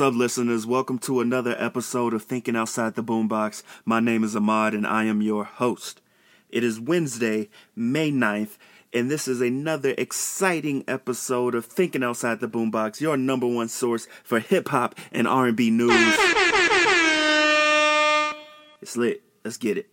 What's 0.00 0.14
up, 0.14 0.18
listeners? 0.18 0.66
Welcome 0.66 0.98
to 1.00 1.20
another 1.20 1.54
episode 1.58 2.14
of 2.14 2.22
Thinking 2.22 2.56
Outside 2.56 2.94
the 2.94 3.04
Boombox. 3.04 3.62
My 3.84 4.00
name 4.00 4.24
is 4.24 4.34
Ahmad, 4.34 4.72
and 4.72 4.86
I 4.86 5.04
am 5.04 5.20
your 5.20 5.44
host. 5.44 6.00
It 6.48 6.64
is 6.64 6.80
Wednesday, 6.80 7.50
May 7.76 8.10
9th, 8.10 8.56
and 8.94 9.10
this 9.10 9.28
is 9.28 9.42
another 9.42 9.94
exciting 9.98 10.84
episode 10.88 11.54
of 11.54 11.66
Thinking 11.66 12.02
Outside 12.02 12.40
the 12.40 12.48
Boombox, 12.48 13.02
your 13.02 13.18
number 13.18 13.46
one 13.46 13.68
source 13.68 14.08
for 14.24 14.40
hip 14.40 14.68
hop 14.68 14.94
and 15.12 15.28
R&B 15.28 15.68
news. 15.68 15.92
It's 18.80 18.96
lit. 18.96 19.22
Let's 19.44 19.58
get 19.58 19.76
it. 19.76 19.90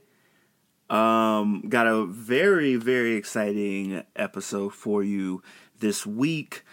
Um, 0.89 1.65
got 1.67 1.85
a 1.85 2.05
very, 2.05 2.77
very 2.77 3.15
exciting 3.15 4.03
episode 4.15 4.73
for 4.73 5.03
you 5.03 5.43
this 5.77 6.05
week. 6.05 6.63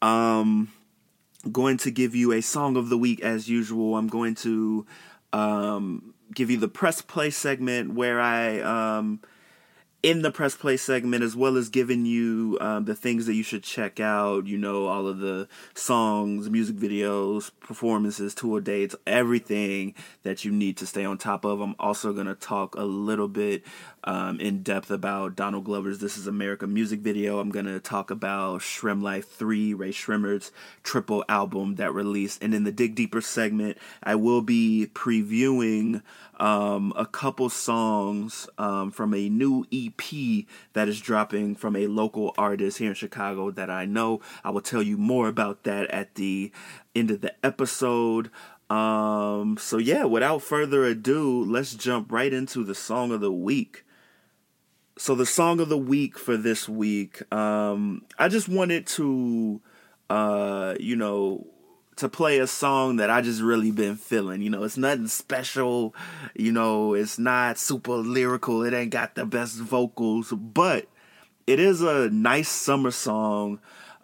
Um, 0.00 0.70
going 1.52 1.76
to 1.78 1.90
give 1.90 2.14
you 2.14 2.32
a 2.32 2.40
song 2.40 2.76
of 2.76 2.88
the 2.88 2.98
week 2.98 3.20
as 3.20 3.48
usual. 3.48 3.96
I'm 3.96 4.08
going 4.08 4.34
to 4.36 4.86
um, 5.32 6.14
give 6.34 6.50
you 6.50 6.56
the 6.56 6.68
press 6.68 7.00
play 7.00 7.30
segment 7.30 7.94
where 7.94 8.20
I, 8.20 8.60
um, 8.60 9.20
in 10.04 10.20
the 10.20 10.30
press 10.30 10.54
play 10.54 10.76
segment, 10.76 11.24
as 11.24 11.34
well 11.34 11.56
as 11.56 11.70
giving 11.70 12.04
you 12.04 12.58
um, 12.60 12.84
the 12.84 12.94
things 12.94 13.24
that 13.24 13.32
you 13.32 13.42
should 13.42 13.62
check 13.62 13.98
out, 13.98 14.46
you 14.46 14.58
know, 14.58 14.84
all 14.86 15.08
of 15.08 15.18
the 15.18 15.48
songs, 15.72 16.50
music 16.50 16.76
videos, 16.76 17.50
performances, 17.60 18.34
tour 18.34 18.60
dates, 18.60 18.94
everything 19.06 19.94
that 20.22 20.44
you 20.44 20.52
need 20.52 20.76
to 20.76 20.86
stay 20.86 21.06
on 21.06 21.16
top 21.16 21.46
of. 21.46 21.62
I'm 21.62 21.74
also 21.78 22.12
going 22.12 22.26
to 22.26 22.34
talk 22.34 22.76
a 22.76 22.84
little 22.84 23.28
bit 23.28 23.64
um, 24.04 24.38
in 24.40 24.62
depth 24.62 24.90
about 24.90 25.36
Donald 25.36 25.64
Glover's 25.64 26.00
This 26.00 26.18
Is 26.18 26.26
America 26.26 26.66
music 26.66 27.00
video. 27.00 27.38
I'm 27.38 27.50
going 27.50 27.64
to 27.64 27.80
talk 27.80 28.10
about 28.10 28.60
Sremm 28.60 29.02
Life 29.02 29.30
3, 29.30 29.72
Rae 29.72 29.90
Sremmurd's 29.90 30.52
triple 30.82 31.24
album 31.30 31.76
that 31.76 31.94
released. 31.94 32.42
And 32.42 32.54
in 32.54 32.64
the 32.64 32.72
Dig 32.72 32.94
Deeper 32.94 33.22
segment, 33.22 33.78
I 34.02 34.16
will 34.16 34.42
be 34.42 34.86
previewing 34.92 36.02
um, 36.40 36.92
a 36.96 37.06
couple 37.06 37.48
songs 37.48 38.48
um, 38.58 38.90
from 38.90 39.14
a 39.14 39.28
new 39.28 39.66
EP 39.72 40.46
that 40.72 40.88
is 40.88 41.00
dropping 41.00 41.54
from 41.54 41.76
a 41.76 41.86
local 41.86 42.34
artist 42.36 42.78
here 42.78 42.90
in 42.90 42.94
Chicago 42.94 43.50
that 43.50 43.70
I 43.70 43.84
know. 43.84 44.20
I 44.42 44.50
will 44.50 44.60
tell 44.60 44.82
you 44.82 44.96
more 44.96 45.28
about 45.28 45.64
that 45.64 45.90
at 45.90 46.14
the 46.14 46.52
end 46.94 47.10
of 47.10 47.20
the 47.20 47.34
episode. 47.44 48.30
Um, 48.70 49.56
so 49.58 49.78
yeah, 49.78 50.04
without 50.04 50.42
further 50.42 50.84
ado, 50.84 51.44
let's 51.44 51.74
jump 51.74 52.10
right 52.10 52.32
into 52.32 52.64
the 52.64 52.74
song 52.74 53.12
of 53.12 53.20
the 53.20 53.32
week 53.32 53.84
so 54.96 55.14
the 55.14 55.26
song 55.26 55.58
of 55.58 55.68
the 55.68 55.78
week 55.78 56.16
for 56.16 56.36
this 56.36 56.68
week 56.68 57.20
um 57.34 58.02
i 58.16 58.28
just 58.28 58.48
wanted 58.48 58.86
to 58.86 59.60
uh 60.08 60.74
you 60.78 60.94
know 60.94 61.44
to 61.96 62.08
play 62.08 62.38
a 62.38 62.46
song 62.46 62.96
that 62.96 63.10
i 63.10 63.20
just 63.20 63.40
really 63.40 63.70
been 63.70 63.96
feeling 63.96 64.42
you 64.42 64.50
know 64.50 64.62
it's 64.62 64.76
nothing 64.76 65.08
special 65.08 65.94
you 66.34 66.52
know 66.52 66.94
it's 66.94 67.18
not 67.18 67.58
super 67.58 67.92
lyrical 67.92 68.62
it 68.62 68.72
ain't 68.72 68.90
got 68.90 69.14
the 69.14 69.24
best 69.26 69.56
vocals 69.56 70.32
but 70.32 70.86
it 71.46 71.60
is 71.60 71.82
a 71.82 72.08
nice 72.10 72.48
summer 72.48 72.90
song 72.90 73.60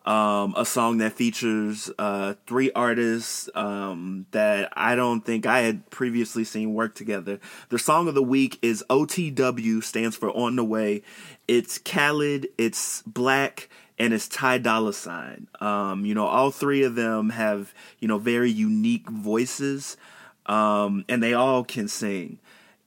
um, 0.06 0.54
a 0.56 0.64
song 0.64 0.98
that 0.98 1.12
features 1.12 1.90
uh, 1.98 2.34
three 2.46 2.72
artists 2.72 3.50
um, 3.54 4.26
that 4.30 4.72
I 4.74 4.94
don't 4.94 5.20
think 5.24 5.46
I 5.46 5.60
had 5.60 5.88
previously 5.90 6.44
seen 6.44 6.72
work 6.72 6.94
together. 6.94 7.38
The 7.68 7.78
song 7.78 8.08
of 8.08 8.14
the 8.14 8.22
week 8.22 8.58
is 8.62 8.82
OTW, 8.88 9.84
stands 9.84 10.16
for 10.16 10.30
On 10.30 10.56
the 10.56 10.64
Way. 10.64 11.02
It's 11.46 11.78
Khalid, 11.78 12.48
it's 12.56 13.02
6LACK, 13.02 13.68
and 14.00 14.14
it's 14.14 14.26
Ty 14.26 14.58
Dolla 14.58 14.94
Sign. 14.94 15.46
Um, 15.60 16.06
you 16.06 16.14
know, 16.14 16.26
all 16.26 16.50
three 16.50 16.84
of 16.84 16.94
them 16.94 17.28
have 17.30 17.74
you 18.00 18.08
know 18.08 18.18
very 18.18 18.50
unique 18.50 19.08
voices, 19.08 19.98
um, 20.46 21.04
and 21.08 21.22
they 21.22 21.34
all 21.34 21.62
can 21.62 21.86
sing. 21.86 22.38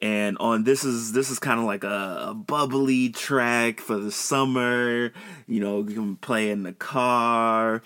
And 0.02 0.38
on 0.40 0.64
this 0.64 0.84
is 0.84 1.14
this 1.14 1.30
is 1.30 1.38
kind 1.38 1.60
of 1.60 1.66
like 1.66 1.84
a, 1.84 2.30
a, 2.30 2.34
bubbly 2.34 3.10
track 3.10 3.80
for 3.80 3.96
the 3.96 4.12
summer 4.12 5.14
you 5.48 5.62
know 5.62 5.78
you 5.88 5.96
can 5.96 6.18
play 6.18 6.50
in 6.50 6.64
the 6.64 6.74
car 6.74 7.82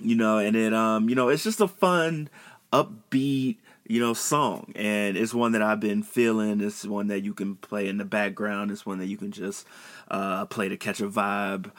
you 0.00 0.16
know 0.16 0.38
and 0.38 0.56
it 0.56 0.74
um 0.74 1.08
you 1.08 1.14
know 1.14 1.28
it's 1.28 1.44
just 1.44 1.60
a 1.60 1.68
fun 1.68 2.28
upbeat 2.72 3.58
you 3.86 4.00
know 4.00 4.14
song. 4.14 4.72
And 4.74 5.16
it's 5.16 5.32
one 5.32 5.52
that 5.52 5.62
i've 5.62 5.78
been 5.78 6.02
feeling. 6.02 6.60
It's 6.60 6.84
one 6.84 7.06
that 7.06 7.20
you 7.20 7.34
can 7.34 7.54
play 7.54 7.86
in 7.88 7.98
the 7.98 8.04
background. 8.04 8.72
It's 8.72 8.84
one 8.84 8.98
that 8.98 9.06
you 9.06 9.16
can 9.16 9.30
just 9.30 9.64
uh 10.10 10.46
play 10.46 10.68
to 10.68 10.76
catch 10.76 11.00
a 11.00 11.08
vibe 11.08 11.70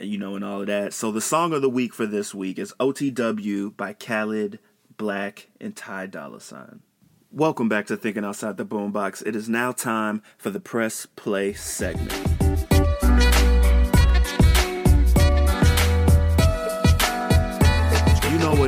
you 0.00 0.18
know 0.18 0.34
and 0.34 0.44
all 0.44 0.60
of 0.60 0.66
that 0.66 0.92
so 0.92 1.10
the 1.10 1.20
song 1.20 1.52
of 1.52 1.62
the 1.62 1.68
week 1.68 1.94
for 1.94 2.06
this 2.06 2.34
week 2.34 2.58
is 2.58 2.74
otw 2.80 3.76
by 3.76 3.92
khalid 3.92 4.58
6LACK 4.98 5.46
and 5.60 5.76
ty 5.76 6.06
dolla 6.06 6.40
sign 6.40 6.80
Welcome 7.34 7.66
back 7.66 7.86
to 7.86 7.96
Thinking 7.96 8.26
Outside 8.26 8.58
the 8.58 8.66
Boombox. 8.66 9.26
It 9.26 9.34
is 9.34 9.48
now 9.48 9.72
time 9.72 10.22
for 10.36 10.50
the 10.50 10.60
press 10.60 11.06
play 11.06 11.54
segment. 11.54 12.41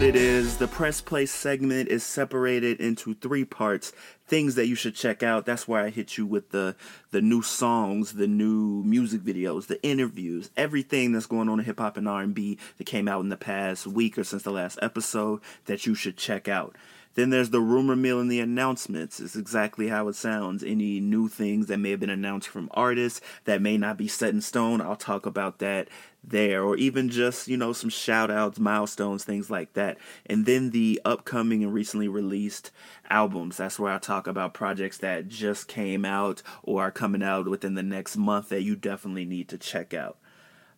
It 0.04 0.16
is. 0.16 0.58
The 0.58 0.68
press 0.68 1.00
play 1.00 1.24
segment 1.24 1.88
is 1.88 2.04
separated 2.04 2.78
into 2.78 3.14
three 3.14 3.46
parts. 3.46 3.92
things 4.26 4.54
that 4.54 4.66
you 4.66 4.74
should 4.74 4.94
check 4.94 5.22
out. 5.22 5.46
That's 5.46 5.66
where 5.68 5.82
I 5.82 5.90
hit 5.90 6.18
you 6.18 6.26
with 6.26 6.50
the 6.50 6.76
the 7.10 7.22
new 7.22 7.40
songs, 7.40 8.12
the 8.12 8.26
new 8.26 8.82
music 8.84 9.22
videos, 9.22 9.66
the 9.66 9.82
interviews, 9.82 10.50
everything 10.56 11.12
that's 11.12 11.26
going 11.26 11.48
on 11.48 11.58
in 11.58 11.64
hip 11.64 11.78
hop 11.78 11.96
and 11.96 12.08
R&B 12.08 12.58
that 12.76 12.84
came 12.84 13.08
out 13.08 13.20
in 13.20 13.30
the 13.30 13.36
past 13.36 13.86
week 13.86 14.18
or 14.18 14.24
since 14.24 14.42
the 14.42 14.50
last 14.50 14.78
episode 14.82 15.40
that 15.66 15.86
you 15.86 15.94
should 15.94 16.16
check 16.18 16.48
out. 16.48 16.76
Then 17.14 17.30
there's 17.30 17.50
the 17.50 17.60
rumor 17.60 17.94
mill 17.94 18.20
and 18.20 18.30
the 18.30 18.40
announcements. 18.40 19.20
It's 19.20 19.36
exactly 19.36 19.88
how 19.88 20.08
it 20.08 20.16
sounds. 20.16 20.64
Any 20.64 21.00
new 21.00 21.28
things 21.28 21.68
that 21.68 21.78
may 21.78 21.90
have 21.90 22.00
been 22.00 22.10
announced 22.10 22.48
from 22.48 22.68
artists 22.72 23.20
that 23.44 23.62
may 23.62 23.76
not 23.76 23.96
be 23.96 24.08
set 24.08 24.34
in 24.34 24.40
stone, 24.40 24.80
I'll 24.80 24.96
talk 24.96 25.24
about 25.24 25.58
that 25.60 25.88
there. 26.22 26.64
Or 26.64 26.76
even 26.76 27.08
just, 27.08 27.46
you 27.46 27.56
know, 27.56 27.72
some 27.72 27.90
shout 27.90 28.30
outs, 28.30 28.58
milestones, 28.58 29.24
things 29.24 29.48
like 29.48 29.74
that. 29.74 29.98
And 30.26 30.44
then 30.44 30.70
the 30.70 31.00
upcoming 31.04 31.62
and 31.62 31.72
recently 31.72 32.08
released 32.08 32.72
albums. 33.08 33.58
That's 33.58 33.78
where 33.78 33.92
I 33.92 33.98
talk 33.98 34.26
about 34.26 34.54
projects 34.54 34.98
that 34.98 35.28
just 35.28 35.68
came 35.68 36.04
out 36.04 36.42
or 36.62 36.82
are 36.82 36.90
coming 36.90 37.22
out 37.22 37.48
within 37.48 37.74
the 37.74 37.82
next 37.82 38.16
month 38.16 38.48
that 38.48 38.62
you 38.62 38.74
definitely 38.74 39.24
need 39.24 39.48
to 39.50 39.58
check 39.58 39.94
out. 39.94 40.18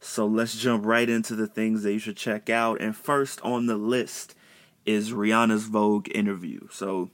So 0.01 0.27
let's 0.27 0.57
jump 0.57 0.85
right 0.85 1.09
into 1.09 1.35
the 1.35 1.47
things 1.47 1.83
that 1.83 1.93
you 1.95 1.99
should 1.99 2.19
check 2.19 2.51
out. 2.51 2.81
And 2.81 2.95
first 2.95 3.41
on 3.41 3.67
the 3.67 3.77
list 3.77 4.35
is 4.87 5.13
Rihanna's 5.13 5.65
Vogue 5.65 6.09
interview. 6.15 6.69
So, 6.71 7.11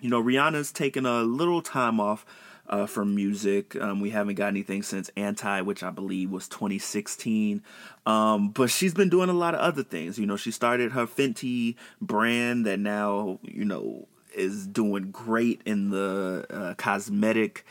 you 0.00 0.10
know, 0.10 0.22
Rihanna's 0.22 0.72
taken 0.72 1.06
a 1.06 1.22
little 1.22 1.62
time 1.62 2.00
off 2.00 2.26
uh, 2.68 2.86
from 2.86 3.14
music. 3.14 3.76
Um, 3.76 4.00
we 4.00 4.10
haven't 4.10 4.34
got 4.34 4.48
anything 4.48 4.82
since 4.82 5.10
Anti, 5.16 5.60
which 5.62 5.82
I 5.82 5.90
believe 5.90 6.30
was 6.30 6.48
2016. 6.48 7.62
Um, 8.06 8.50
but 8.50 8.70
she's 8.70 8.94
been 8.94 9.08
doing 9.08 9.28
a 9.28 9.34
lot 9.34 9.54
of 9.54 9.60
other 9.60 9.82
things. 9.82 10.18
You 10.18 10.26
know, 10.26 10.36
she 10.36 10.50
started 10.50 10.92
her 10.92 11.06
Fenty 11.06 11.76
brand 12.00 12.66
that 12.66 12.78
now, 12.78 13.38
you 13.42 13.64
know, 13.64 14.08
is 14.34 14.66
doing 14.66 15.10
great 15.10 15.62
in 15.64 15.90
the 15.90 16.46
uh, 16.50 16.74
cosmetic 16.74 17.64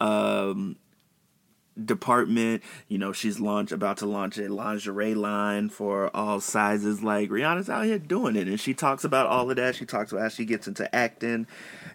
um, 0.00 0.76
department. 1.84 2.62
You 2.88 2.98
know, 2.98 3.12
she's 3.12 3.40
launch 3.40 3.72
about 3.72 3.98
to 3.98 4.06
launch 4.06 4.38
a 4.38 4.48
lingerie 4.48 5.14
line 5.14 5.68
for 5.68 6.14
all 6.14 6.40
sizes. 6.40 7.02
Like 7.02 7.30
Rihanna's 7.30 7.68
out 7.70 7.84
here 7.84 7.98
doing 7.98 8.36
it, 8.36 8.48
and 8.48 8.60
she 8.60 8.74
talks 8.74 9.04
about 9.04 9.26
all 9.26 9.50
of 9.50 9.56
that. 9.56 9.76
She 9.76 9.86
talks 9.86 10.12
about 10.12 10.22
how 10.22 10.28
she 10.28 10.44
gets 10.44 10.66
into 10.68 10.92
acting. 10.94 11.46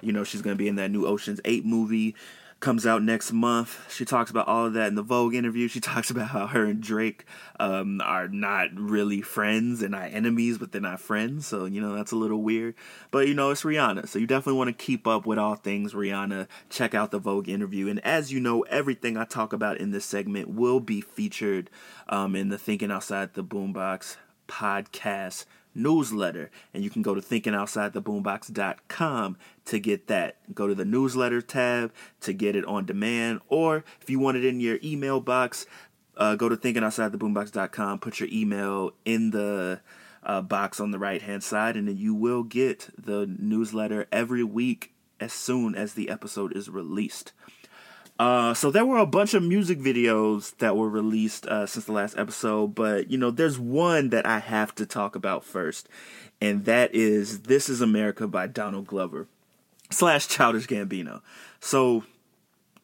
You 0.01 0.11
know, 0.11 0.23
she's 0.23 0.41
gonna 0.41 0.55
be 0.55 0.67
in 0.67 0.75
that 0.75 0.91
new 0.91 1.05
Ocean's 1.05 1.41
Eight 1.45 1.65
movie 1.65 2.15
comes 2.63 2.87
out 2.87 3.03
next 3.03 3.33
month. 3.33 3.77
She 3.93 4.05
talks 4.05 4.31
about 4.31 4.47
all 4.47 4.65
of 4.65 4.73
that 4.73 4.87
in 4.87 4.95
the 4.95 5.03
Vogue 5.03 5.35
interview. 5.35 5.67
She 5.67 5.79
talks 5.81 6.09
about 6.09 6.29
how 6.29 6.47
her 6.47 6.63
and 6.63 6.81
Drake 6.81 7.25
um, 7.59 8.01
are 8.01 8.29
not 8.29 8.69
really 8.73 9.21
friends 9.21 9.81
and 9.81 9.91
not 9.91 10.11
enemies, 10.11 10.57
but 10.57 10.71
they're 10.71 10.81
not 10.81 11.01
friends. 11.01 11.45
So, 11.45 11.65
you 11.65 11.81
know, 11.81 11.93
that's 11.93 12.13
a 12.13 12.15
little 12.15 12.41
weird. 12.41 12.75
But, 13.11 13.27
you 13.27 13.33
know, 13.33 13.51
it's 13.51 13.63
Rihanna. 13.63 14.07
So 14.07 14.17
you 14.17 14.25
definitely 14.25 14.57
want 14.57 14.69
to 14.69 14.83
keep 14.85 15.05
up 15.05 15.25
with 15.25 15.37
all 15.37 15.55
things 15.55 15.93
Rihanna. 15.93 16.47
Check 16.69 16.95
out 16.95 17.11
the 17.11 17.19
Vogue 17.19 17.49
interview. 17.49 17.89
And 17.89 17.99
as 18.05 18.31
you 18.31 18.39
know, 18.39 18.61
everything 18.63 19.17
I 19.17 19.25
talk 19.25 19.51
about 19.51 19.77
in 19.77 19.91
this 19.91 20.05
segment 20.05 20.47
will 20.47 20.79
be 20.79 21.01
featured 21.01 21.69
um, 22.07 22.33
in 22.33 22.47
the 22.47 22.57
Thinking 22.57 22.91
Outside 22.91 23.33
the 23.33 23.43
Boombox 23.43 24.15
podcast 24.47 25.45
newsletter. 25.75 26.49
And 26.73 26.83
you 26.83 26.89
can 26.89 27.01
go 27.01 27.15
to 27.15 27.21
thinkingoutsidetheboombox.com 27.21 29.37
to 29.65 29.79
get 29.79 30.07
that. 30.07 30.53
Go 30.53 30.67
to 30.67 30.75
the 30.75 30.85
newsletter 30.85 31.41
tab 31.41 31.91
to 32.21 32.33
get 32.33 32.55
it 32.55 32.65
on 32.65 32.85
demand. 32.85 33.41
Or 33.47 33.83
if 34.01 34.09
you 34.09 34.19
want 34.19 34.37
it 34.37 34.45
in 34.45 34.59
your 34.59 34.77
email 34.83 35.19
box 35.19 35.65
uh, 36.17 36.35
go 36.35 36.49
to 36.49 36.55
thinkingoutsidetheboombox.com 36.55 37.99
put 37.99 38.19
your 38.19 38.29
email 38.31 38.91
in 39.05 39.31
the 39.31 39.81
uh, 40.23 40.41
box 40.41 40.79
on 40.79 40.91
the 40.91 40.99
right 40.99 41.21
hand 41.21 41.43
side 41.43 41.75
and 41.75 41.87
then 41.87 41.97
you 41.97 42.13
will 42.13 42.43
get 42.43 42.89
the 42.97 43.25
newsletter 43.39 44.07
every 44.11 44.43
week 44.43 44.93
as 45.19 45.33
soon 45.33 45.75
as 45.75 45.93
the 45.93 46.09
episode 46.09 46.55
is 46.55 46.69
released 46.69 47.33
uh, 48.19 48.53
so 48.53 48.69
there 48.69 48.85
were 48.85 48.99
a 48.99 49.05
bunch 49.05 49.33
of 49.33 49.43
music 49.43 49.79
videos 49.79 50.55
that 50.57 50.77
were 50.77 50.89
released 50.89 51.45
uh, 51.47 51.65
since 51.65 51.85
the 51.85 51.91
last 51.91 52.17
episode, 52.17 52.75
but 52.75 53.09
you 53.09 53.17
know, 53.17 53.31
there's 53.31 53.57
one 53.57 54.09
that 54.09 54.25
I 54.25 54.39
have 54.39 54.75
to 54.75 54.85
talk 54.85 55.15
about 55.15 55.43
first, 55.43 55.89
and 56.39 56.65
that 56.65 56.93
is 56.93 57.41
"This 57.41 57.69
Is 57.69 57.81
America" 57.81 58.27
by 58.27 58.47
Donald 58.47 58.87
Glover 58.87 59.27
slash 59.89 60.27
Childish 60.27 60.67
Gambino. 60.67 61.21
So 61.59 62.03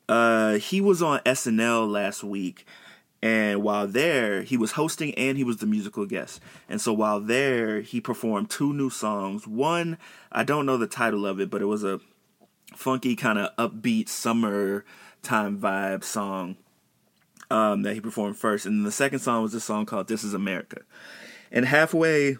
uh, 0.07 0.53
he 0.53 0.81
was 0.81 1.01
on 1.03 1.19
SNL 1.19 1.89
last 1.89 2.23
week, 2.23 2.65
and 3.21 3.61
while 3.61 3.87
there, 3.87 4.41
he 4.41 4.57
was 4.57 4.71
hosting 4.71 5.13
and 5.15 5.37
he 5.37 5.43
was 5.43 5.57
the 5.57 5.65
musical 5.67 6.05
guest. 6.05 6.41
And 6.67 6.81
so 6.81 6.93
while 6.93 7.19
there, 7.19 7.81
he 7.81 8.01
performed 8.01 8.49
two 8.49 8.73
new 8.73 8.89
songs. 8.89 9.45
One, 9.45 9.97
I 10.31 10.43
don't 10.43 10.65
know 10.65 10.77
the 10.77 10.87
title 10.87 11.25
of 11.25 11.39
it, 11.39 11.49
but 11.49 11.61
it 11.61 11.65
was 11.65 11.83
a 11.83 11.99
funky 12.75 13.15
kind 13.15 13.37
of 13.37 13.55
upbeat 13.57 14.07
summer 14.07 14.85
time 15.21 15.59
vibe 15.59 16.03
song 16.03 16.57
um, 17.49 17.81
that 17.83 17.93
he 17.93 18.01
performed 18.01 18.37
first. 18.37 18.65
And 18.65 18.85
the 18.85 18.91
second 18.91 19.19
song 19.19 19.43
was 19.43 19.53
a 19.53 19.59
song 19.59 19.85
called 19.85 20.07
This 20.07 20.23
Is 20.23 20.33
America. 20.33 20.81
And 21.51 21.65
halfway 21.65 22.37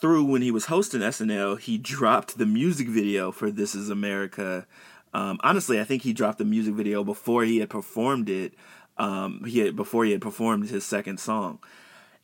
through, 0.00 0.24
when 0.24 0.42
he 0.42 0.50
was 0.50 0.66
hosting 0.66 1.00
SNL, 1.00 1.58
he 1.58 1.78
dropped 1.78 2.38
the 2.38 2.46
music 2.46 2.88
video 2.88 3.32
for 3.32 3.50
This 3.50 3.74
Is 3.74 3.90
America. 3.90 4.66
Um, 5.12 5.40
honestly, 5.42 5.80
I 5.80 5.84
think 5.84 6.02
he 6.02 6.12
dropped 6.12 6.38
the 6.38 6.44
music 6.44 6.74
video 6.74 7.02
before 7.02 7.44
he 7.44 7.58
had 7.58 7.70
performed 7.70 8.28
it. 8.28 8.54
Um, 8.98 9.44
he 9.44 9.60
had, 9.60 9.76
before 9.76 10.04
he 10.04 10.12
had 10.12 10.20
performed 10.20 10.68
his 10.68 10.84
second 10.84 11.18
song 11.18 11.58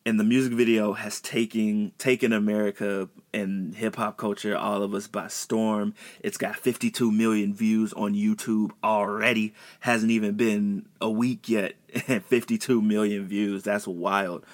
and 0.06 0.20
the 0.20 0.25
music 0.25 0.53
video 0.53 0.93
has 0.93 1.20
taken 1.20 1.91
taken 1.99 2.32
America 2.32 3.08
and 3.35 3.75
hip 3.75 3.97
hop 3.97 4.17
culture, 4.17 4.56
all 4.56 4.82
of 4.85 4.94
us 4.94 5.08
by 5.08 5.26
storm. 5.26 5.94
It's 6.20 6.38
got 6.38 6.55
52 6.55 7.11
million 7.11 7.53
views 7.53 7.93
on 7.93 8.14
YouTube 8.14 8.70
already. 8.85 9.53
Hasn't 9.81 10.12
even 10.12 10.37
been 10.37 10.87
a 11.00 11.11
week 11.11 11.49
yet, 11.49 11.75
52 11.93 12.81
million 12.81 13.26
views. 13.26 13.64
That's 13.64 13.88
wild. 13.88 14.47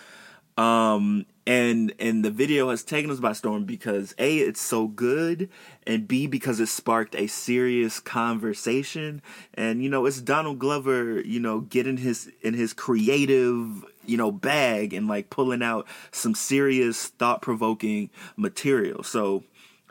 Um, 0.56 1.26
and 1.46 1.92
and 1.98 2.24
the 2.24 2.30
video 2.30 2.70
has 2.70 2.82
taken 2.82 3.10
us 3.10 3.20
by 3.20 3.32
storm 3.32 3.64
because 3.64 4.14
a 4.18 4.38
it's 4.38 4.60
so 4.60 4.86
good 4.86 5.48
and 5.86 6.06
b 6.06 6.26
because 6.26 6.60
it 6.60 6.68
sparked 6.68 7.16
a 7.16 7.26
serious 7.26 7.98
conversation 7.98 9.20
and 9.54 9.82
you 9.82 9.90
know 9.90 10.06
it's 10.06 10.20
donald 10.20 10.60
glover 10.60 11.20
you 11.22 11.40
know 11.40 11.60
getting 11.60 11.96
his 11.96 12.30
in 12.42 12.54
his 12.54 12.72
creative 12.72 13.84
you 14.06 14.16
know 14.16 14.30
bag 14.30 14.92
and 14.92 15.08
like 15.08 15.30
pulling 15.30 15.62
out 15.62 15.86
some 16.10 16.34
serious 16.34 17.06
thought-provoking 17.06 18.10
material 18.36 19.02
so 19.02 19.42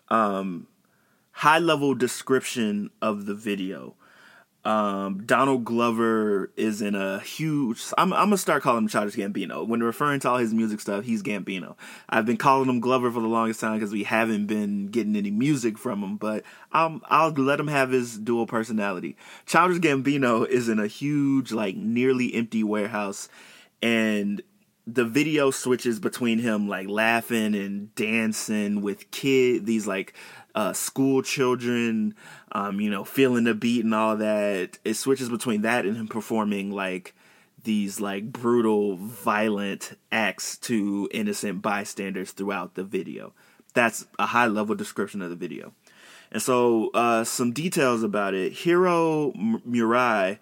um 0.09 0.67
high 1.31 1.59
level 1.59 1.95
description 1.95 2.89
of 3.01 3.25
the 3.25 3.35
video 3.35 3.95
um, 4.63 5.23
Donald 5.25 5.65
Glover 5.65 6.51
is 6.55 6.81
in 6.83 6.93
a 6.93 7.19
huge. 7.19 7.83
I'm, 7.97 8.13
I'm 8.13 8.27
gonna 8.27 8.37
start 8.37 8.61
calling 8.61 8.83
him 8.83 8.87
Childish 8.89 9.15
Gambino. 9.15 9.67
When 9.67 9.81
referring 9.81 10.19
to 10.21 10.29
all 10.29 10.37
his 10.37 10.53
music 10.53 10.79
stuff, 10.79 11.03
he's 11.03 11.23
Gambino. 11.23 11.75
I've 12.09 12.27
been 12.27 12.37
calling 12.37 12.69
him 12.69 12.79
Glover 12.79 13.11
for 13.11 13.21
the 13.21 13.27
longest 13.27 13.59
time 13.59 13.79
because 13.79 13.91
we 13.91 14.03
haven't 14.03 14.45
been 14.45 14.89
getting 14.89 15.15
any 15.15 15.31
music 15.31 15.79
from 15.79 16.03
him. 16.03 16.17
But 16.17 16.43
I'll 16.71 17.01
I'll 17.05 17.31
let 17.31 17.59
him 17.59 17.69
have 17.69 17.89
his 17.89 18.19
dual 18.19 18.45
personality. 18.45 19.17
Childish 19.47 19.79
Gambino 19.79 20.47
is 20.47 20.69
in 20.69 20.79
a 20.79 20.87
huge, 20.87 21.51
like 21.51 21.75
nearly 21.75 22.33
empty 22.35 22.63
warehouse, 22.63 23.29
and 23.81 24.41
the 24.87 25.05
video 25.05 25.51
switches 25.51 25.99
between 25.99 26.39
him 26.39 26.67
like 26.67 26.87
laughing 26.87 27.55
and 27.55 27.93
dancing 27.95 28.81
with 28.81 29.09
kid 29.11 29.65
these 29.65 29.87
like 29.87 30.13
uh, 30.55 30.73
school 30.73 31.21
children, 31.21 32.13
um, 32.51 32.81
you 32.81 32.89
know, 32.89 33.03
feeling 33.03 33.45
the 33.45 33.53
beat 33.53 33.85
and 33.85 33.95
all 33.95 34.17
that. 34.17 34.77
It 34.83 34.95
switches 34.95 35.29
between 35.29 35.61
that 35.61 35.85
and 35.85 35.95
him 35.95 36.07
performing 36.07 36.71
like 36.71 37.15
these 37.63 38.01
like 38.01 38.31
brutal, 38.31 38.97
violent 38.97 39.97
acts 40.11 40.57
to 40.57 41.07
innocent 41.11 41.61
bystanders 41.61 42.31
throughout 42.31 42.75
the 42.75 42.83
video. 42.83 43.33
That's 43.73 44.05
a 44.19 44.25
high 44.25 44.47
level 44.47 44.75
description 44.75 45.21
of 45.21 45.29
the 45.29 45.35
video. 45.35 45.73
And 46.33 46.41
so, 46.41 46.91
uh, 46.93 47.23
some 47.23 47.51
details 47.51 48.03
about 48.03 48.33
it. 48.33 48.53
Hiro 48.53 49.31
Murai, 49.33 50.39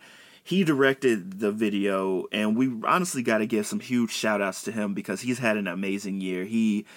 he 0.50 0.64
directed 0.64 1.40
the 1.40 1.52
video, 1.52 2.26
and 2.32 2.58
we 2.58 2.72
honestly 2.84 3.22
got 3.22 3.38
to 3.38 3.46
give 3.46 3.68
some 3.68 3.80
huge 3.80 4.10
shout 4.10 4.42
outs 4.42 4.64
to 4.64 4.72
him 4.72 4.96
because 4.96 5.22
he's 5.22 5.38
had 5.38 5.58
an 5.58 5.68
amazing 5.68 6.22
year. 6.22 6.44
He 6.44 6.88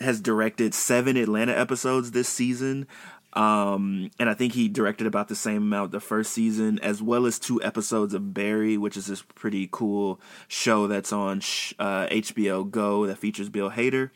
has 0.00 0.20
directed 0.20 0.74
seven 0.74 1.16
Atlanta 1.16 1.52
episodes 1.52 2.10
this 2.10 2.28
season. 2.28 2.88
Um, 3.34 4.10
and 4.18 4.28
I 4.28 4.34
think 4.34 4.54
he 4.54 4.66
directed 4.66 5.06
about 5.06 5.28
the 5.28 5.36
same 5.36 5.58
amount 5.58 5.92
the 5.92 6.00
first 6.00 6.32
season, 6.32 6.80
as 6.80 7.00
well 7.00 7.26
as 7.26 7.38
two 7.38 7.62
episodes 7.62 8.12
of 8.12 8.34
Barry, 8.34 8.76
which 8.76 8.96
is 8.96 9.06
this 9.06 9.22
pretty 9.22 9.68
cool 9.70 10.20
show 10.48 10.88
that's 10.88 11.12
on 11.12 11.38
uh, 11.78 12.08
HBO 12.08 12.68
Go 12.68 13.06
that 13.06 13.18
features 13.18 13.48
Bill 13.48 13.70
Hader. 13.70 14.10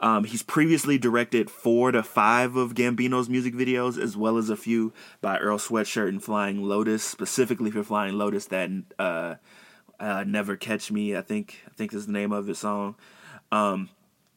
Um, 0.00 0.24
he's 0.24 0.42
previously 0.42 0.96
directed 0.98 1.50
four 1.50 1.90
to 1.92 2.02
five 2.02 2.54
of 2.56 2.74
Gambino's 2.74 3.28
music 3.28 3.54
videos, 3.54 3.98
as 4.00 4.16
well 4.16 4.38
as 4.38 4.48
a 4.48 4.56
few 4.56 4.92
by 5.20 5.38
Earl 5.38 5.58
Sweatshirt 5.58 6.08
and 6.08 6.22
Flying 6.22 6.62
Lotus, 6.62 7.02
specifically 7.02 7.70
for 7.70 7.82
Flying 7.82 8.14
Lotus. 8.16 8.46
That 8.46 8.70
uh, 8.98 9.34
uh, 9.98 10.24
"Never 10.26 10.56
Catch 10.56 10.92
Me," 10.92 11.16
I 11.16 11.22
think, 11.22 11.62
I 11.66 11.70
think 11.70 11.92
is 11.92 12.06
the 12.06 12.12
name 12.12 12.32
of 12.32 12.46
his 12.46 12.58
song. 12.58 12.94
Um, 13.50 13.88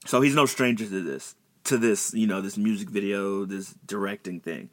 so 0.06 0.22
he's 0.22 0.36
no 0.36 0.48
stranger 0.48 0.86
to 0.86 1.03
this, 1.03 1.36
to 1.65 1.77
this, 1.77 2.13
you 2.13 2.25
know, 2.25 2.41
this 2.41 2.58
music 2.58 2.89
video, 2.89 3.46
this 3.46 3.75
directing 3.86 4.39
thing. 4.39 4.70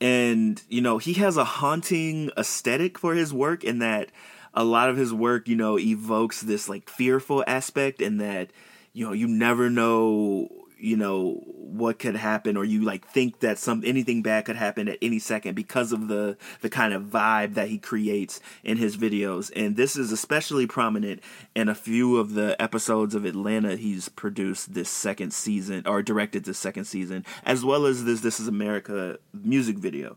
and 0.00 0.62
you 0.68 0.80
know 0.80 0.98
he 0.98 1.14
has 1.14 1.36
a 1.36 1.44
haunting 1.44 2.30
aesthetic 2.36 2.98
for 2.98 3.14
his 3.14 3.32
work 3.34 3.64
in 3.64 3.78
that 3.80 4.10
a 4.54 4.64
lot 4.64 4.88
of 4.88 4.96
his 4.96 5.12
work 5.12 5.46
you 5.48 5.56
know 5.56 5.78
evokes 5.78 6.40
this 6.40 6.68
like 6.68 6.88
fearful 6.88 7.44
aspect 7.46 8.00
and 8.00 8.20
that 8.20 8.50
you 8.92 9.06
know 9.06 9.12
you 9.12 9.26
never 9.26 9.70
know 9.70 10.48
you 10.78 10.96
know 10.96 11.42
what 11.56 11.98
could 11.98 12.16
happen 12.16 12.56
or 12.56 12.64
you 12.64 12.82
like 12.82 13.06
think 13.06 13.40
that 13.40 13.58
some 13.58 13.82
anything 13.84 14.22
bad 14.22 14.44
could 14.44 14.56
happen 14.56 14.88
at 14.88 14.98
any 15.00 15.18
second 15.18 15.54
because 15.54 15.92
of 15.92 16.08
the 16.08 16.36
the 16.62 16.68
kind 16.68 16.92
of 16.92 17.04
vibe 17.04 17.54
that 17.54 17.68
he 17.68 17.78
creates 17.78 18.40
in 18.64 18.76
his 18.76 18.96
videos. 18.96 19.52
And 19.54 19.76
this 19.76 19.96
is 19.96 20.10
especially 20.10 20.66
prominent 20.66 21.22
in 21.54 21.68
a 21.68 21.74
few 21.74 22.16
of 22.16 22.34
the 22.34 22.60
episodes 22.60 23.14
of 23.14 23.24
Atlanta 23.24 23.76
he's 23.76 24.08
produced 24.08 24.74
this 24.74 24.90
second 24.90 25.32
season 25.32 25.86
or 25.86 26.02
directed 26.02 26.44
this 26.44 26.58
second 26.58 26.84
season 26.84 27.24
as 27.44 27.64
well 27.64 27.86
as 27.86 28.04
this 28.04 28.20
this 28.20 28.40
is 28.40 28.48
America 28.48 29.18
music 29.32 29.76
video 29.76 30.16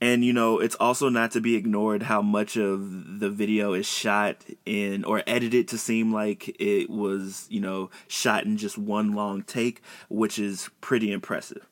and 0.00 0.24
you 0.24 0.32
know, 0.32 0.58
it's 0.58 0.76
also 0.76 1.08
not 1.08 1.30
to 1.32 1.40
be 1.40 1.56
ignored 1.56 2.04
how 2.04 2.22
much 2.22 2.56
of 2.56 3.20
the 3.20 3.30
video 3.30 3.74
is 3.74 3.86
shot 3.86 4.44
in 4.64 5.04
or 5.04 5.22
edited 5.26 5.68
to 5.68 5.78
seem 5.78 6.12
like 6.12 6.48
it 6.60 6.88
was, 6.88 7.46
you 7.50 7.60
know, 7.60 7.90
shot 8.08 8.44
in 8.44 8.56
just 8.56 8.78
one 8.78 9.12
long 9.12 9.42
take, 9.42 9.82
which 10.08 10.38
is 10.38 10.70
pretty 10.80 11.12
impressive. 11.12 11.66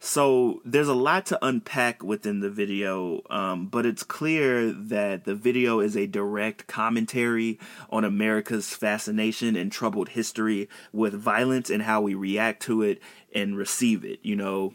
So 0.00 0.62
there's 0.64 0.88
a 0.88 0.94
lot 0.94 1.26
to 1.26 1.44
unpack 1.44 2.04
within 2.04 2.38
the 2.38 2.50
video, 2.50 3.22
um, 3.30 3.66
but 3.66 3.84
it's 3.84 4.04
clear 4.04 4.70
that 4.70 5.24
the 5.24 5.34
video 5.34 5.80
is 5.80 5.96
a 5.96 6.06
direct 6.06 6.68
commentary 6.68 7.58
on 7.90 8.04
America's 8.04 8.72
fascination 8.72 9.56
and 9.56 9.72
troubled 9.72 10.10
history 10.10 10.68
with 10.92 11.14
violence 11.14 11.68
and 11.68 11.82
how 11.82 12.00
we 12.00 12.14
react 12.14 12.62
to 12.62 12.82
it 12.82 13.02
and 13.34 13.56
receive 13.56 14.04
it. 14.04 14.20
You 14.22 14.36
know, 14.36 14.74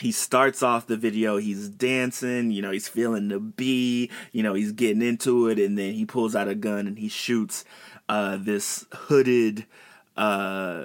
he 0.00 0.10
starts 0.10 0.62
off 0.62 0.86
the 0.86 0.96
video 0.96 1.36
he's 1.36 1.68
dancing 1.68 2.50
you 2.50 2.60
know 2.60 2.70
he's 2.70 2.88
feeling 2.88 3.28
the 3.28 3.38
bee 3.38 4.10
you 4.32 4.42
know 4.42 4.54
he's 4.54 4.72
getting 4.72 5.02
into 5.02 5.48
it 5.48 5.58
and 5.58 5.78
then 5.78 5.92
he 5.94 6.04
pulls 6.04 6.34
out 6.34 6.48
a 6.48 6.54
gun 6.54 6.86
and 6.86 6.98
he 6.98 7.08
shoots 7.08 7.64
uh, 8.08 8.36
this 8.36 8.84
hooded 8.92 9.66
uh, 10.16 10.84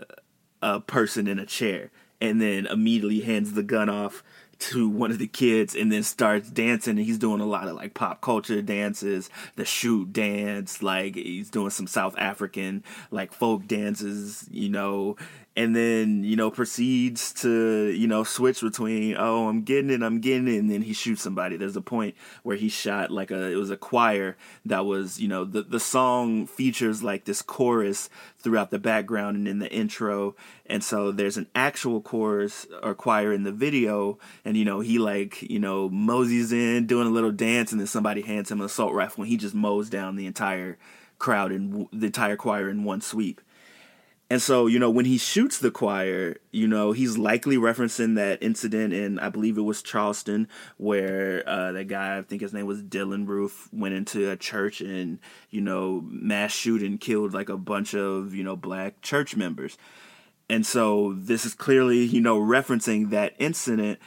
uh, 0.61 0.79
person 0.79 1.27
in 1.27 1.39
a 1.39 1.45
chair 1.45 1.91
and 2.21 2.41
then 2.41 2.65
immediately 2.67 3.21
hands 3.21 3.53
the 3.53 3.63
gun 3.63 3.89
off 3.89 4.23
to 4.59 4.89
one 4.89 5.09
of 5.09 5.19
the 5.19 5.27
kids 5.27 5.73
and 5.73 5.91
then 5.91 6.03
starts 6.03 6.49
dancing 6.49 6.97
and 6.97 7.05
he's 7.05 7.17
doing 7.17 7.39
a 7.39 7.45
lot 7.45 7.67
of 7.67 7.75
like 7.75 7.93
pop 7.93 8.19
culture 8.19 8.61
dances 8.61 9.29
the 9.55 9.63
shoot 9.63 10.11
dance 10.11 10.83
like 10.83 11.15
he's 11.15 11.49
doing 11.49 11.69
some 11.69 11.87
south 11.87 12.13
african 12.17 12.83
like 13.09 13.31
folk 13.31 13.65
dances 13.67 14.45
you 14.51 14.67
know 14.67 15.15
and 15.59 15.75
then 15.75 16.23
you 16.23 16.37
know 16.37 16.49
proceeds 16.49 17.33
to 17.33 17.89
you 17.89 18.07
know 18.07 18.23
switch 18.23 18.61
between 18.61 19.17
oh 19.19 19.49
I'm 19.49 19.63
getting 19.63 19.91
it 19.91 20.01
I'm 20.01 20.21
getting 20.21 20.47
it 20.47 20.57
and 20.57 20.71
then 20.71 20.81
he 20.81 20.93
shoots 20.93 21.21
somebody. 21.21 21.57
There's 21.57 21.75
a 21.75 21.81
point 21.81 22.15
where 22.43 22.55
he 22.55 22.69
shot 22.69 23.11
like 23.11 23.29
a 23.29 23.51
it 23.51 23.57
was 23.57 23.69
a 23.69 23.75
choir 23.75 24.37
that 24.65 24.85
was 24.85 25.19
you 25.19 25.27
know 25.27 25.43
the 25.43 25.61
the 25.63 25.79
song 25.79 26.47
features 26.47 27.03
like 27.03 27.25
this 27.25 27.41
chorus 27.41 28.09
throughout 28.37 28.71
the 28.71 28.79
background 28.79 29.35
and 29.35 29.49
in 29.49 29.59
the 29.59 29.69
intro 29.69 30.33
and 30.65 30.81
so 30.81 31.11
there's 31.11 31.35
an 31.35 31.47
actual 31.53 31.99
chorus 31.99 32.65
or 32.81 32.95
choir 32.95 33.33
in 33.33 33.43
the 33.43 33.51
video 33.51 34.17
and 34.45 34.55
you 34.55 34.63
know 34.63 34.79
he 34.79 34.97
like 34.97 35.41
you 35.41 35.59
know 35.59 35.89
moseys 35.89 36.53
in 36.53 36.87
doing 36.87 37.05
a 37.05 37.11
little 37.11 37.33
dance 37.33 37.73
and 37.73 37.81
then 37.81 37.87
somebody 37.87 38.21
hands 38.21 38.49
him 38.49 38.61
an 38.61 38.65
assault 38.65 38.93
rifle 38.93 39.23
and 39.23 39.29
he 39.29 39.35
just 39.35 39.53
mows 39.53 39.89
down 39.89 40.15
the 40.15 40.25
entire 40.25 40.77
crowd 41.17 41.51
and 41.51 41.85
the 41.91 42.05
entire 42.05 42.37
choir 42.37 42.69
in 42.69 42.85
one 42.85 43.01
sweep 43.01 43.41
and 44.29 44.41
so, 44.41 44.67
you 44.67 44.77
know, 44.77 44.91
when 44.91 45.05
he 45.05 45.17
shoots 45.17 45.57
the 45.57 45.71
choir, 45.71 46.37
you 46.51 46.67
know, 46.67 46.91
he's 46.91 47.17
likely 47.17 47.57
referencing 47.57 48.15
that 48.15 48.43
incident 48.43 48.93
in, 48.93 49.17
I 49.17 49.29
believe 49.29 49.57
it 49.57 49.61
was 49.61 49.81
Charleston, 49.81 50.47
where 50.77 51.43
uh, 51.47 51.71
that 51.71 51.87
guy, 51.87 52.17
I 52.17 52.21
think 52.21 52.41
his 52.41 52.53
name 52.53 52.67
was 52.67 52.83
Dylann 52.83 53.27
Roof, 53.27 53.67
went 53.73 53.95
into 53.95 54.29
a 54.29 54.37
church 54.37 54.81
and, 54.81 55.17
you 55.49 55.61
know, 55.61 56.03
mass 56.05 56.51
shooting 56.51 56.99
killed 56.99 57.33
like 57.33 57.49
a 57.49 57.57
bunch 57.57 57.95
of, 57.95 58.35
you 58.35 58.43
know, 58.43 58.55
black 58.55 59.01
church 59.01 59.35
members. 59.35 59.79
And 60.47 60.63
so 60.63 61.13
this 61.17 61.43
is 61.43 61.55
clearly, 61.55 62.03
you 62.03 62.21
know, 62.21 62.39
referencing 62.39 63.09
that 63.09 63.33
incident 63.39 63.99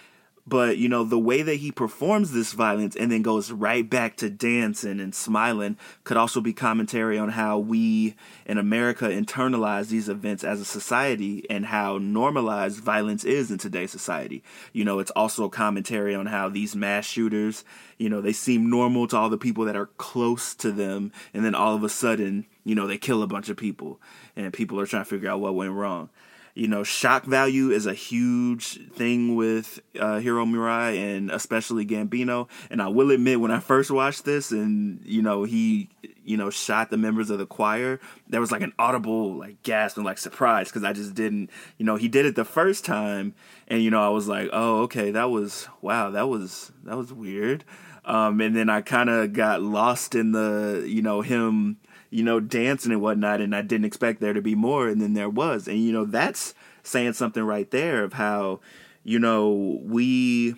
but 0.46 0.76
you 0.76 0.88
know 0.88 1.04
the 1.04 1.18
way 1.18 1.42
that 1.42 1.56
he 1.56 1.70
performs 1.70 2.32
this 2.32 2.52
violence 2.52 2.96
and 2.96 3.12
then 3.12 3.22
goes 3.22 3.52
right 3.52 3.88
back 3.88 4.16
to 4.16 4.28
dancing 4.28 5.00
and 5.00 5.14
smiling 5.14 5.76
could 6.04 6.16
also 6.16 6.40
be 6.40 6.52
commentary 6.52 7.18
on 7.18 7.30
how 7.30 7.58
we 7.58 8.14
in 8.46 8.58
america 8.58 9.04
internalize 9.04 9.88
these 9.88 10.08
events 10.08 10.42
as 10.42 10.60
a 10.60 10.64
society 10.64 11.44
and 11.48 11.66
how 11.66 11.98
normalized 11.98 12.80
violence 12.80 13.24
is 13.24 13.50
in 13.50 13.58
today's 13.58 13.90
society. 13.90 14.42
You 14.72 14.84
know 14.84 14.98
it's 14.98 15.10
also 15.12 15.48
commentary 15.48 16.14
on 16.14 16.26
how 16.26 16.48
these 16.48 16.74
mass 16.74 17.06
shooters 17.06 17.64
you 17.98 18.08
know 18.08 18.20
they 18.20 18.32
seem 18.32 18.68
normal 18.68 19.06
to 19.08 19.16
all 19.16 19.28
the 19.28 19.38
people 19.38 19.64
that 19.66 19.76
are 19.76 19.86
close 19.98 20.54
to 20.56 20.72
them 20.72 21.12
and 21.32 21.44
then 21.44 21.54
all 21.54 21.74
of 21.74 21.84
a 21.84 21.88
sudden 21.88 22.46
you 22.64 22.74
know 22.74 22.86
they 22.86 22.98
kill 22.98 23.22
a 23.22 23.26
bunch 23.26 23.48
of 23.48 23.56
people 23.56 24.00
and 24.34 24.52
people 24.52 24.80
are 24.80 24.86
trying 24.86 25.04
to 25.04 25.08
figure 25.08 25.30
out 25.30 25.40
what 25.40 25.54
went 25.54 25.72
wrong 25.72 26.08
you 26.54 26.68
know, 26.68 26.82
shock 26.82 27.24
value 27.24 27.70
is 27.70 27.86
a 27.86 27.94
huge 27.94 28.90
thing 28.90 29.36
with 29.36 29.80
uh, 29.98 30.18
Hiro 30.18 30.44
Murai 30.44 30.98
and 30.98 31.30
especially 31.30 31.86
Gambino. 31.86 32.48
And 32.70 32.82
I 32.82 32.88
will 32.88 33.10
admit, 33.10 33.40
when 33.40 33.50
I 33.50 33.58
first 33.58 33.90
watched 33.90 34.24
this, 34.24 34.50
and 34.50 35.00
you 35.04 35.22
know, 35.22 35.44
he, 35.44 35.88
you 36.24 36.36
know, 36.36 36.50
shot 36.50 36.90
the 36.90 36.98
members 36.98 37.30
of 37.30 37.38
the 37.38 37.46
choir, 37.46 38.00
there 38.28 38.40
was 38.40 38.52
like 38.52 38.62
an 38.62 38.74
audible 38.78 39.34
like 39.34 39.62
gasp 39.62 39.96
and 39.96 40.04
like 40.04 40.18
surprise 40.18 40.68
because 40.68 40.84
I 40.84 40.92
just 40.92 41.14
didn't, 41.14 41.50
you 41.78 41.86
know, 41.86 41.96
he 41.96 42.08
did 42.08 42.26
it 42.26 42.36
the 42.36 42.44
first 42.44 42.84
time, 42.84 43.34
and 43.68 43.82
you 43.82 43.90
know, 43.90 44.04
I 44.04 44.10
was 44.10 44.28
like, 44.28 44.50
oh, 44.52 44.82
okay, 44.82 45.10
that 45.10 45.30
was 45.30 45.68
wow, 45.80 46.10
that 46.10 46.28
was 46.28 46.70
that 46.84 46.98
was 46.98 47.12
weird. 47.12 47.64
Um, 48.04 48.40
and 48.40 48.54
then 48.54 48.68
I 48.68 48.80
kind 48.80 49.08
of 49.08 49.32
got 49.32 49.62
lost 49.62 50.14
in 50.14 50.32
the, 50.32 50.84
you 50.86 51.02
know, 51.02 51.20
him 51.20 51.78
you 52.12 52.22
know, 52.22 52.40
dancing 52.40 52.92
and 52.92 53.00
whatnot, 53.00 53.40
and 53.40 53.56
I 53.56 53.62
didn't 53.62 53.86
expect 53.86 54.20
there 54.20 54.34
to 54.34 54.42
be 54.42 54.54
more, 54.54 54.86
and 54.86 55.00
then 55.00 55.14
there 55.14 55.30
was, 55.30 55.66
and 55.66 55.78
you 55.78 55.92
know, 55.92 56.04
that's 56.04 56.54
saying 56.82 57.14
something 57.14 57.42
right 57.42 57.70
there 57.70 58.04
of 58.04 58.12
how, 58.12 58.60
you 59.02 59.18
know, 59.18 59.80
we, 59.82 60.54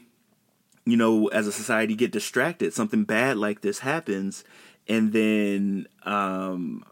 you 0.84 0.96
know, 0.96 1.28
as 1.28 1.46
a 1.46 1.52
society 1.52 1.94
get 1.94 2.10
distracted, 2.10 2.74
something 2.74 3.04
bad 3.04 3.36
like 3.36 3.60
this 3.60 3.78
happens, 3.78 4.42
and 4.88 5.12
then, 5.12 5.86
um, 6.02 6.84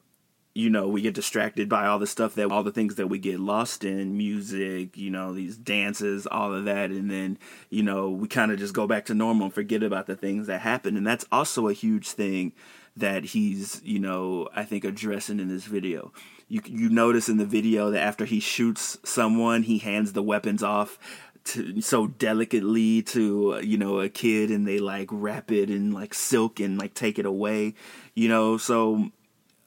you 0.55 0.71
know, 0.71 0.87
we 0.87 1.03
get 1.03 1.15
distracted 1.15 1.69
by 1.69 1.87
all 1.87 1.99
the 1.99 2.07
stuff 2.07 2.37
that 2.37 2.53
all 2.53 2.63
the 2.63 2.71
things 2.71 2.95
that 2.95 3.09
we 3.09 3.19
get 3.19 3.41
lost 3.41 3.83
in 3.83 4.17
music, 4.17 4.97
you 4.97 5.11
know, 5.11 5.33
these 5.33 5.57
dances, 5.57 6.27
all 6.27 6.55
of 6.55 6.67
that. 6.67 6.91
And 6.91 7.11
then, 7.11 7.39
you 7.71 7.83
know, 7.83 8.11
we 8.11 8.29
kind 8.29 8.53
of 8.53 8.59
just 8.59 8.75
go 8.75 8.87
back 8.87 9.07
to 9.07 9.15
normal 9.15 9.47
and 9.47 9.55
forget 9.55 9.83
about 9.83 10.07
the 10.07 10.15
things 10.15 10.47
that 10.49 10.61
happen. 10.61 10.99
And 10.99 11.07
that's 11.07 11.25
also 11.33 11.69
a 11.69 11.73
huge 11.73 12.11
thing 12.11 12.53
that 12.97 13.25
he's, 13.25 13.81
you 13.85 13.99
know, 13.99 14.49
I 14.55 14.65
think 14.65 14.85
addressing 14.85 15.41
in 15.41 15.49
this 15.49 15.65
video. 15.65 16.13
You 16.49 16.61
you 16.67 16.89
notice 16.91 17.29
in 17.29 17.39
the 17.39 17.47
video 17.47 17.91
that 17.91 18.03
after 18.03 18.25
he 18.25 18.41
shoots 18.41 18.99
someone, 19.05 19.63
he 19.63 19.79
hands 19.79 20.13
the 20.13 20.23
weapons 20.23 20.63
off 20.63 20.99
to, 21.45 21.81
so 21.81 22.07
delicately 22.07 23.03
to 23.03 23.61
you 23.63 23.79
know 23.79 24.01
a 24.01 24.09
kid 24.09 24.51
and 24.51 24.67
they 24.67 24.79
like 24.79 25.09
wrap 25.11 25.51
it 25.51 25.71
in 25.71 25.93
like 25.93 26.15
silk 26.15 26.61
and 26.61 26.79
like 26.79 26.95
take 26.95 27.19
it 27.19 27.27
away 27.27 27.75
you 28.15 28.29
know 28.29 28.57
so 28.57 29.11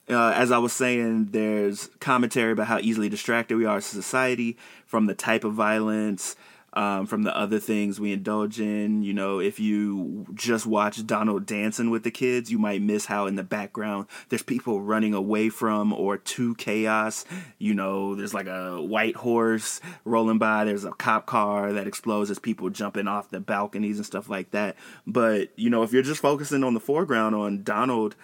uh, 0.10 0.32
as 0.36 0.52
I 0.52 0.60
was 0.60 0.74
saying, 0.74 1.30
there's 1.32 1.90
commentary 2.00 2.52
about 2.52 2.68
how 2.68 2.80
easily 2.80 3.10
distracted 3.10 3.58
we 3.58 3.66
are 3.66 3.78
as 3.78 3.86
a 3.86 3.90
society 3.90 4.58
from 4.86 5.08
the 5.08 5.16
type 5.16 5.44
of 5.44 5.54
violence, 5.54 6.36
um, 6.76 7.06
from 7.06 7.24
the 7.24 7.36
other 7.36 7.60
things 7.60 8.00
we 8.00 8.12
indulge 8.12 8.60
in. 8.60 9.02
You 9.02 9.14
know, 9.14 9.40
if 9.40 9.60
you 9.60 10.26
just 10.34 10.66
watch 10.66 11.06
Donald 11.06 11.46
dancing 11.46 11.90
with 11.90 12.04
the 12.04 12.12
kids, 12.12 12.52
you 12.52 12.60
might 12.60 12.82
miss 12.82 13.06
how 13.06 13.28
in 13.28 13.36
the 13.36 13.44
background 13.44 14.08
there's 14.30 14.44
people 14.44 14.82
running 14.82 15.14
away 15.14 15.50
from 15.50 15.94
or 15.94 16.18
to 16.18 16.56
chaos. 16.56 17.26
You 17.58 17.74
know, 17.74 18.16
there's 18.16 18.34
like 18.34 18.48
a 18.48 18.82
white 18.82 19.16
horse 19.16 19.80
rolling 20.04 20.38
by, 20.38 20.66
there's 20.66 20.86
a 20.86 20.92
cop 20.92 21.26
car 21.26 21.72
that 21.74 21.88
explodes 21.88 22.30
as 22.30 22.40
people 22.40 22.70
jumping 22.70 23.08
off 23.08 23.30
the 23.30 23.40
balconies 23.40 23.98
and 23.98 24.06
stuff 24.06 24.30
like 24.30 24.52
that. 24.52 24.76
But, 25.08 25.58
you 25.58 25.70
know, 25.70 25.84
if 25.84 25.94
you're 25.94 26.04
just 26.04 26.22
focusing 26.22 26.64
on 26.64 26.74
the 26.74 26.80
foreground 26.80 27.36
on 27.36 27.64
Donald, 27.64 28.16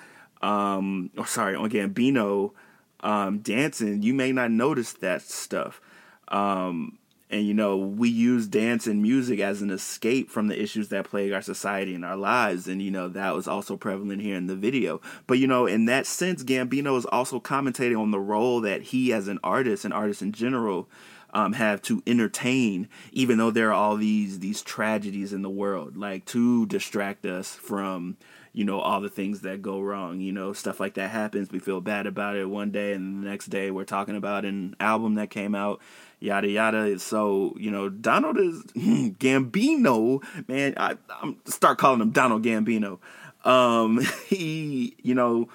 um, 0.42 1.12
or 1.18 1.26
sorry, 1.26 1.56
on 1.56 1.70
Gambino 1.70 2.52
um, 3.00 3.40
dancing, 3.40 4.02
you 4.02 4.14
may 4.14 4.32
not 4.32 4.52
notice 4.52 4.94
that 4.94 5.22
stuff. 5.22 5.80
Um, 6.28 6.98
and 7.32 7.48
you 7.48 7.54
know 7.54 7.78
we 7.78 8.10
use 8.10 8.46
dance 8.46 8.86
and 8.86 9.02
music 9.02 9.40
as 9.40 9.62
an 9.62 9.72
escape 9.72 10.30
from 10.30 10.48
the 10.48 10.62
issues 10.62 10.90
that 10.90 11.06
plague 11.06 11.32
our 11.32 11.42
society 11.42 11.96
and 11.96 12.06
our 12.06 12.18
lives. 12.18 12.68
And 12.68 12.82
you 12.82 12.92
know 12.92 13.08
that 13.10 13.34
was 13.34 13.48
also 13.48 13.78
prevalent 13.78 14.22
here 14.22 14.36
in 14.36 14.48
the 14.48 14.56
video. 14.56 15.02
But 15.26 15.40
you 15.40 15.48
know 15.48 15.66
in 15.66 15.86
that 15.86 16.06
sense 16.06 16.44
gambino 16.44 16.98
is 16.98 17.06
also 17.06 17.40
commentating 17.40 18.00
on 18.00 18.12
the 18.12 18.20
role 18.20 18.62
that 18.62 18.84
he 18.84 19.14
as 19.14 19.28
an 19.28 19.40
artist 19.44 19.86
and 19.86 19.94
artists 19.94 20.22
in 20.22 20.34
general 20.34 20.90
um, 21.34 21.54
have 21.54 21.82
to 21.84 22.04
entertain 22.06 22.90
even 23.14 23.38
though 23.38 23.52
there 23.52 23.70
are 23.70 23.74
all 23.74 23.96
these 23.96 24.40
these 24.40 24.62
tragedies 24.62 25.32
in 25.32 25.44
the 25.44 25.50
world 25.50 25.96
like 25.96 26.26
to 26.26 26.66
distract 26.66 27.26
us 27.26 27.56
from 27.56 28.18
you 28.54 28.66
know 28.66 28.80
all 28.80 29.00
the 29.00 29.10
things 29.10 29.42
that 29.42 29.62
go 29.62 29.80
wrong. 29.80 30.20
You 30.20 30.32
know 30.32 30.54
stuff 30.54 30.80
like 30.80 30.96
that 30.96 31.12
happens. 31.12 31.52
We 31.52 31.60
feel 31.60 31.82
bad 31.82 32.06
about 32.08 32.36
it 32.36 32.50
one 32.50 32.72
day 32.72 32.94
and 32.94 33.24
the 33.24 33.30
next 33.30 33.48
day. 33.48 33.72
We're 33.72 33.86
talking 33.86 34.16
about 34.16 34.46
an 34.46 34.76
album 34.80 35.16
that 35.16 35.30
came 35.30 35.56
out 35.56 35.82
yada 36.22 36.50
yada. 36.50 37.00
So 37.00 37.56
you 37.58 37.72
know 37.72 37.90
donald 37.90 38.38
is 38.38 38.64
gambino. 38.74 40.24
Man 40.48 40.74
i 40.78 40.96
i'm 41.22 41.38
start 41.46 41.78
calling 41.78 42.02
him 42.02 42.12
donald 42.12 42.44
gambino. 42.44 43.00
Um 43.44 44.00
he 44.28 44.96
you 45.02 45.16
know 45.16 45.50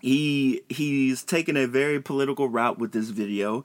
he 0.00 0.62
he's 0.68 1.22
taken 1.22 1.56
a 1.56 1.66
very 1.66 2.00
political 2.00 2.48
route 2.48 2.78
with 2.78 2.92
this 2.92 3.10
video. 3.10 3.64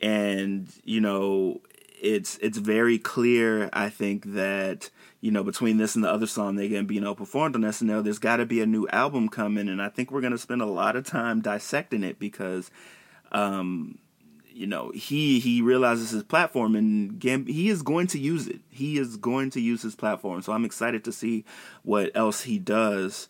And 0.00 0.72
you 0.84 1.00
know 1.00 1.60
it's 2.00 2.38
it's 2.40 2.58
very 2.58 2.96
clear 2.96 3.68
i 3.72 3.88
think 3.90 4.24
that 4.24 4.88
you 5.20 5.32
know, 5.32 5.42
between 5.42 5.78
this 5.78 5.94
and 5.94 6.04
the 6.04 6.10
other 6.10 6.26
song 6.26 6.56
they 6.56 6.68
get 6.68 6.86
being 6.86 7.02
performed 7.14 7.56
on 7.56 7.62
SNL, 7.62 8.04
there's 8.04 8.18
got 8.18 8.36
to 8.36 8.46
be 8.46 8.60
a 8.60 8.66
new 8.66 8.86
album 8.88 9.28
coming, 9.28 9.68
and 9.68 9.82
I 9.82 9.88
think 9.88 10.10
we're 10.10 10.20
to 10.32 10.38
spend 10.38 10.62
a 10.62 10.66
lot 10.66 10.96
of 10.96 11.04
time 11.04 11.40
dissecting 11.40 12.04
it 12.04 12.18
because, 12.18 12.70
um, 13.32 13.98
you 14.58 14.66
know, 14.66 14.90
he 14.90 15.38
he 15.38 15.62
realizes 15.62 16.10
his 16.10 16.24
platform 16.24 16.74
and 16.74 17.20
Gamb- 17.20 17.48
he 17.48 17.68
is 17.68 17.82
going 17.82 18.08
to 18.08 18.18
use 18.18 18.48
it. 18.48 18.60
He 18.70 18.98
is 18.98 19.16
going 19.16 19.50
to 19.50 19.60
use 19.60 19.82
his 19.82 19.94
platform, 19.94 20.42
so 20.42 20.52
I'm 20.52 20.64
excited 20.64 21.04
to 21.04 21.12
see 21.12 21.44
what 21.84 22.10
else 22.14 22.42
he 22.42 22.58
does. 22.58 23.28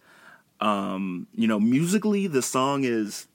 Um, 0.60 1.26
you 1.34 1.46
know, 1.46 1.60
musically, 1.60 2.26
the 2.26 2.42
song 2.42 2.84
is 2.84 3.26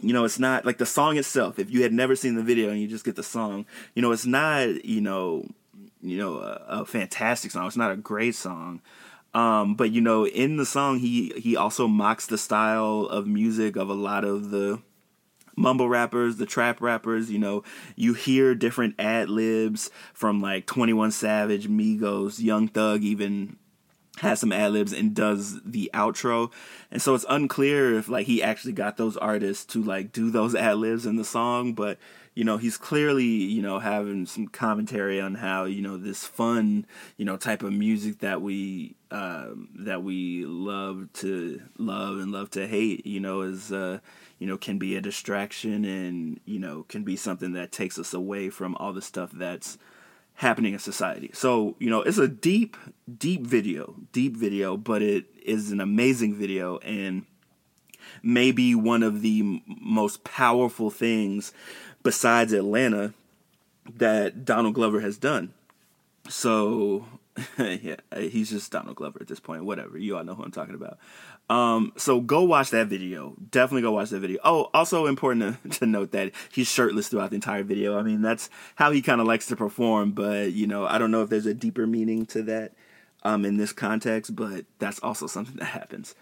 you 0.00 0.12
know, 0.12 0.24
it's 0.24 0.38
not 0.38 0.66
like 0.66 0.78
the 0.78 0.86
song 0.86 1.16
itself. 1.16 1.58
If 1.58 1.70
you 1.70 1.82
had 1.82 1.92
never 1.92 2.16
seen 2.16 2.34
the 2.34 2.42
video 2.42 2.70
and 2.70 2.80
you 2.80 2.86
just 2.86 3.04
get 3.04 3.16
the 3.16 3.22
song, 3.22 3.64
you 3.94 4.02
know, 4.02 4.12
it's 4.12 4.26
not, 4.26 4.84
you 4.84 5.00
know, 5.00 5.46
you 6.02 6.18
know 6.18 6.38
a, 6.38 6.80
a 6.80 6.84
fantastic 6.86 7.50
song. 7.50 7.66
It's 7.66 7.76
not 7.76 7.90
a 7.90 7.96
great 7.96 8.34
song. 8.34 8.80
Um, 9.34 9.74
but 9.74 9.90
you 9.90 10.00
know, 10.00 10.26
in 10.26 10.56
the 10.56 10.64
song, 10.64 11.00
he 11.00 11.32
he 11.36 11.56
also 11.56 11.86
mocks 11.86 12.26
the 12.26 12.38
style 12.38 13.06
of 13.10 13.26
music 13.26 13.76
of 13.76 13.90
a 13.90 13.94
lot 13.94 14.24
of 14.24 14.50
the 14.50 14.80
mumble 15.56 15.88
rappers, 15.88 16.36
the 16.36 16.46
trap 16.46 16.80
rappers. 16.80 17.30
You 17.30 17.38
know, 17.38 17.64
you 17.96 18.14
hear 18.14 18.54
different 18.54 18.94
ad 18.98 19.28
libs 19.28 19.90
from 20.14 20.40
like 20.40 20.66
Twenty 20.66 20.92
One 20.92 21.10
Savage, 21.10 21.68
Migos, 21.68 22.40
Young 22.40 22.68
Thug, 22.68 23.02
even 23.02 23.56
has 24.18 24.40
some 24.40 24.52
ad 24.52 24.72
libs 24.72 24.92
and 24.92 25.14
does 25.14 25.60
the 25.62 25.90
outro. 25.92 26.50
And 26.90 27.02
so 27.02 27.14
it's 27.14 27.26
unclear 27.28 27.98
if 27.98 28.08
like 28.08 28.26
he 28.26 28.42
actually 28.42 28.72
got 28.72 28.96
those 28.96 29.16
artists 29.16 29.64
to 29.72 29.82
like 29.82 30.12
do 30.12 30.30
those 30.30 30.54
ad 30.56 30.78
libs 30.78 31.06
in 31.06 31.16
the 31.16 31.24
song, 31.24 31.74
but 31.74 31.98
you 32.36 32.44
know 32.44 32.58
he's 32.58 32.76
clearly 32.76 33.24
you 33.24 33.62
know 33.62 33.80
having 33.80 34.26
some 34.26 34.46
commentary 34.46 35.20
on 35.20 35.34
how 35.34 35.64
you 35.64 35.82
know 35.82 35.96
this 35.96 36.24
fun 36.24 36.86
you 37.16 37.24
know 37.24 37.36
type 37.36 37.62
of 37.62 37.72
music 37.72 38.20
that 38.20 38.40
we 38.42 38.94
um, 39.10 39.68
that 39.74 40.02
we 40.02 40.44
love 40.44 41.08
to 41.14 41.60
love 41.78 42.18
and 42.18 42.30
love 42.30 42.50
to 42.50 42.68
hate 42.68 43.06
you 43.06 43.18
know 43.18 43.40
is 43.40 43.72
uh, 43.72 43.98
you 44.38 44.46
know 44.46 44.56
can 44.56 44.78
be 44.78 44.96
a 44.96 45.00
distraction 45.00 45.84
and 45.84 46.40
you 46.44 46.58
know 46.58 46.84
can 46.88 47.02
be 47.04 47.16
something 47.16 47.52
that 47.52 47.72
takes 47.72 47.98
us 47.98 48.12
away 48.12 48.50
from 48.50 48.74
all 48.76 48.92
the 48.92 49.02
stuff 49.02 49.30
that's 49.32 49.78
happening 50.34 50.74
in 50.74 50.78
society 50.78 51.30
so 51.32 51.74
you 51.78 51.88
know 51.88 52.02
it's 52.02 52.18
a 52.18 52.28
deep 52.28 52.76
deep 53.18 53.46
video 53.46 53.94
deep 54.12 54.36
video 54.36 54.76
but 54.76 55.00
it 55.00 55.24
is 55.42 55.72
an 55.72 55.80
amazing 55.80 56.34
video 56.34 56.78
and 56.78 57.24
maybe 58.22 58.74
one 58.74 59.02
of 59.02 59.22
the 59.22 59.62
most 59.66 60.24
powerful 60.24 60.90
things 60.90 61.52
besides 62.02 62.52
Atlanta 62.52 63.14
that 63.96 64.44
Donald 64.44 64.74
Glover 64.74 65.00
has 65.00 65.16
done. 65.16 65.52
So 66.28 67.06
yeah, 67.58 67.96
he's 68.16 68.50
just 68.50 68.72
Donald 68.72 68.96
Glover 68.96 69.18
at 69.20 69.28
this 69.28 69.40
point. 69.40 69.64
Whatever, 69.64 69.98
you 69.98 70.16
all 70.16 70.24
know 70.24 70.34
who 70.34 70.42
I'm 70.42 70.50
talking 70.50 70.74
about. 70.74 70.98
Um, 71.48 71.92
so 71.96 72.20
go 72.20 72.42
watch 72.42 72.70
that 72.70 72.88
video. 72.88 73.34
Definitely 73.50 73.82
go 73.82 73.92
watch 73.92 74.10
that 74.10 74.20
video. 74.20 74.40
Oh, 74.44 74.68
also 74.74 75.06
important 75.06 75.62
to, 75.62 75.68
to 75.80 75.86
note 75.86 76.12
that 76.12 76.32
he's 76.50 76.68
shirtless 76.68 77.08
throughout 77.08 77.30
the 77.30 77.36
entire 77.36 77.62
video. 77.62 77.98
I 77.98 78.02
mean, 78.02 78.22
that's 78.22 78.50
how 78.74 78.90
he 78.90 79.02
kind 79.02 79.20
of 79.20 79.26
likes 79.26 79.46
to 79.46 79.56
perform. 79.56 80.12
But 80.12 80.52
you 80.52 80.66
know, 80.66 80.86
I 80.86 80.98
don't 80.98 81.10
know 81.10 81.22
if 81.22 81.30
there's 81.30 81.46
a 81.46 81.54
deeper 81.54 81.86
meaning 81.86 82.26
to 82.26 82.42
that 82.44 82.72
um, 83.22 83.44
in 83.44 83.56
this 83.56 83.72
context. 83.72 84.34
But 84.34 84.64
that's 84.78 84.98
also 85.00 85.26
something 85.26 85.56
that 85.56 85.66
happens. 85.66 86.14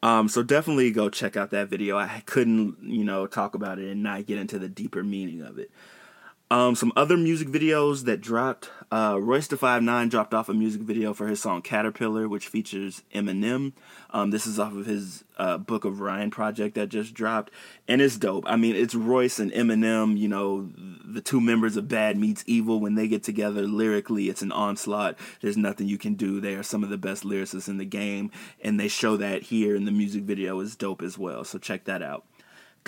Um, 0.00 0.28
so 0.28 0.44
definitely 0.44 0.92
go 0.92 1.10
check 1.10 1.36
out 1.36 1.50
that 1.50 1.68
video. 1.68 1.98
I 1.98 2.22
couldn't, 2.24 2.76
you 2.82 3.04
know, 3.04 3.26
talk 3.26 3.56
about 3.56 3.80
it 3.80 3.90
and 3.90 4.02
not 4.02 4.26
get 4.26 4.38
into 4.38 4.58
the 4.58 4.68
deeper 4.68 5.02
meaning 5.02 5.42
of 5.42 5.58
it. 5.58 5.72
Um, 6.50 6.74
some 6.74 6.92
other 6.96 7.18
music 7.18 7.48
videos 7.48 8.04
that 8.04 8.22
dropped. 8.22 8.70
Uh, 8.90 9.18
Royce 9.20 9.48
da 9.48 9.56
Five 9.58 9.82
Nine 9.82 10.08
dropped 10.08 10.32
off 10.32 10.48
a 10.48 10.54
music 10.54 10.80
video 10.80 11.12
for 11.12 11.26
his 11.26 11.42
song 11.42 11.60
Caterpillar, 11.60 12.26
which 12.26 12.48
features 12.48 13.02
Eminem. 13.14 13.74
Um, 14.10 14.30
this 14.30 14.46
is 14.46 14.58
off 14.58 14.72
of 14.74 14.86
his 14.86 15.24
uh, 15.36 15.58
Book 15.58 15.84
of 15.84 16.00
Ryan 16.00 16.30
project 16.30 16.74
that 16.76 16.88
just 16.88 17.12
dropped, 17.12 17.52
and 17.86 18.00
it's 18.00 18.16
dope. 18.16 18.44
I 18.46 18.56
mean, 18.56 18.74
it's 18.76 18.94
Royce 18.94 19.38
and 19.38 19.52
Eminem. 19.52 20.16
You 20.16 20.28
know, 20.28 20.70
the 21.04 21.20
two 21.20 21.42
members 21.42 21.76
of 21.76 21.86
Bad 21.86 22.16
Meets 22.16 22.44
Evil. 22.46 22.80
When 22.80 22.94
they 22.94 23.08
get 23.08 23.22
together 23.22 23.66
lyrically, 23.66 24.30
it's 24.30 24.40
an 24.40 24.52
onslaught. 24.52 25.18
There's 25.42 25.58
nothing 25.58 25.86
you 25.86 25.98
can 25.98 26.14
do. 26.14 26.40
They 26.40 26.54
are 26.54 26.62
some 26.62 26.82
of 26.82 26.88
the 26.88 26.96
best 26.96 27.24
lyricists 27.24 27.68
in 27.68 27.76
the 27.76 27.84
game, 27.84 28.30
and 28.62 28.80
they 28.80 28.88
show 28.88 29.18
that 29.18 29.42
here 29.42 29.76
in 29.76 29.84
the 29.84 29.92
music 29.92 30.22
video 30.22 30.58
is 30.60 30.76
dope 30.76 31.02
as 31.02 31.18
well. 31.18 31.44
So 31.44 31.58
check 31.58 31.84
that 31.84 32.02
out. 32.02 32.24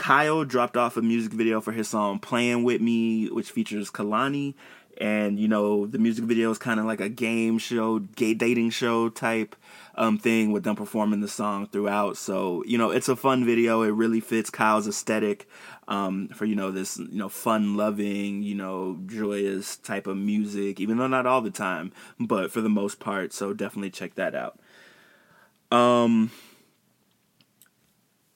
Kyle 0.00 0.44
dropped 0.44 0.78
off 0.78 0.96
a 0.96 1.02
music 1.02 1.30
video 1.30 1.60
for 1.60 1.72
his 1.72 1.86
song 1.86 2.20
Playing 2.20 2.64
With 2.64 2.80
Me, 2.80 3.28
which 3.28 3.50
features 3.50 3.90
Kehlani. 3.90 4.54
And, 4.96 5.38
you 5.38 5.46
know, 5.46 5.86
the 5.86 5.98
music 5.98 6.24
video 6.24 6.50
is 6.50 6.56
kind 6.56 6.80
of 6.80 6.86
like 6.86 7.02
a 7.02 7.10
game 7.10 7.58
show, 7.58 7.98
gay 7.98 8.32
dating 8.32 8.70
show 8.70 9.10
type 9.10 9.54
um, 9.96 10.16
thing 10.16 10.52
with 10.52 10.64
them 10.64 10.74
performing 10.74 11.20
the 11.20 11.28
song 11.28 11.66
throughout. 11.66 12.16
So, 12.16 12.64
you 12.66 12.78
know, 12.78 12.88
it's 12.88 13.10
a 13.10 13.16
fun 13.16 13.44
video. 13.44 13.82
It 13.82 13.90
really 13.90 14.20
fits 14.20 14.48
Kyle's 14.48 14.88
aesthetic 14.88 15.46
um, 15.86 16.28
for, 16.28 16.46
you 16.46 16.56
know, 16.56 16.70
this, 16.70 16.96
you 16.96 17.18
know, 17.18 17.28
fun 17.28 17.76
loving, 17.76 18.42
you 18.42 18.54
know, 18.54 18.98
joyous 19.04 19.76
type 19.76 20.06
of 20.06 20.16
music, 20.16 20.80
even 20.80 20.96
though 20.96 21.08
not 21.08 21.26
all 21.26 21.42
the 21.42 21.50
time, 21.50 21.92
but 22.18 22.50
for 22.50 22.62
the 22.62 22.70
most 22.70 23.00
part. 23.00 23.34
So 23.34 23.52
definitely 23.52 23.90
check 23.90 24.14
that 24.14 24.34
out. 24.34 24.58
Um, 25.70 26.30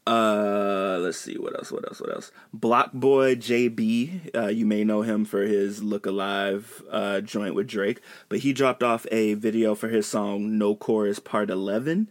uh, 0.07 0.99
let's 1.01 1.19
see 1.19 1.39
what 1.39 1.55
else. 1.57 1.73
What 1.73 1.87
else? 1.89 2.01
What 2.01 2.13
else? 2.13 2.31
BlocBoy 2.57 3.37
JB. 3.37 4.35
Uh, 4.35 4.49
you 4.49 4.67
may 4.67 4.85
know 4.85 5.03
him 5.03 5.25
for 5.25 5.43
his 5.43 5.83
"Look 5.83 6.05
Alive" 6.05 6.83
uh, 6.91 7.21
joint 7.23 7.55
with 7.55 7.69
Drake, 7.69 8.01
but 8.29 8.41
he 8.41 8.53
dropped 8.53 8.83
off 8.83 9.07
a 9.11 9.35
video 9.35 9.75
for 9.75 9.89
his 9.89 10.07
song 10.07 10.59
"No 10.59 10.75
Chorus" 10.75 11.19
Part 11.19 11.49
Eleven, 11.49 12.09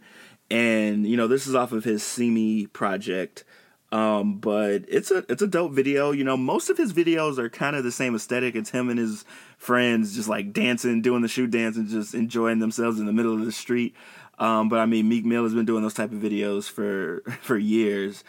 and 0.50 1.06
you 1.06 1.16
know 1.16 1.28
this 1.28 1.46
is 1.46 1.54
off 1.54 1.70
of 1.70 1.84
his 1.84 2.02
"Simi" 2.02 2.66
project. 2.66 3.44
Um, 3.92 4.38
but 4.38 4.82
it's 4.88 5.12
a 5.12 5.24
it's 5.28 5.42
a 5.42 5.46
dope 5.46 5.70
video. 5.70 6.10
You 6.10 6.24
know, 6.24 6.36
most 6.36 6.68
of 6.68 6.76
his 6.76 6.92
videos 6.92 7.38
are 7.38 7.48
kind 7.48 7.76
of 7.76 7.84
the 7.84 7.92
same 7.92 8.16
aesthetic. 8.16 8.56
It's 8.56 8.70
him 8.70 8.90
and 8.90 8.98
his 8.98 9.24
friends 9.56 10.16
just 10.16 10.28
like 10.28 10.52
dancing, 10.52 11.00
doing 11.00 11.22
the 11.22 11.28
shoe 11.28 11.46
dance, 11.46 11.76
and 11.76 11.86
just 11.86 12.12
enjoying 12.12 12.58
themselves 12.58 12.98
in 12.98 13.06
the 13.06 13.12
middle 13.12 13.34
of 13.34 13.44
the 13.44 13.52
street. 13.52 13.94
Um, 14.38 14.68
but 14.68 14.80
I 14.80 14.86
mean, 14.86 15.08
Meek 15.08 15.24
Mill 15.24 15.44
has 15.44 15.54
been 15.54 15.64
doing 15.64 15.82
those 15.82 15.94
type 15.94 16.12
of 16.12 16.18
videos 16.18 16.68
for 16.68 17.22
for 17.42 17.56
years. 17.56 18.24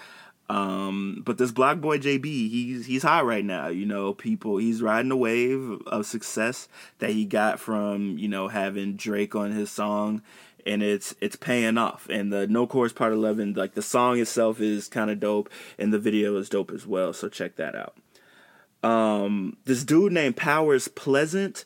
Um, 0.48 1.24
but 1.26 1.40
this 1.40 1.52
BlocBoy 1.52 2.02
JB, 2.02 2.26
he's 2.26 2.86
he's 2.86 3.04
hot 3.04 3.26
right 3.26 3.44
now. 3.44 3.68
You 3.68 3.86
know, 3.86 4.14
people 4.14 4.58
he's 4.58 4.82
riding 4.82 5.10
the 5.10 5.18
wave 5.18 5.82
of 5.88 6.06
success 6.06 6.68
that 7.00 7.12
he 7.12 7.26
got 7.26 7.60
from 7.60 8.18
you 8.18 8.28
know 8.28 8.48
having 8.48 8.96
Drake 8.96 9.36
on 9.36 9.52
his 9.52 9.72
song, 9.72 10.22
and 10.66 10.84
it's 10.84 11.16
it's 11.20 11.36
paying 11.36 11.80
off. 11.80 12.08
And 12.12 12.32
the 12.32 12.46
No 12.46 12.68
Chorus 12.68 12.94
Part 12.94 13.12
Eleven, 13.14 13.54
like 13.54 13.74
the 13.74 13.82
song 13.82 14.20
itself 14.20 14.62
is 14.62 14.88
kind 14.88 15.10
of 15.10 15.20
dope, 15.20 15.50
and 15.80 15.92
the 15.92 16.00
video 16.00 16.38
is 16.38 16.50
dope 16.50 16.72
as 16.72 16.86
well. 16.86 17.12
So 17.12 17.28
check 17.28 17.56
that 17.56 17.76
out. 17.76 17.96
Um, 18.84 19.58
this 19.66 19.84
dude 19.84 20.14
named 20.14 20.38
Powers 20.38 20.88
Pleasant 20.88 21.66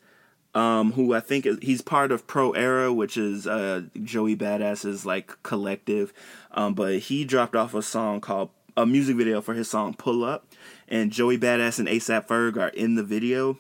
um, 0.60 0.92
who 0.92 1.14
I 1.14 1.22
think 1.22 1.46
is, 1.46 1.58
he's 1.62 1.82
part 1.82 2.12
of 2.12 2.28
Pro 2.28 2.52
Era, 2.52 2.92
which 2.92 3.16
is 3.16 3.48
uh, 3.48 3.84
Joey 4.04 4.36
Badass's 4.36 5.06
like 5.06 5.42
collective. 5.42 6.12
Um, 6.52 6.74
but 6.74 7.00
he 7.00 7.24
dropped 7.24 7.56
off 7.56 7.74
a 7.74 7.82
song 7.82 8.20
called 8.20 8.50
a 8.76 8.86
music 8.86 9.16
video 9.16 9.40
for 9.40 9.54
his 9.54 9.70
song 9.70 9.94
Pull 9.94 10.26
Up, 10.26 10.46
and 10.90 11.12
Joey 11.12 11.38
Badass 11.38 11.80
and 11.80 11.88
ASAP 11.88 12.28
Ferg 12.28 12.58
are 12.58 12.70
in 12.70 12.96
the 12.96 13.04
video, 13.04 13.58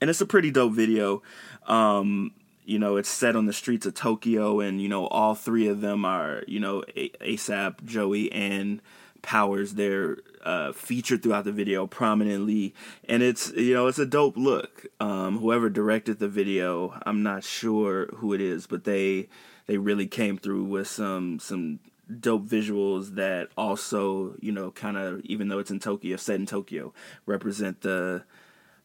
and 0.00 0.08
it's 0.08 0.20
a 0.20 0.26
pretty 0.26 0.52
dope 0.52 0.74
video. 0.74 1.22
Um, 1.66 2.32
you 2.64 2.78
know, 2.78 2.96
it's 2.96 3.08
set 3.08 3.34
on 3.34 3.46
the 3.46 3.52
streets 3.52 3.84
of 3.84 3.94
Tokyo, 3.94 4.60
and 4.60 4.80
you 4.80 4.88
know, 4.88 5.08
all 5.08 5.34
three 5.34 5.66
of 5.66 5.80
them 5.80 6.04
are 6.04 6.44
you 6.46 6.60
know 6.60 6.84
ASAP, 6.96 7.84
Joey, 7.84 8.30
and 8.30 8.80
Powers. 9.22 9.74
They're 9.74 10.18
uh, 10.42 10.72
featured 10.72 11.22
throughout 11.22 11.44
the 11.44 11.52
video 11.52 11.86
prominently, 11.86 12.74
and 13.08 13.22
it's 13.22 13.52
you 13.52 13.74
know 13.74 13.86
it's 13.86 13.98
a 13.98 14.06
dope 14.06 14.36
look. 14.36 14.86
Um, 15.00 15.38
whoever 15.38 15.68
directed 15.68 16.18
the 16.18 16.28
video, 16.28 16.98
I'm 17.04 17.22
not 17.22 17.44
sure 17.44 18.06
who 18.16 18.32
it 18.32 18.40
is, 18.40 18.66
but 18.66 18.84
they 18.84 19.28
they 19.66 19.78
really 19.78 20.06
came 20.06 20.38
through 20.38 20.64
with 20.64 20.88
some 20.88 21.38
some 21.38 21.80
dope 22.20 22.44
visuals 22.44 23.14
that 23.14 23.48
also 23.56 24.34
you 24.40 24.52
know 24.52 24.70
kind 24.70 24.96
of 24.96 25.20
even 25.24 25.48
though 25.48 25.58
it's 25.58 25.70
in 25.70 25.80
Tokyo, 25.80 26.16
set 26.16 26.36
in 26.36 26.46
Tokyo, 26.46 26.92
represent 27.26 27.82
the 27.82 28.24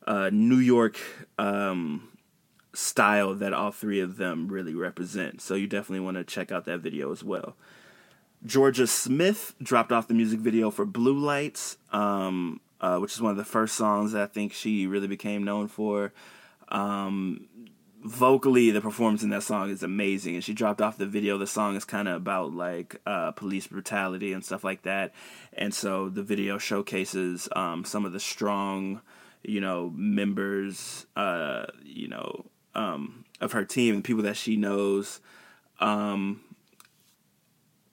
uh, 0.06 0.30
New 0.32 0.58
York 0.58 0.98
um, 1.38 2.08
style 2.74 3.34
that 3.36 3.54
all 3.54 3.72
three 3.72 4.00
of 4.00 4.18
them 4.18 4.48
really 4.48 4.74
represent. 4.74 5.42
So 5.42 5.56
you 5.56 5.68
definitely 5.68 6.06
want 6.06 6.18
to 6.18 6.24
check 6.24 6.52
out 6.52 6.66
that 6.66 6.80
video 6.80 7.12
as 7.12 7.24
well. 7.24 7.56
Jorja 8.48 8.88
Smith 8.88 9.54
dropped 9.62 9.92
off 9.92 10.08
the 10.08 10.14
music 10.14 10.40
video 10.40 10.72
for 10.72 10.86
Blue 10.86 11.18
Lights, 11.18 11.78
um, 11.92 12.62
uh, 12.80 12.98
which 12.98 13.14
is 13.14 13.22
one 13.22 13.32
of 13.32 13.38
the 13.38 13.44
first 13.44 13.76
songs 13.76 14.14
that 14.14 14.22
I 14.24 14.26
think 14.28 14.54
she 14.54 14.88
really 14.88 15.08
became 15.08 15.44
known 15.44 15.68
for. 15.68 16.14
Um, 16.70 17.48
vocally, 18.04 18.72
the 18.72 18.80
performance 18.80 19.22
in 19.22 19.30
that 19.32 19.44
song 19.44 19.70
is 19.70 19.84
amazing, 19.84 20.36
and 20.36 20.44
she 20.44 20.54
dropped 20.54 20.82
off 20.82 20.98
the 20.98 21.06
video. 21.06 21.38
The 21.38 21.48
song 21.48 21.76
is 21.76 21.84
kind 21.84 22.08
of 22.08 22.16
about 22.16 22.54
like 22.54 23.02
uh, 23.06 23.32
police 23.32 23.68
brutality 23.68 24.32
and 24.32 24.44
stuff 24.44 24.64
like 24.64 24.84
that, 24.84 25.14
and 25.54 25.74
so 25.74 26.10
the 26.10 26.24
video 26.24 26.58
showcases 26.58 27.50
um, 27.56 27.84
some 27.84 28.06
of 28.06 28.14
the 28.14 28.20
strong, 28.20 29.02
you 29.44 29.60
know, 29.60 29.92
members, 29.96 31.06
uh, 31.16 31.66
you 31.84 32.08
know, 32.08 32.46
um, 32.76 33.26
of 33.42 33.52
her 33.52 33.66
team 33.66 33.96
and 33.96 34.04
people 34.04 34.24
that 34.24 34.38
she 34.38 34.56
knows. 34.56 35.20
Um, 35.80 36.42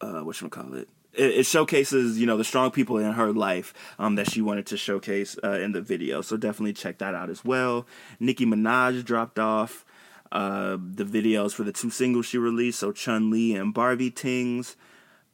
uh, 0.05 0.25
what 0.25 0.37
should 0.37 0.51
call 0.51 0.75
it? 0.75 0.89
it? 1.13 1.39
It 1.39 1.47
showcases, 1.47 2.19
you 2.19 2.27
know, 2.27 2.37
the 2.37 2.45
strong 2.45 2.71
people 2.71 2.99
in 2.99 3.13
her 3.13 3.33
life 3.33 3.73
um, 3.99 4.17
that 4.17 4.31
she 4.31 4.43
wanted 4.43 4.67
to 4.67 4.77
showcase 4.77 5.37
uh, 5.43 5.53
in 5.53 5.73
the 5.73 5.81
video. 5.81 6.21
So 6.23 6.37
definitely 6.37 6.73
check 6.73 6.99
that 6.99 7.15
out 7.15 7.31
as 7.31 7.45
well. 7.45 7.87
Nicki 8.19 8.47
Minaj 8.47 9.05
dropped 9.05 9.39
off 9.39 9.85
uh, 10.33 10.77
the 10.81 11.05
videos 11.05 11.53
for 11.53 11.63
the 11.63 11.73
two 11.73 11.91
singles 11.91 12.27
she 12.27 12.39
released, 12.39 12.81
so 12.81 12.93
Chun 12.93 13.31
Li 13.31 13.55
and 13.55 13.73
Barbie 13.73 14.11
Tings. 14.11 14.77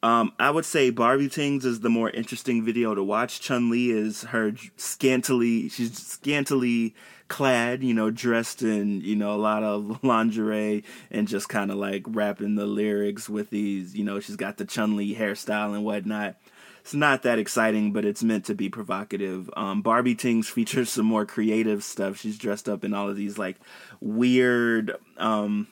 Um, 0.02 0.32
I 0.38 0.50
would 0.50 0.64
say 0.64 0.90
Barbie 0.90 1.28
Tings 1.28 1.64
is 1.64 1.80
the 1.80 1.90
more 1.90 2.10
interesting 2.10 2.64
video 2.64 2.94
to 2.94 3.02
watch. 3.02 3.40
Chun 3.40 3.70
Li 3.70 3.90
is 3.90 4.22
her 4.24 4.52
scantily, 4.76 5.68
she's 5.68 5.96
scantily 5.96 6.94
clad, 7.30 7.82
you 7.82 7.94
know, 7.94 8.10
dressed 8.10 8.60
in, 8.60 9.00
you 9.00 9.16
know, 9.16 9.32
a 9.32 9.38
lot 9.38 9.62
of 9.62 10.00
lingerie 10.04 10.84
and 11.10 11.26
just 11.26 11.48
kind 11.48 11.70
of 11.70 11.78
like 11.78 12.04
rapping 12.06 12.56
the 12.56 12.66
lyrics 12.66 13.30
with 13.30 13.48
these, 13.48 13.94
you 13.94 14.04
know, 14.04 14.20
she's 14.20 14.36
got 14.36 14.58
the 14.58 14.66
Chun 14.66 14.96
Li 14.96 15.14
hairstyle 15.14 15.74
and 15.74 15.84
whatnot. 15.84 16.36
It's 16.82 16.92
not 16.92 17.22
that 17.22 17.38
exciting, 17.38 17.92
but 17.92 18.04
it's 18.04 18.22
meant 18.22 18.46
to 18.46 18.54
be 18.54 18.68
provocative. 18.68 19.48
Um, 19.56 19.80
Barbie 19.80 20.14
Tings 20.14 20.48
features 20.48 20.90
some 20.90 21.06
more 21.06 21.24
creative 21.24 21.84
stuff. 21.84 22.18
She's 22.18 22.36
dressed 22.36 22.68
up 22.68 22.84
in 22.84 22.92
all 22.92 23.08
of 23.08 23.16
these 23.16 23.38
like 23.38 23.56
weird, 24.00 24.96
um, 25.16 25.68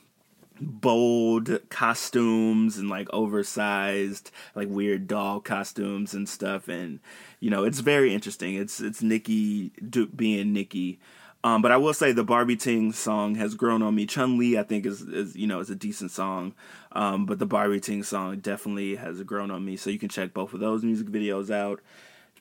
bold 0.61 1.61
costumes 1.69 2.79
and 2.79 2.89
like 2.89 3.09
oversized 3.13 4.33
like 4.57 4.69
weird 4.69 5.07
doll 5.07 5.39
costumes 5.39 6.15
and 6.15 6.29
stuff 6.29 6.67
and 6.67 6.99
you 7.39 7.49
know 7.49 7.63
it's 7.63 7.79
very 7.79 8.13
interesting 8.13 8.57
it's 8.57 8.81
it's 8.81 9.01
Nicki 9.01 9.71
being 10.17 10.53
Nicki 10.53 10.99
um, 11.45 11.63
but 11.63 11.71
I 11.71 11.77
will 11.77 11.95
say 11.95 12.13
the 12.13 12.25
Barbie 12.25 12.57
Ting 12.57 12.93
song 12.93 13.37
has 13.37 13.55
grown 13.55 13.83
on 13.83 13.95
me. 13.95 14.07
Chun 14.07 14.39
Li, 14.39 14.59
I 14.59 14.65
think, 14.65 14.85
is, 14.85 15.03
is 15.03 15.37
you 15.37 15.47
know 15.47 15.61
is 15.61 15.71
a 15.71 15.77
decent 15.77 16.11
song, 16.11 16.55
um, 16.93 17.27
but 17.27 17.39
the 17.39 17.47
Barbie 17.47 17.81
Ting 17.81 18.03
song 18.03 18.39
definitely 18.41 18.97
has 18.97 19.23
grown 19.23 19.51
on 19.51 19.65
me. 19.65 19.77
So 19.77 19.91
you 19.91 19.99
can 19.99 20.09
check 20.09 20.35
both 20.35 20.53
of 20.53 20.61
those 20.61 20.83
music 20.83 21.07
videos 21.07 21.51
out. 21.51 21.81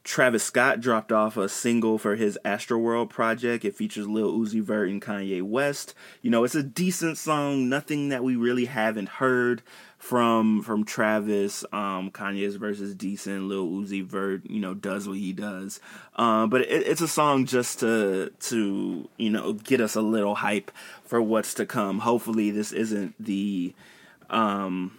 Travis 0.07 0.41
Scott 0.41 0.79
dropped 0.79 1.11
off 1.11 1.35
a 1.35 1.49
single 1.49 1.97
for 1.97 2.15
his 2.15 2.39
Astroworld 2.45 3.09
project. 3.09 3.65
It 3.65 3.75
features 3.75 4.07
Lil 4.07 4.31
Uzi 4.31 4.61
Vert 4.61 4.87
and 4.89 5.01
Kanye 5.01 5.43
West. 5.43 5.93
You 6.21 6.31
know, 6.31 6.45
it's 6.45 6.55
a 6.55 6.63
decent 6.63 7.17
song, 7.17 7.67
nothing 7.67 8.07
that 8.07 8.23
we 8.23 8.37
really 8.37 8.65
haven't 8.65 9.09
heard 9.09 9.61
from 9.97 10.61
from 10.61 10.83
Travis. 10.83 11.65
Um, 11.71 12.11
Kanye's 12.11 12.55
versus 12.55 12.93
decent. 12.93 13.47
Lil 13.47 13.67
Uzi 13.67 14.03
Vert, 14.03 14.49
you 14.49 14.59
know, 14.59 14.73
does 14.73 15.07
what 15.07 15.17
he 15.17 15.33
does. 15.33 15.79
Uh, 16.15 16.47
but 16.47 16.61
it, 16.61 16.87
it's 16.87 17.01
a 17.01 17.07
song 17.07 17.45
just 17.45 17.79
to 17.79 18.31
to 18.41 19.09
you 19.17 19.29
know 19.29 19.53
get 19.53 19.81
us 19.81 19.95
a 19.95 20.01
little 20.01 20.35
hype 20.35 20.71
for 21.03 21.21
what's 21.21 21.53
to 21.55 21.65
come. 21.65 21.99
Hopefully, 21.99 22.51
this 22.51 22.71
isn't 22.71 23.15
the 23.19 23.73
um 24.29 24.97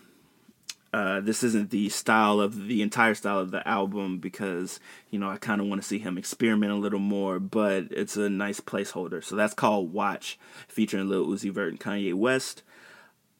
uh, 0.92 1.20
this 1.20 1.42
isn't 1.42 1.70
the 1.70 1.88
style 1.90 2.40
of 2.40 2.66
the 2.66 2.80
entire 2.80 3.14
style 3.14 3.38
of 3.38 3.50
the 3.50 3.66
album 3.68 4.18
because 4.18 4.80
you 5.10 5.18
know 5.18 5.28
I 5.28 5.36
kind 5.36 5.60
of 5.60 5.66
want 5.66 5.82
to 5.82 5.86
see 5.86 5.98
him 5.98 6.16
experiment 6.16 6.72
a 6.72 6.76
little 6.76 6.98
more, 6.98 7.38
but 7.38 7.84
it's 7.90 8.16
a 8.16 8.30
nice 8.30 8.60
placeholder. 8.60 9.22
So 9.22 9.36
that's 9.36 9.54
called 9.54 9.92
Watch, 9.92 10.38
featuring 10.66 11.08
Lil 11.08 11.26
Uzi 11.26 11.52
Vert 11.52 11.70
and 11.70 11.80
Kanye 11.80 12.14
West. 12.14 12.62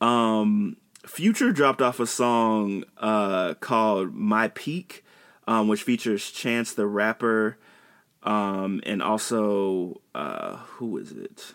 Um, 0.01 0.77
Future 1.07 1.53
dropped 1.53 1.81
off 1.81 2.01
a 2.01 2.07
song 2.07 2.85
uh, 2.99 3.55
called 3.55 4.15
My 4.15 4.49
Peak, 4.49 5.05
um, 5.47 5.69
which 5.69 5.83
features 5.83 6.31
Chance 6.31 6.75
the 6.75 6.87
Rapper, 6.87 7.57
um, 8.23 8.81
and 8.85 9.03
also 9.03 10.01
uh, 10.15 10.57
who 10.57 10.99
is 10.99 11.13
it? 11.13 11.55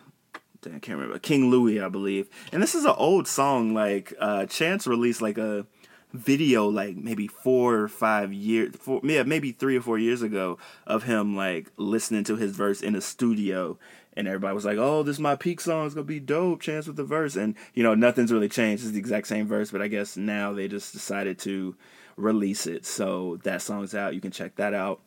I 0.65 0.79
can't 0.79 0.97
remember. 0.97 1.19
King 1.19 1.49
Louie, 1.49 1.81
I 1.81 1.89
believe. 1.89 2.29
And 2.51 2.63
this 2.63 2.73
is 2.73 2.85
an 2.85 2.95
old 2.97 3.27
song. 3.27 3.73
Like 3.73 4.13
uh, 4.19 4.45
Chance 4.45 4.87
released 4.87 5.21
like 5.21 5.37
a 5.37 5.65
video 6.13 6.67
like 6.67 6.95
maybe 6.95 7.27
four 7.27 7.75
or 7.75 7.87
five 7.87 8.31
years, 8.31 8.75
yeah, 9.03 9.23
maybe 9.23 9.51
three 9.51 9.75
or 9.77 9.81
four 9.81 9.97
years 9.97 10.21
ago 10.21 10.57
of 10.85 11.03
him 11.03 11.35
like 11.35 11.71
listening 11.75 12.23
to 12.23 12.35
his 12.35 12.55
verse 12.55 12.81
in 12.81 12.95
a 12.95 13.01
studio. 13.01 13.77
And 14.15 14.27
everybody 14.27 14.53
was 14.53 14.65
like, 14.65 14.77
"Oh, 14.77 15.03
this 15.03 15.15
is 15.15 15.19
my 15.19 15.35
peak 15.35 15.59
song. 15.59 15.85
It's 15.85 15.95
gonna 15.95 16.05
be 16.05 16.19
dope." 16.19 16.61
Chance 16.61 16.87
with 16.87 16.95
the 16.95 17.03
verse, 17.03 17.35
and 17.35 17.55
you 17.73 17.83
know 17.83 17.95
nothing's 17.95 18.31
really 18.31 18.49
changed. 18.49 18.83
It's 18.83 18.93
the 18.93 18.99
exact 18.99 19.27
same 19.27 19.47
verse, 19.47 19.71
but 19.71 19.81
I 19.81 19.87
guess 19.87 20.17
now 20.17 20.53
they 20.53 20.67
just 20.67 20.93
decided 20.93 21.39
to 21.39 21.75
release 22.15 22.67
it. 22.67 22.85
So 22.85 23.39
that 23.43 23.61
song's 23.61 23.95
out. 23.95 24.13
You 24.13 24.21
can 24.21 24.31
check 24.31 24.55
that 24.55 24.73
out. 24.73 25.01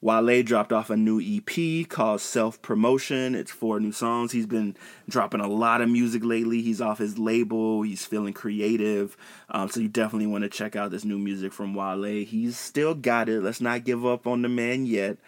Wale 0.00 0.44
dropped 0.44 0.72
off 0.72 0.90
a 0.90 0.96
new 0.96 1.20
EP 1.20 1.88
called 1.88 2.20
Self 2.20 2.62
Promotion. 2.62 3.34
It's 3.34 3.50
four 3.50 3.80
new 3.80 3.90
songs. 3.90 4.30
He's 4.30 4.46
been 4.46 4.76
dropping 5.08 5.40
a 5.40 5.48
lot 5.48 5.80
of 5.80 5.88
music 5.88 6.24
lately. 6.24 6.62
He's 6.62 6.80
off 6.80 6.98
his 6.98 7.18
label. 7.18 7.82
He's 7.82 8.06
feeling 8.06 8.32
creative. 8.32 9.16
Um, 9.50 9.68
so 9.68 9.80
you 9.80 9.88
definitely 9.88 10.28
want 10.28 10.44
to 10.44 10.50
check 10.50 10.76
out 10.76 10.92
this 10.92 11.04
new 11.04 11.18
music 11.18 11.52
from 11.52 11.74
Wale. 11.74 12.24
He's 12.24 12.56
still 12.56 12.94
got 12.94 13.28
it. 13.28 13.42
Let's 13.42 13.60
not 13.60 13.84
give 13.84 14.06
up 14.06 14.26
on 14.26 14.42
the 14.42 14.48
man 14.48 14.86
yet. 14.86 15.18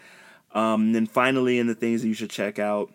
Um, 0.53 0.83
and 0.83 0.95
then 0.95 1.07
finally, 1.07 1.59
in 1.59 1.67
the 1.67 1.75
things 1.75 2.03
that 2.03 2.09
you 2.09 2.15
should 2.15 2.31
check 2.31 2.61
out, 2.61 2.93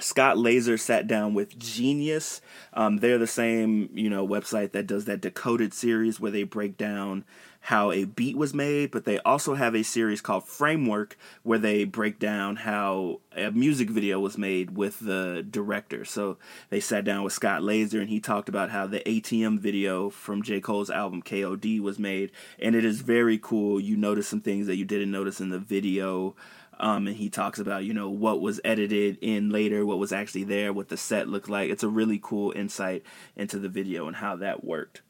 Scott 0.00 0.36
Lazer 0.36 0.78
sat 0.78 1.06
down 1.06 1.34
with 1.34 1.58
Genius. 1.58 2.40
Um, 2.72 2.98
they're 2.98 3.18
the 3.18 3.26
same, 3.26 3.90
you 3.92 4.10
know, 4.10 4.26
website 4.26 4.72
that 4.72 4.86
does 4.86 5.04
that 5.04 5.20
decoded 5.20 5.72
series 5.72 6.18
where 6.18 6.30
they 6.30 6.42
break 6.42 6.76
down 6.76 7.24
how 7.64 7.92
a 7.92 8.04
beat 8.04 8.36
was 8.36 8.54
made, 8.54 8.90
but 8.90 9.04
they 9.04 9.18
also 9.18 9.54
have 9.54 9.74
a 9.74 9.82
series 9.82 10.22
called 10.22 10.46
Framework 10.46 11.16
where 11.42 11.58
they 11.58 11.84
break 11.84 12.18
down 12.18 12.56
how 12.56 13.20
a 13.36 13.50
music 13.50 13.90
video 13.90 14.18
was 14.18 14.38
made 14.38 14.76
with 14.76 15.00
the 15.00 15.46
director. 15.48 16.04
So 16.04 16.38
they 16.70 16.80
sat 16.80 17.04
down 17.04 17.22
with 17.22 17.34
Scott 17.34 17.60
Lazer 17.60 18.00
and 18.00 18.08
he 18.08 18.18
talked 18.18 18.48
about 18.48 18.70
how 18.70 18.86
the 18.86 19.00
ATM 19.00 19.58
video 19.58 20.08
from 20.08 20.42
J. 20.42 20.60
Cole's 20.60 20.90
album 20.90 21.22
KOD 21.22 21.80
was 21.80 21.98
made. 21.98 22.30
And 22.58 22.74
it 22.74 22.84
is 22.84 23.02
very 23.02 23.38
cool. 23.38 23.78
You 23.78 23.96
notice 23.96 24.26
some 24.26 24.40
things 24.40 24.66
that 24.66 24.76
you 24.76 24.86
didn't 24.86 25.10
notice 25.10 25.40
in 25.40 25.50
the 25.50 25.58
video. 25.58 26.34
Um, 26.80 27.06
and 27.06 27.16
he 27.16 27.28
talks 27.28 27.58
about 27.58 27.84
you 27.84 27.92
know 27.92 28.08
what 28.08 28.40
was 28.40 28.60
edited 28.64 29.18
in 29.20 29.50
later, 29.50 29.84
what 29.84 29.98
was 29.98 30.12
actually 30.12 30.44
there, 30.44 30.72
what 30.72 30.88
the 30.88 30.96
set 30.96 31.28
looked 31.28 31.50
like. 31.50 31.70
It's 31.70 31.82
a 31.82 31.88
really 31.88 32.18
cool 32.20 32.52
insight 32.56 33.02
into 33.36 33.58
the 33.58 33.68
video 33.68 34.06
and 34.06 34.16
how 34.16 34.36
that 34.36 34.64
worked. 34.64 35.02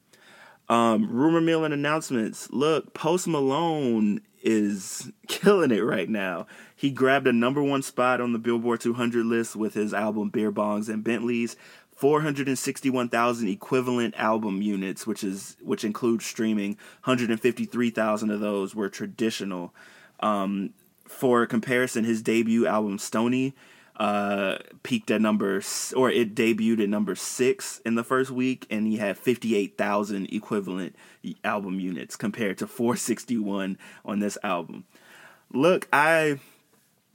Um, 0.68 1.10
rumor 1.10 1.40
mill 1.40 1.64
and 1.64 1.72
announcements. 1.74 2.48
Look, 2.50 2.92
Post 2.92 3.26
Malone 3.28 4.20
is 4.42 5.10
killing 5.28 5.70
it 5.70 5.80
right 5.80 6.08
now. 6.08 6.46
He 6.74 6.90
grabbed 6.90 7.26
a 7.26 7.32
number 7.32 7.62
one 7.62 7.82
spot 7.82 8.20
on 8.20 8.32
the 8.32 8.38
Billboard 8.38 8.80
200 8.80 9.24
list 9.24 9.54
with 9.54 9.74
his 9.74 9.94
album 9.94 10.30
Beer 10.30 10.52
Bongs 10.52 10.88
and 10.88 11.04
Bentleys. 11.04 11.56
461,000 11.94 13.48
equivalent 13.48 14.14
album 14.16 14.62
units, 14.62 15.06
which 15.06 15.22
is 15.22 15.56
which 15.60 15.84
includes 15.84 16.24
streaming. 16.24 16.78
153,000 17.04 18.30
of 18.30 18.40
those 18.40 18.74
were 18.74 18.88
traditional. 18.88 19.74
Um, 20.20 20.72
for 21.10 21.44
comparison, 21.46 22.04
his 22.04 22.22
debut 22.22 22.66
album 22.66 22.98
Stoney 22.98 23.54
uh, 24.00 24.56
peaked 24.82 25.10
at 25.10 25.20
number, 25.20 25.60
or 25.94 26.10
it 26.10 26.34
debuted 26.34 26.82
at 26.82 26.88
number 26.88 27.14
six 27.14 27.80
in 27.84 27.96
the 27.96 28.02
first 28.02 28.30
week, 28.30 28.66
and 28.70 28.86
he 28.86 28.96
had 28.96 29.18
58,000 29.18 30.32
equivalent 30.32 30.96
album 31.44 31.78
units 31.78 32.16
compared 32.16 32.56
to 32.58 32.66
461 32.66 33.76
on 34.06 34.20
this 34.20 34.38
album. 34.42 34.84
Look, 35.52 35.86
I, 35.92 36.38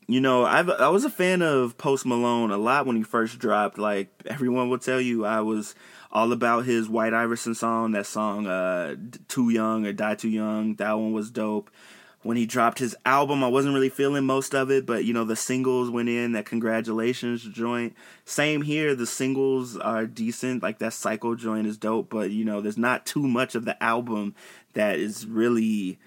you 0.06 0.22
know, 0.22 0.44
I 0.44 0.60
I 0.62 0.90
was 0.90 1.06
a 1.06 1.10
fan 1.10 1.42
of 1.42 1.76
Post 1.80 2.06
Malone 2.06 2.52
a 2.52 2.58
lot 2.58 2.86
when 2.86 2.98
he 2.98 3.04
first 3.04 3.40
dropped. 3.40 3.80
Like 3.80 4.10
everyone 4.28 4.70
will 4.70 4.78
tell 4.78 5.02
you, 5.02 5.26
I 5.26 5.42
was 5.42 5.74
all 6.12 6.32
about 6.32 6.66
his 6.66 6.88
White 6.88 7.16
Iverson 7.16 7.56
song. 7.56 7.94
That 7.94 8.06
song, 8.06 8.46
uh, 8.46 8.96
"Too 9.28 9.50
Young" 9.50 9.88
or 9.88 9.94
"Die 9.94 10.16
Too 10.16 10.30
Young." 10.30 10.76
That 10.76 10.94
one 10.94 11.14
was 11.14 11.32
dope 11.32 11.72
when 12.26 12.38
he 12.38 12.48
dropped 12.48 12.80
his 12.80 12.96
album, 13.06 13.44
I 13.44 13.48
wasn't 13.48 13.76
really 13.76 13.90
feeling 13.90 14.26
most 14.26 14.56
of 14.56 14.72
it, 14.72 14.88
but 14.88 15.06
you 15.06 15.14
know, 15.14 15.26
the 15.26 15.36
singles 15.36 15.92
went 15.92 16.10
in 16.10 16.32
that 16.32 16.48
congratulations 16.48 17.44
joint. 17.44 17.94
Same 18.26 18.64
here, 18.64 18.96
the 18.96 19.06
singles 19.06 19.78
are 19.78 20.08
decent. 20.08 20.64
Like 20.64 20.80
that 20.80 20.94
Psycho 20.94 21.36
joint 21.36 21.68
is 21.68 21.78
dope, 21.78 22.10
but 22.10 22.32
you 22.32 22.44
know, 22.44 22.62
there's 22.62 22.80
not 22.80 23.06
too 23.06 23.28
much 23.28 23.54
of 23.54 23.66
the 23.66 23.82
album 23.82 24.34
that 24.74 24.98
is 24.98 25.28
really 25.28 26.00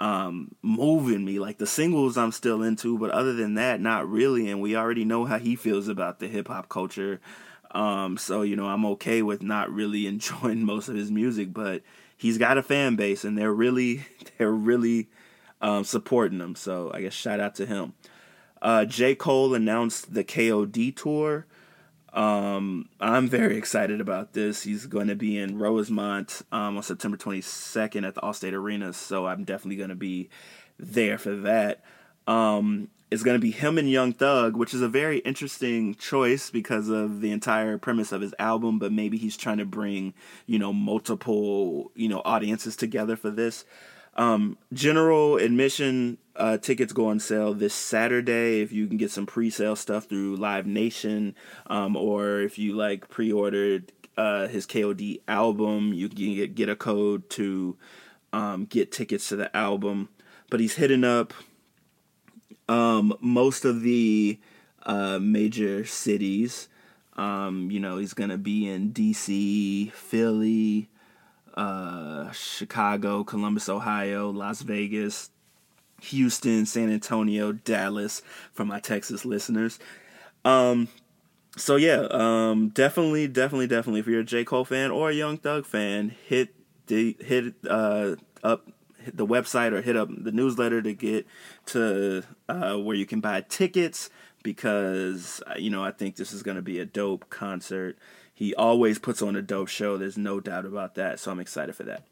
um, 0.00 0.56
moving 0.60 1.24
me. 1.24 1.38
Like 1.38 1.58
the 1.58 1.68
singles 1.68 2.18
I'm 2.18 2.32
still 2.32 2.64
into, 2.64 2.98
but 2.98 3.10
other 3.10 3.32
than 3.32 3.54
that, 3.54 3.80
not 3.80 4.10
really. 4.10 4.50
And 4.50 4.60
we 4.60 4.74
already 4.74 5.04
know 5.04 5.24
how 5.24 5.38
he 5.38 5.54
feels 5.54 5.86
about 5.86 6.18
the 6.18 6.26
hip 6.26 6.48
hop 6.48 6.68
culture. 6.68 7.20
Um, 7.70 8.18
so 8.18 8.42
you 8.42 8.56
know, 8.56 8.66
I'm 8.66 8.84
okay 8.86 9.22
with 9.22 9.40
not 9.40 9.70
really 9.70 10.06
enjoying 10.08 10.64
most 10.64 10.88
of 10.88 10.96
his 10.96 11.12
music, 11.12 11.52
but 11.52 11.82
he's 12.16 12.38
got 12.38 12.58
a 12.58 12.62
fan 12.64 12.96
base, 12.96 13.22
and 13.22 13.38
they're 13.38 13.54
really 13.54 14.04
they're 14.36 14.50
really 14.50 15.08
um, 15.60 15.84
supporting 15.84 16.40
him. 16.40 16.54
So 16.54 16.90
I 16.92 17.02
guess 17.02 17.12
shout 17.12 17.40
out 17.40 17.54
to 17.56 17.66
him. 17.66 17.94
Uh, 18.62 18.84
J. 18.84 19.14
Cole 19.14 19.54
announced 19.54 20.12
the 20.12 20.24
KOD 20.24 20.94
tour. 20.94 21.46
Um, 22.12 22.88
I'm 23.00 23.28
very 23.28 23.56
excited 23.56 24.00
about 24.00 24.32
this. 24.32 24.62
He's 24.62 24.86
going 24.86 25.08
to 25.08 25.14
be 25.14 25.38
in 25.38 25.58
Rosemont 25.58 26.42
um, 26.50 26.76
on 26.76 26.82
September 26.82 27.16
22nd 27.16 28.06
at 28.06 28.14
the 28.14 28.20
Allstate 28.20 28.52
Arena, 28.52 28.92
so 28.92 29.26
I'm 29.26 29.44
definitely 29.44 29.76
going 29.76 29.90
to 29.90 29.94
be 29.94 30.28
there 30.78 31.18
for 31.18 31.36
that. 31.36 31.84
Um, 32.26 32.88
it's 33.10 33.22
going 33.22 33.36
to 33.36 33.40
be 33.40 33.50
him 33.50 33.76
and 33.76 33.90
Young 33.90 34.12
Thug, 34.12 34.56
which 34.56 34.72
is 34.72 34.82
a 34.82 34.88
very 34.88 35.18
interesting 35.18 35.94
choice 35.96 36.50
because 36.50 36.88
of 36.88 37.20
the 37.20 37.32
entire 37.32 37.76
premise 37.76 38.12
of 38.12 38.20
his 38.20 38.34
album. 38.38 38.78
But 38.78 38.92
maybe 38.92 39.16
he's 39.18 39.36
trying 39.36 39.58
to 39.58 39.64
bring, 39.64 40.14
you 40.46 40.58
know, 40.58 40.72
multiple, 40.72 41.90
you 41.94 42.08
know, 42.08 42.22
audiences 42.24 42.76
together 42.76 43.16
for 43.16 43.30
this. 43.30 43.64
Um, 44.20 44.58
general 44.70 45.38
admission 45.38 46.18
uh, 46.36 46.58
tickets 46.58 46.92
go 46.92 47.06
on 47.06 47.20
sale 47.20 47.54
this 47.54 47.72
Saturday. 47.72 48.60
If 48.60 48.70
you 48.70 48.86
can 48.86 48.98
get 48.98 49.10
some 49.10 49.24
pre-sale 49.24 49.76
stuff 49.76 50.04
through 50.04 50.36
Live 50.36 50.66
Nation, 50.66 51.34
um, 51.68 51.96
or 51.96 52.42
if 52.42 52.58
you 52.58 52.74
like 52.74 53.08
pre-ordered 53.08 53.92
uh, 54.18 54.46
his 54.48 54.66
KOD 54.66 55.22
album, 55.26 55.94
you 55.94 56.10
can 56.10 56.34
get, 56.34 56.54
get 56.54 56.68
a 56.68 56.76
code 56.76 57.30
to 57.30 57.78
um, 58.34 58.66
get 58.66 58.92
tickets 58.92 59.30
to 59.30 59.36
the 59.36 59.56
album. 59.56 60.10
But 60.50 60.60
he's 60.60 60.74
hitting 60.74 61.02
up 61.02 61.32
um, 62.68 63.16
most 63.20 63.64
of 63.64 63.80
the 63.80 64.38
uh, 64.82 65.18
major 65.18 65.86
cities. 65.86 66.68
Um, 67.16 67.70
you 67.70 67.80
know, 67.80 67.96
he's 67.96 68.12
gonna 68.12 68.36
be 68.36 68.68
in 68.68 68.92
DC, 68.92 69.90
Philly, 69.92 70.90
uh, 71.60 72.32
Chicago, 72.32 73.22
Columbus, 73.22 73.68
Ohio, 73.68 74.30
Las 74.30 74.62
Vegas, 74.62 75.30
Houston, 76.00 76.64
San 76.64 76.90
Antonio, 76.90 77.52
Dallas 77.52 78.22
for 78.52 78.64
my 78.64 78.80
Texas 78.80 79.26
listeners. 79.26 79.78
Um, 80.42 80.88
so 81.58 81.76
yeah, 81.76 82.06
um, 82.10 82.68
definitely, 82.70 83.28
definitely, 83.28 83.66
definitely, 83.66 84.00
if 84.00 84.06
you're 84.06 84.20
a 84.20 84.24
J 84.24 84.42
Cole 84.42 84.64
fan 84.64 84.90
or 84.90 85.10
a 85.10 85.12
Young 85.12 85.36
Thug 85.36 85.66
fan, 85.66 86.16
hit 86.26 86.54
the 86.86 87.14
hit 87.20 87.54
uh, 87.68 88.16
up 88.42 88.66
hit 89.04 89.18
the 89.18 89.26
website 89.26 89.72
or 89.72 89.82
hit 89.82 89.96
up 89.96 90.08
the 90.10 90.32
newsletter 90.32 90.80
to 90.80 90.94
get 90.94 91.26
to 91.66 92.22
uh, 92.48 92.76
where 92.76 92.96
you 92.96 93.04
can 93.04 93.20
buy 93.20 93.42
tickets 93.42 94.08
because 94.42 95.42
uh, 95.46 95.54
you 95.58 95.68
know 95.68 95.84
I 95.84 95.90
think 95.90 96.16
this 96.16 96.32
is 96.32 96.42
going 96.42 96.56
to 96.56 96.62
be 96.62 96.78
a 96.78 96.86
dope 96.86 97.28
concert. 97.28 97.98
He 98.40 98.54
always 98.54 98.98
puts 98.98 99.20
on 99.20 99.36
a 99.36 99.42
dope 99.42 99.68
show. 99.68 99.98
There's 99.98 100.16
no 100.16 100.40
doubt 100.40 100.64
about 100.64 100.94
that. 100.94 101.20
So 101.20 101.30
I'm 101.30 101.40
excited 101.40 101.76
for 101.76 101.82
that. 101.82 102.06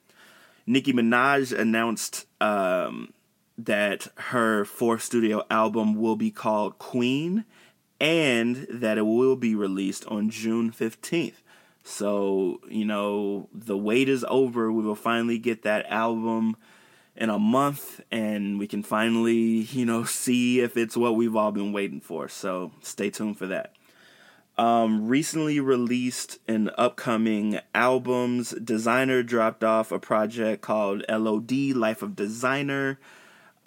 Nicki 0.67 0.93
Minaj 0.93 1.59
announced 1.59 2.27
um, 2.39 3.15
that 3.57 4.09
her 4.17 4.67
fourth 4.67 5.03
studio 5.03 5.43
album 5.51 5.95
will 5.95 6.17
be 6.17 6.31
called 6.31 6.79
Queen 6.79 7.47
and 7.99 8.67
that 8.69 8.99
it 8.99 9.07
will 9.07 9.37
be 9.37 9.55
released 9.55 10.05
on 10.09 10.29
June 10.29 10.71
15th. 10.71 11.37
So, 11.83 12.61
you 12.69 12.85
know, 12.85 13.49
the 13.55 13.79
wait 13.79 14.11
is 14.11 14.23
over. 14.29 14.71
We 14.71 14.85
will 14.85 14.95
finally 14.95 15.39
get 15.39 15.63
that 15.63 15.87
album 15.87 16.59
in 17.17 17.31
a 17.31 17.39
month 17.39 18.03
and 18.11 18.59
we 18.59 18.67
can 18.67 18.83
finally, 18.83 19.63
you 19.73 19.87
know, 19.87 20.05
see 20.05 20.61
if 20.61 20.77
it's 20.77 20.95
what 20.95 21.17
we've 21.17 21.35
all 21.35 21.53
been 21.53 21.73
waiting 21.73 22.03
for. 22.03 22.29
So, 22.29 22.73
stay 22.83 23.09
tuned 23.09 23.39
for 23.39 23.47
that 23.47 23.73
um, 24.59 25.07
recently 25.07 25.61
released 25.61 26.39
an 26.49 26.71
upcoming 26.77 27.61
albums. 27.75 28.53
Desiigner 28.53 29.25
dropped 29.25 29.63
off 29.63 29.93
a 29.93 30.01
project 30.01 30.63
called 30.63 31.05
LOD 31.09 31.53
Life 31.77 32.03
of 32.03 32.17
Desiigner. 32.17 32.97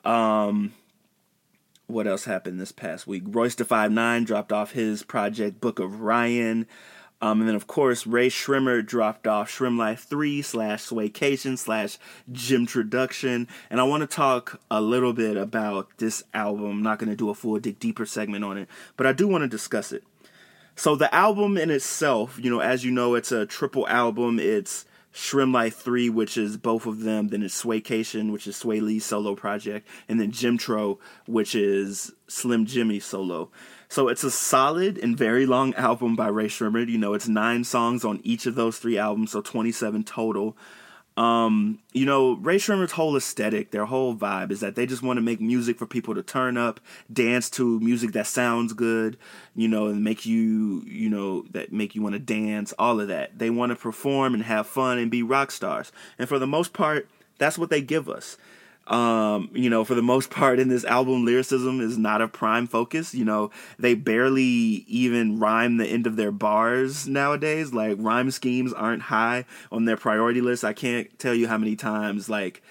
Um, 0.04 0.73
what 1.88 2.08
else 2.08 2.25
happened 2.25 2.60
this 2.60 2.73
past 2.73 3.08
week? 3.08 3.23
Royce 3.25 3.56
da 3.56 3.63
Five 3.63 3.91
Nine 3.91 4.25
dropped 4.25 4.51
off 4.51 4.73
his 4.73 5.04
project 5.04 5.62
Book 5.62 5.80
of 5.80 6.01
Ryan. 6.01 6.67
Um, 7.23 7.39
and 7.41 7.47
then, 7.47 7.56
of 7.56 7.67
course, 7.67 8.08
Rae 8.08 8.30
Sremmurd 8.30 8.88
dropped 8.88 9.27
off 9.27 9.51
Sremm 9.51 9.77
Life 9.77 10.06
3 10.10 10.41
slash 10.41 10.84
SwaeCation 10.88 11.58
slash 11.58 11.99
Jxmtroduction. 12.32 13.47
And 13.69 13.80
I 13.80 13.84
want 13.84 14.01
to 14.01 14.08
talk 14.08 14.60
a 14.71 14.82
little 14.82 15.13
bit 15.13 15.38
about 15.38 15.89
this 15.99 16.23
album. 16.34 16.65
I'm 16.65 16.82
not 16.82 16.97
going 16.97 17.12
to 17.12 17.15
do 17.15 17.30
a 17.30 17.36
full 17.36 17.60
dig 17.60 17.80
deeper 17.80 18.08
segment 18.08 18.43
on 18.43 18.58
it, 18.58 18.67
but 18.97 19.06
I 19.06 19.13
do 19.13 19.27
want 19.27 19.43
to 19.43 19.47
discuss 19.47 19.91
it. 19.91 20.04
So 20.76 20.96
the 20.96 21.14
album 21.14 21.58
in 21.58 21.70
itself, 21.70 22.40
you 22.42 22.50
know, 22.50 22.60
as 22.60 22.84
you 22.84 22.92
know, 22.92 23.16
it's 23.16 23.32
a 23.32 23.46
triple 23.46 23.88
album. 23.88 24.40
It's 24.40 24.86
Sremm 25.14 25.54
Life 25.54 25.76
3, 25.78 26.10
which 26.10 26.38
is 26.38 26.58
both 26.58 26.86
of 26.86 27.02
them. 27.02 27.28
Then 27.28 27.44
it's 27.44 27.62
SwaeCation, 27.62 28.32
which 28.32 28.48
is 28.48 28.56
Swae 28.56 28.82
Lee's 28.82 29.06
solo 29.06 29.36
project. 29.36 29.88
And 30.08 30.20
then 30.20 30.32
Jxmtro, 30.32 30.98
which 31.28 31.54
is 31.54 32.14
Slim 32.28 32.66
Jxmmi 32.66 33.02
solo. 33.02 33.50
So 33.90 34.08
it's 34.08 34.24
a 34.24 34.32
solid 34.32 34.98
and 34.98 35.18
very 35.18 35.46
long 35.46 35.74
album 35.76 36.16
by 36.16 36.28
Rae 36.30 36.48
Sremmurd. 36.48 36.88
You 36.88 36.98
know, 36.98 37.14
it's 37.14 37.28
nine 37.28 37.66
songs 37.66 38.06
on 38.06 38.22
each 38.24 38.46
of 38.46 38.56
those 38.56 38.78
three 38.78 38.98
albums, 38.98 39.32
so 39.32 39.42
27 39.42 40.06
total. 40.06 40.56
Um, 41.22 41.78
you 41.94 42.08
know, 42.08 42.34
Rae 42.34 42.58
Sremmurd's 42.58 42.94
whole 42.94 43.16
aesthetic, 43.16 43.70
their 43.70 43.86
whole 43.86 44.16
vibe 44.16 44.50
is 44.50 44.60
that 44.62 44.74
they 44.74 44.88
just 44.88 45.04
want 45.04 45.18
to 45.18 45.22
make 45.22 45.40
music 45.40 45.78
for 45.78 45.86
people 45.86 46.16
to 46.16 46.24
turn 46.24 46.58
up, 46.58 46.80
dance 47.14 47.48
to 47.52 47.80
music 47.80 48.14
that 48.14 48.26
sounds 48.26 48.74
good, 48.74 49.18
you 49.56 49.68
know, 49.68 49.86
and 49.86 50.04
make 50.04 50.26
you, 50.26 50.82
you 50.88 51.12
know, 51.12 51.44
that 51.52 51.72
make 51.72 51.94
you 51.94 52.02
want 52.02 52.14
to 52.14 52.20
dance, 52.20 52.74
all 52.80 53.00
of 53.00 53.08
that. 53.10 53.38
They 53.38 53.52
want 53.52 53.70
to 53.70 53.76
perform 53.76 54.34
and 54.34 54.42
have 54.42 54.66
fun 54.66 54.98
and 54.98 55.12
be 55.12 55.22
rock 55.22 55.52
stars. 55.52 55.92
And 56.18 56.28
for 56.28 56.40
the 56.40 56.48
most 56.48 56.74
part, 56.74 57.08
that's 57.38 57.58
what 57.60 57.70
they 57.70 57.82
give 57.82 58.10
us. 58.10 58.36
Um, 58.91 59.49
you 59.54 59.69
know, 59.69 59.86
for 59.86 59.95
the 59.95 60.01
most 60.01 60.30
part 60.30 60.60
in 60.60 60.67
this 60.67 60.84
album, 60.84 61.23
lyricism 61.23 61.80
is 61.80 61.97
not 61.97 62.21
a 62.21 62.27
prime 62.27 62.67
focus. 62.67 63.15
You 63.15 63.23
know, 63.23 63.49
they 63.80 63.93
barely 63.93 64.43
even 64.43 65.39
rhyme 65.39 65.77
the 65.77 65.88
end 65.88 66.08
of 66.08 66.17
their 66.17 66.32
bars 66.32 67.08
nowadays. 67.08 67.73
Like 67.73 67.95
rhyme 67.99 68.32
schemes 68.32 68.73
aren't 68.73 69.04
high 69.04 69.45
on 69.71 69.86
their 69.86 69.95
priority 69.95 70.41
list. 70.41 70.65
I 70.65 70.73
can't 70.73 71.17
tell 71.17 71.34
you 71.34 71.47
how 71.47 71.58
many 71.58 71.77
times 71.77 72.30
like 72.30 72.62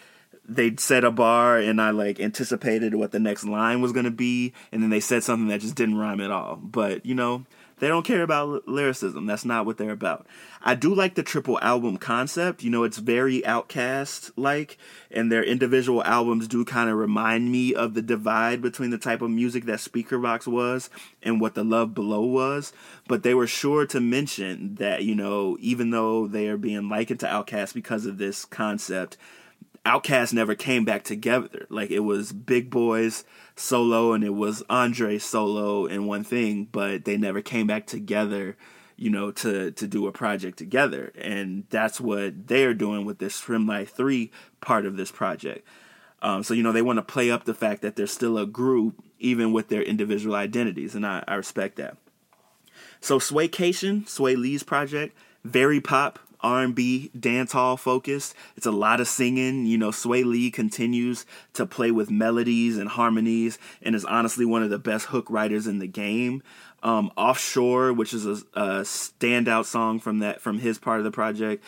they'd 0.47 0.79
set 0.79 1.05
a 1.05 1.11
bar 1.11 1.57
and 1.57 1.81
I 1.81 1.89
like 1.91 2.21
anticipated 2.21 2.95
what 2.95 3.13
the 3.13 3.21
next 3.21 3.45
line 3.45 3.81
was 3.81 3.93
gonna 3.93 4.11
be, 4.11 4.53
and 4.73 4.83
then 4.83 4.91
they 4.91 5.01
said 5.01 5.23
something 5.25 5.49
that 5.49 5.63
just 5.63 5.75
didn't 5.75 5.97
rhyme 5.97 6.21
at 6.21 6.31
all. 6.31 6.57
But 6.57 7.07
you 7.07 7.15
know, 7.15 7.47
they 7.81 7.89
don't 7.89 8.05
care 8.05 8.23
about 8.23 8.69
lyricism. 8.69 9.27
That's 9.27 9.45
not 9.45 9.67
what 9.67 9.79
they're 9.79 9.91
about. 9.91 10.27
I 10.63 10.75
do 10.75 10.95
like 10.95 11.15
the 11.15 11.23
triple 11.23 11.59
album 11.61 11.97
concept. 11.97 12.63
You 12.63 12.71
know, 12.71 12.85
it's 12.85 12.99
very 12.99 13.41
OutKast 13.41 14.33
like, 14.37 14.79
and 15.11 15.33
their 15.33 15.43
individual 15.43 16.05
albums 16.05 16.47
do 16.47 16.65
kind 16.65 16.91
of 16.91 16.97
remind 16.97 17.51
me 17.51 17.75
of 17.75 17.95
the 17.95 18.03
divide 18.03 18.61
between 18.61 18.91
the 18.91 18.99
type 18.99 19.23
of 19.23 19.31
music 19.31 19.65
that 19.65 19.79
Speakerboxxx 19.79 20.47
was 20.47 20.91
and 21.23 21.41
what 21.41 21.55
the 21.55 21.65
Love 21.65 21.95
Below 21.95 22.25
was. 22.25 22.73
But 23.09 23.23
they 23.23 23.35
were 23.35 23.47
sure 23.47 23.87
to 23.87 24.01
mention 24.01 24.75
that, 24.77 25.03
you 25.03 25.15
know, 25.15 25.57
even 25.61 25.91
though 25.91 26.27
they 26.27 26.49
are 26.49 26.59
being 26.59 26.89
likened 26.89 27.21
to 27.21 27.27
OutKast 27.27 27.73
because 27.73 28.05
of 28.05 28.19
this 28.19 28.45
concept, 28.45 29.17
OutKast 29.87 30.33
never 30.33 30.55
came 30.55 30.85
back 30.85 31.05
together. 31.05 31.67
Like 31.71 31.91
it 31.91 32.01
was 32.01 32.33
Big 32.33 32.71
Boys 32.71 33.25
solo 33.57 34.13
and 34.13 34.23
it 34.23 34.35
was 34.35 34.63
Andre 34.69 35.19
solo 35.19 35.87
and 35.87 36.07
one 36.07 36.25
thing, 36.25 36.69
but 36.71 37.05
they 37.05 37.17
never 37.17 37.41
came 37.41 37.67
back 37.67 37.87
together, 37.87 38.57
you 38.97 39.09
know, 39.09 39.31
to 39.33 39.71
to 39.71 39.87
do 39.87 40.07
a 40.07 40.13
project 40.13 40.59
together. 40.59 41.13
And 41.17 41.65
that's 41.71 42.01
what 42.01 42.47
they're 42.47 42.75
doing 42.75 43.05
with 43.05 43.19
this 43.19 43.49
Life 43.49 43.95
3 43.95 44.31
part 44.61 44.85
of 44.85 44.97
this 44.97 45.11
project. 45.11 45.67
Um, 46.23 46.43
so 46.43 46.53
you 46.53 46.63
know 46.63 46.73
they 46.73 46.83
want 46.83 46.99
to 46.99 47.03
play 47.03 47.31
up 47.31 47.45
the 47.45 47.55
fact 47.55 47.81
that 47.83 47.97
they're 47.97 48.07
still 48.07 48.37
a 48.37 48.47
group 48.47 49.03
even 49.19 49.53
with 49.53 49.69
their 49.69 49.83
individual 49.83 50.35
identities, 50.35 50.95
and 50.95 51.07
I, 51.07 51.25
I 51.27 51.35
respect 51.35 51.77
that. 51.77 51.97
So 53.01 53.19
SwaeCation, 53.19 54.05
Swae 54.05 54.37
Lee's 54.37 54.63
project, 54.63 55.17
very 55.45 55.81
pop, 55.81 56.19
R&B, 56.43 57.11
dance 57.19 57.53
hall 57.53 57.77
focused. 57.77 58.35
It's 58.57 58.67
a 58.67 58.73
lot 58.73 59.01
of 59.01 59.09
singing. 59.09 59.67
You 59.67 59.79
know, 59.79 59.91
Swae 59.91 60.25
Lee 60.25 60.51
continues 60.51 61.27
to 61.55 61.67
play 61.67 61.91
with 61.91 62.11
melodies 62.11 62.79
and 62.79 62.89
harmonies 62.89 63.59
and 63.83 63.95
is 63.95 64.05
honestly 64.05 64.45
one 64.45 64.63
of 64.63 64.71
the 64.71 64.79
best 64.79 65.07
hook 65.07 65.27
writers 65.31 65.67
in 65.67 65.79
the 65.79 65.87
game. 65.87 66.43
Um, 66.83 67.11
Offshore, 67.17 67.93
which 67.93 68.15
is 68.15 68.27
a, 68.27 68.43
a 68.55 68.67
standout 68.83 69.67
song 69.67 70.01
from 70.01 70.21
that 70.21 70.41
from 70.41 70.61
his 70.61 70.79
part 70.79 70.99
of 70.99 71.05
the 71.05 71.11
project, 71.11 71.63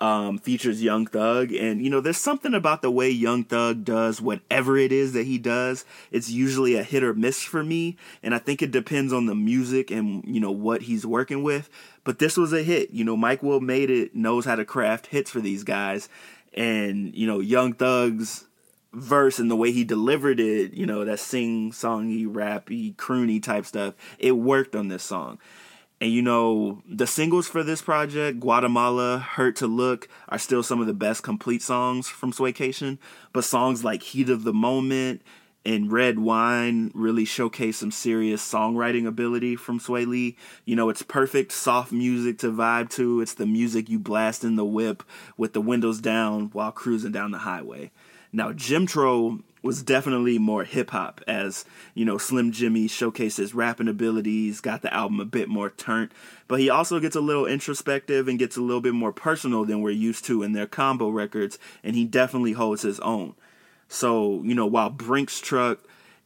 um, 0.00 0.38
features 0.38 0.82
Young 0.82 1.06
Thug, 1.06 1.52
and 1.52 1.82
you 1.82 1.88
know, 1.88 2.00
there's 2.00 2.18
something 2.18 2.52
about 2.54 2.82
the 2.82 2.90
way 2.90 3.08
Young 3.08 3.44
Thug 3.44 3.84
does 3.84 4.20
whatever 4.20 4.76
it 4.76 4.92
is 4.92 5.12
that 5.14 5.26
he 5.26 5.38
does. 5.38 5.84
It's 6.10 6.30
usually 6.30 6.74
a 6.74 6.82
hit 6.82 7.02
or 7.02 7.14
miss 7.14 7.42
for 7.42 7.64
me, 7.64 7.96
and 8.22 8.34
I 8.34 8.38
think 8.38 8.60
it 8.60 8.70
depends 8.70 9.12
on 9.12 9.26
the 9.26 9.34
music 9.34 9.90
and 9.90 10.22
you 10.26 10.40
know 10.40 10.50
what 10.50 10.82
he's 10.82 11.06
working 11.06 11.42
with. 11.42 11.70
But 12.04 12.18
this 12.18 12.36
was 12.36 12.52
a 12.52 12.62
hit. 12.62 12.90
You 12.90 13.04
know, 13.04 13.16
Mike 13.16 13.42
Will 13.42 13.60
made 13.60 13.90
it, 13.90 14.14
knows 14.14 14.44
how 14.44 14.56
to 14.56 14.64
craft 14.64 15.06
hits 15.06 15.30
for 15.30 15.40
these 15.40 15.64
guys, 15.64 16.08
and 16.52 17.14
you 17.14 17.26
know, 17.26 17.40
Young 17.40 17.72
Thug's 17.72 18.44
verse 18.92 19.38
and 19.38 19.50
the 19.50 19.56
way 19.56 19.72
he 19.72 19.84
delivered 19.84 20.40
it, 20.40 20.72
you 20.72 20.86
know, 20.86 21.04
that 21.04 21.20
sing 21.20 21.70
songy, 21.70 22.26
rappy, 22.26 22.94
croony 22.96 23.42
type 23.42 23.66
stuff, 23.66 23.94
it 24.18 24.32
worked 24.32 24.74
on 24.74 24.88
this 24.88 25.02
song. 25.02 25.38
And 26.00 26.10
you 26.10 26.20
know, 26.20 26.82
the 26.86 27.06
singles 27.06 27.48
for 27.48 27.62
this 27.62 27.80
project, 27.80 28.40
Guatemala, 28.40 29.18
Hurt 29.18 29.56
to 29.56 29.66
Look, 29.66 30.08
are 30.28 30.38
still 30.38 30.62
some 30.62 30.80
of 30.80 30.86
the 30.86 30.94
best 30.94 31.22
complete 31.22 31.62
songs 31.62 32.08
from 32.08 32.32
SwaeCation. 32.32 32.98
But 33.32 33.44
songs 33.44 33.82
like 33.82 34.02
Heat 34.02 34.28
of 34.28 34.44
the 34.44 34.52
Moment 34.52 35.22
and 35.64 35.90
Red 35.90 36.18
Wine 36.18 36.92
really 36.94 37.24
showcase 37.24 37.78
some 37.78 37.90
serious 37.90 38.40
songwriting 38.46 39.06
ability 39.06 39.56
from 39.56 39.80
Swae 39.80 40.06
Lee. 40.06 40.36
You 40.66 40.76
know, 40.76 40.90
it's 40.90 41.02
perfect 41.02 41.50
soft 41.50 41.92
music 41.92 42.38
to 42.38 42.52
vibe 42.52 42.90
to. 42.90 43.22
It's 43.22 43.34
the 43.34 43.46
music 43.46 43.88
you 43.88 43.98
blast 43.98 44.44
in 44.44 44.56
the 44.56 44.64
whip 44.66 45.02
with 45.38 45.54
the 45.54 45.62
windows 45.62 46.00
down 46.00 46.50
while 46.52 46.72
cruising 46.72 47.12
down 47.12 47.30
the 47.30 47.38
highway. 47.38 47.90
Now, 48.32 48.52
Jxmtro 48.52 49.42
was 49.66 49.82
definitely 49.82 50.38
more 50.38 50.64
hip 50.64 50.90
hop 50.90 51.20
as, 51.26 51.64
you 51.94 52.04
know, 52.04 52.16
Slim 52.16 52.52
Jxmmi 52.52 52.88
showcases 52.88 53.54
rapping 53.54 53.88
abilities, 53.88 54.60
got 54.60 54.82
the 54.82 54.94
album 54.94 55.20
a 55.20 55.24
bit 55.24 55.48
more 55.48 55.70
turnt, 55.70 56.12
but 56.48 56.60
he 56.60 56.70
also 56.70 57.00
gets 57.00 57.16
a 57.16 57.20
little 57.20 57.44
introspective 57.44 58.28
and 58.28 58.38
gets 58.38 58.56
a 58.56 58.62
little 58.62 58.80
bit 58.80 58.94
more 58.94 59.12
personal 59.12 59.64
than 59.64 59.82
we're 59.82 59.90
used 59.90 60.24
to 60.26 60.42
in 60.42 60.52
their 60.52 60.66
combo 60.66 61.08
records, 61.10 61.58
and 61.82 61.96
he 61.96 62.04
definitely 62.04 62.52
holds 62.52 62.82
his 62.82 63.00
own. 63.00 63.34
So, 63.88 64.42
you 64.42 64.54
know, 64.54 64.66
while 64.66 64.90
Brinks 64.90 65.40
Truck 65.40 65.80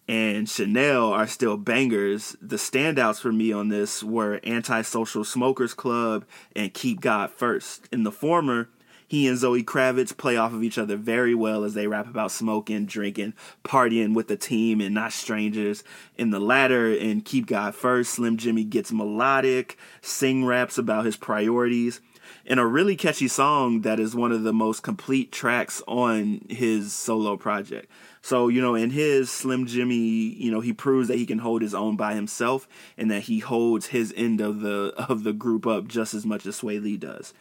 and 0.09 0.48
Chanel 0.48 1.12
are 1.12 1.26
still 1.26 1.57
bangers, 1.57 2.37
the 2.42 2.57
standouts 2.57 3.20
for 3.20 3.33
me 3.33 3.53
on 3.53 3.68
this 3.68 4.03
were 4.03 4.40
Antisocial 4.44 5.24
Smokers 5.24 5.74
Club 5.74 6.24
and 6.55 6.74
Keep 6.74 7.00
God 7.00 7.31
First. 7.31 7.88
In 7.92 8.03
the 8.03 8.12
former, 8.12 8.68
he 9.11 9.27
and 9.27 9.37
Zoe 9.37 9.64
Kravitz 9.64 10.16
play 10.16 10.37
off 10.37 10.55
of 10.55 10.62
each 10.62 10.79
other 10.79 10.96
very 10.96 11.35
well 11.35 11.64
as 11.64 11.75
they 11.75 11.88
rap 11.88 12.07
about 12.07 12.31
smoking, 12.31 12.87
drinking, 12.87 13.35
partying 13.64 14.14
with 14.14 14.29
the 14.29 14.37
team 14.37 14.81
and 14.81 14.94
not 14.94 15.12
strangers. 15.12 15.83
In 16.16 16.31
the 16.31 16.38
latter, 16.38 16.94
in 16.94 17.23
Keep 17.23 17.46
God 17.46 17.75
First, 17.75 18.12
Slim 18.12 18.37
Jxmmi 18.37 18.70
gets 18.70 18.92
melodic, 18.92 19.77
sing 20.01 20.44
raps 20.44 20.79
about 20.79 21.07
his 21.07 21.16
priorities, 21.16 22.01
in 22.44 22.61
a 22.61 22.66
really 22.66 22.94
catchy 22.94 23.27
song 23.27 23.81
that 23.81 23.99
is 23.99 24.14
one 24.14 24.31
of 24.31 24.44
the 24.44 24.53
most 24.53 24.85
complete 24.85 25.33
tracks 25.33 25.83
on 25.88 26.42
his 26.49 26.92
solo 26.92 27.37
project. 27.37 27.90
So, 28.23 28.46
you 28.46 28.62
know, 28.62 28.77
in 28.77 28.90
his 28.90 29.29
Slim 29.29 29.66
Jxmmi, 29.66 30.38
you 30.38 30.53
know, 30.53 30.61
he 30.61 30.73
proves 30.73 31.09
that 31.09 31.18
he 31.18 31.27
can 31.27 31.38
hold 31.38 31.62
his 31.62 31.75
own 31.75 31.96
by 31.96 32.14
himself 32.14 32.68
and 32.96 33.11
that 33.11 33.23
he 33.23 33.40
holds 33.40 33.87
his 33.87 34.14
end 34.16 34.40
of 34.40 34.61
the 34.61 34.94
of 35.09 35.25
the 35.25 35.33
group 35.33 35.66
up 35.66 35.88
just 35.88 36.14
as 36.14 36.25
much 36.25 36.46
as 36.46 36.61
Swae 36.61 36.81
Lee 36.81 36.96
does. 36.96 37.35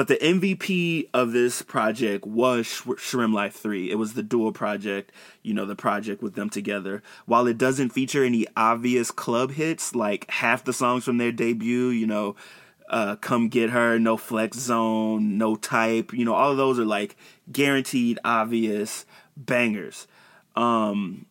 But 0.00 0.08
the 0.08 0.16
MVP 0.16 1.10
of 1.12 1.32
this 1.32 1.60
project 1.60 2.24
was 2.24 2.66
Sh- 2.66 2.80
Sremm 2.96 3.34
Life 3.34 3.52
3. 3.56 3.90
It 3.90 3.96
was 3.96 4.14
the 4.14 4.22
dual 4.22 4.50
project, 4.50 5.12
you 5.42 5.52
know, 5.52 5.66
the 5.66 5.76
project 5.76 6.22
with 6.22 6.36
them 6.36 6.48
together. 6.48 7.02
While 7.26 7.46
it 7.46 7.58
doesn't 7.58 7.90
feature 7.90 8.24
any 8.24 8.46
obvious 8.56 9.10
club 9.10 9.50
hits, 9.50 9.94
like 9.94 10.30
half 10.30 10.64
the 10.64 10.72
songs 10.72 11.04
from 11.04 11.18
their 11.18 11.32
debut, 11.32 11.88
you 11.88 12.06
know, 12.06 12.34
uh, 12.88 13.16
Come 13.16 13.50
Get 13.50 13.68
Her, 13.68 13.98
No 13.98 14.16
Flex 14.16 14.56
Zone, 14.56 15.36
No 15.36 15.54
Type, 15.54 16.14
you 16.14 16.24
know, 16.24 16.32
all 16.32 16.52
of 16.52 16.56
those 16.56 16.78
are 16.78 16.86
like 16.86 17.14
guaranteed 17.52 18.18
obvious 18.24 19.04
bangers. 19.36 20.06
Um, 20.56 21.26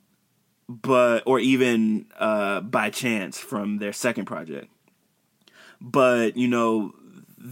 but, 0.68 1.24
or 1.26 1.40
even 1.40 2.06
uh, 2.20 2.62
By 2.62 2.92
Chance 2.92 3.40
from 3.40 3.80
their 3.80 3.94
second 3.94 4.26
project. 4.26 4.72
But, 5.82 6.38
you 6.38 6.48
know, 6.48 6.94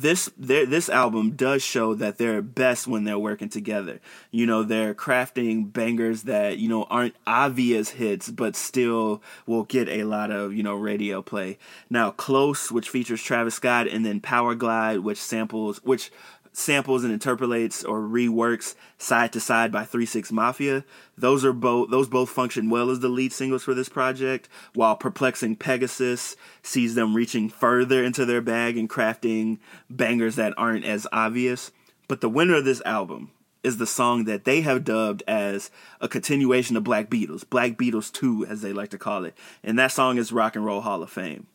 this 0.01 0.29
this 0.38 0.89
album 0.89 1.31
does 1.31 1.63
show 1.63 1.93
that 1.95 2.17
they're 2.17 2.41
best 2.41 2.88
when 2.88 3.03
they're 3.03 3.17
working 3.19 3.49
together. 3.49 3.99
You 4.31 4.45
know, 4.45 4.63
they're 4.63 4.93
crafting 4.93 5.71
bangers 5.71 6.23
that 6.23 6.57
you 6.57 6.69
know 6.69 6.83
aren't 6.83 7.15
obvious 7.25 7.89
hits, 7.89 8.29
but 8.29 8.55
still 8.55 9.21
will 9.45 9.63
get 9.63 9.89
a 9.89 10.03
lot 10.03 10.31
of 10.31 10.53
you 10.53 10.63
know 10.63 10.75
radio 10.75 11.21
play. 11.21 11.57
Now, 11.89 12.12
Close, 12.12 12.71
which 12.71 12.89
features 12.89 13.21
Travis 13.21 13.55
Scott, 13.55 13.88
and 13.88 14.05
then 14.05 14.21
Powerglide, 14.21 15.01
which 15.01 15.17
samples 15.21 15.83
which 15.83 16.12
samples 16.58 17.04
and 17.04 17.13
interpolates 17.13 17.84
or 17.84 18.02
reworks 18.02 18.74
side 18.98 19.32
to 19.32 19.39
side 19.39 19.72
by 19.72 19.86
Three 19.86 20.06
6 20.06 20.32
Mafia. 20.32 20.84
Those 21.17 21.46
are 21.46 21.54
both 21.54 21.91
those 21.91 22.08
both 22.08 22.30
function 22.30 22.70
well 22.70 22.89
as 22.89 23.00
the 23.00 23.10
lead 23.10 23.32
singles 23.32 23.63
for 23.63 23.74
this 23.74 23.89
project, 23.89 24.50
while 24.74 24.96
Perplexing 24.96 25.58
Pegasus 25.58 26.36
sees 26.63 26.96
them 26.96 27.15
reaching 27.15 27.48
further 27.48 28.04
into 28.04 28.26
their 28.26 28.41
bag 28.41 28.76
and 28.78 28.89
crafting 28.89 29.60
bangers 29.89 30.36
that 30.36 30.54
aren't 30.58 30.86
as 30.86 31.08
obvious. 31.12 31.72
But 32.08 32.22
the 32.22 32.30
winner 32.30 32.56
of 32.56 32.65
this 32.65 32.82
album 32.86 33.32
is 33.63 33.78
the 33.78 33.88
song 33.88 34.24
that 34.26 34.46
they 34.46 34.62
have 34.62 34.84
dubbed 34.84 35.24
as 35.28 35.70
a 36.02 36.08
continuation 36.08 36.76
of 36.76 36.84
Black 36.84 37.10
Beatles, 37.10 37.48
Black 37.48 37.74
Beatles 37.74 38.12
2 38.12 38.46
as 38.48 38.62
they 38.62 38.74
like 38.74 38.89
to 38.89 38.98
call 38.98 39.26
it. 39.26 39.36
And 39.63 39.78
that 39.78 39.91
song 39.91 40.17
is 40.17 40.32
Rock 40.32 40.56
and 40.56 40.65
Roll 40.65 40.82
Hall 40.82 41.04
of 41.04 41.10
Fame. 41.10 41.48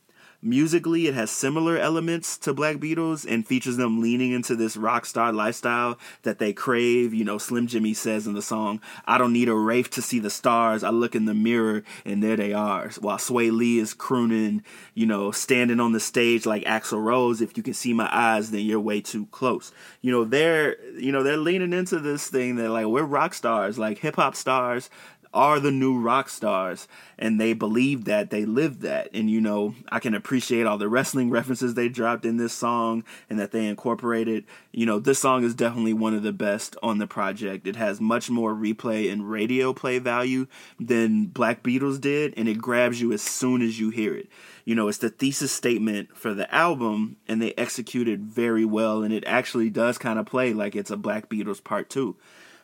Musically, 0.44 1.06
it 1.06 1.14
has 1.14 1.30
similar 1.30 1.78
elements 1.78 2.36
to 2.38 2.52
Black 2.52 2.78
Beatles 2.78 3.24
and 3.24 3.46
features 3.46 3.76
them 3.76 4.02
leaning 4.02 4.32
into 4.32 4.56
this 4.56 4.76
rock 4.76 5.06
star 5.06 5.32
lifestyle 5.32 5.96
that 6.22 6.40
they 6.40 6.52
crave. 6.52 7.14
You 7.14 7.24
know, 7.24 7.38
Slim 7.38 7.68
Jxmmi 7.68 7.94
says 7.94 8.26
in 8.26 8.34
the 8.34 8.42
song, 8.42 8.80
I 9.04 9.18
don't 9.18 9.32
need 9.32 9.48
a 9.48 9.54
wraith 9.54 9.90
to 9.90 10.02
see 10.02 10.18
the 10.18 10.30
stars. 10.30 10.82
I 10.82 10.90
look 10.90 11.14
in 11.14 11.26
the 11.26 11.34
mirror 11.34 11.84
and 12.04 12.20
there 12.20 12.34
they 12.34 12.52
are. 12.52 12.90
While 12.98 13.18
Swae 13.18 13.52
Lee 13.52 13.78
is 13.78 13.94
crooning, 13.94 14.64
you 14.94 15.06
know, 15.06 15.30
standing 15.30 15.78
on 15.78 15.92
the 15.92 16.00
stage 16.00 16.44
like 16.44 16.64
Axl 16.64 17.00
Rose, 17.00 17.40
if 17.40 17.56
you 17.56 17.62
can 17.62 17.74
see 17.74 17.92
my 17.92 18.08
eyes, 18.10 18.50
then 18.50 18.62
you're 18.62 18.80
way 18.80 19.00
too 19.00 19.26
close. 19.26 19.70
You 20.00 20.10
know, 20.10 20.24
they're, 20.24 20.76
you 20.94 21.12
know, 21.12 21.22
they're 21.22 21.36
leaning 21.36 21.72
into 21.72 22.00
this 22.00 22.26
thing 22.26 22.56
that 22.56 22.70
like, 22.70 22.86
we're 22.86 23.04
rock 23.04 23.34
stars, 23.34 23.78
like 23.78 23.98
hip 23.98 24.16
hop 24.16 24.34
stars 24.34 24.90
are 25.34 25.58
the 25.60 25.70
new 25.70 25.98
rock 25.98 26.28
stars 26.28 26.86
and 27.18 27.40
they 27.40 27.52
believe 27.52 28.04
that 28.04 28.30
they 28.30 28.44
live 28.44 28.80
that. 28.80 29.08
And 29.14 29.30
you 29.30 29.40
know 29.40 29.74
i 29.90 29.98
can 29.98 30.14
appreciate 30.14 30.66
all 30.66 30.78
the 30.78 30.88
wrestling 30.88 31.30
references 31.42 31.74
they 31.74 31.88
dropped 31.88 32.24
in 32.24 32.36
this 32.36 32.52
song 32.52 33.04
and 33.30 33.38
that 33.38 33.52
they 33.52 33.66
incorporated. 33.66 34.44
You 34.72 34.86
know 34.86 34.98
this 34.98 35.18
song 35.18 35.44
is 35.44 35.54
definitely 35.54 35.92
one 35.92 36.14
of 36.14 36.22
the 36.22 36.32
best 36.32 36.76
on 36.82 36.98
the 36.98 37.06
project. 37.06 37.66
It 37.66 37.76
has 37.76 38.00
much 38.00 38.30
more 38.30 38.54
replay 38.54 39.10
and 39.10 39.30
radio 39.30 39.72
play 39.72 39.98
value 39.98 40.46
than 40.78 41.26
black 41.26 41.62
beatles 41.62 42.00
did 42.00 42.34
and 42.36 42.48
it 42.48 42.58
grabs 42.58 43.00
you 43.00 43.12
as 43.12 43.22
soon 43.22 43.62
as 43.62 43.78
you 43.78 43.90
hear 43.90 44.14
it. 44.14 44.28
You 44.64 44.74
know 44.74 44.88
it's 44.88 44.98
the 44.98 45.10
thesis 45.10 45.52
statement 45.52 46.16
for 46.16 46.34
the 46.34 46.52
album 46.54 47.16
and 47.26 47.40
they 47.40 47.54
executed 47.54 48.22
very 48.22 48.64
well 48.64 49.02
and 49.02 49.12
it 49.12 49.24
actually 49.26 49.70
does 49.70 49.98
kind 49.98 50.18
of 50.18 50.26
play 50.26 50.52
like 50.52 50.76
it's 50.76 50.90
a 50.90 50.96
black 50.96 51.28
beatles 51.28 51.62
part 51.62 51.88
two 51.88 52.16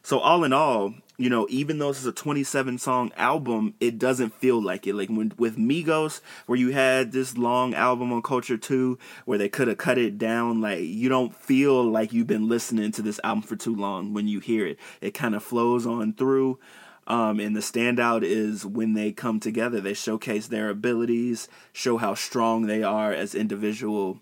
so 0.09 0.19
all 0.21 0.43
in 0.43 0.55
all 0.55 0.95
you 1.21 1.29
know, 1.29 1.49
even 1.51 1.79
though 1.79 1.89
this 1.89 1.99
is 1.99 2.07
a 2.07 2.13
27 2.13 2.79
song 2.79 3.11
album, 3.17 3.75
it 3.81 3.99
doesn't 3.99 4.33
feel 4.33 4.63
like 4.63 4.87
it. 4.87 4.95
Like 4.95 5.09
when 5.09 5.33
with 5.37 5.57
Migos, 5.59 6.21
where 6.47 6.57
you 6.57 6.71
had 6.71 7.11
this 7.11 7.37
long 7.37 7.75
album 7.75 8.13
on 8.13 8.23
Culture 8.23 8.57
2, 8.57 8.97
where 9.25 9.37
they 9.37 9.49
could 9.49 9.67
have 9.67 9.79
cut 9.79 9.99
it 9.99 10.17
down, 10.17 10.61
like 10.61 10.79
you 10.81 11.09
don't 11.09 11.35
feel 11.35 11.85
like 11.85 12.13
you've 12.13 12.29
been 12.29 12.49
listening 12.49 12.93
to 12.93 13.03
this 13.03 13.19
album 13.25 13.43
for 13.43 13.57
too 13.57 13.75
long 13.75 14.15
when 14.15 14.29
you 14.29 14.39
hear 14.39 14.65
it. 14.65 14.79
It 15.01 15.11
kind 15.11 15.35
of 15.35 15.43
flows 15.43 15.87
on 15.87 16.13
through. 16.13 16.61
Um, 17.09 17.41
and 17.41 17.57
the 17.57 17.61
standout 17.61 18.23
is 18.23 18.65
when 18.65 18.95
they 18.95 19.11
come 19.11 19.41
together, 19.41 19.81
they 19.81 19.95
showcase 19.95 20.47
their 20.47 20.71
abilities, 20.71 21.49
show 21.73 21.97
how 21.97 22.15
strong 22.15 22.67
they 22.67 22.85
are 22.85 23.13
as 23.13 23.35
individual 23.35 24.21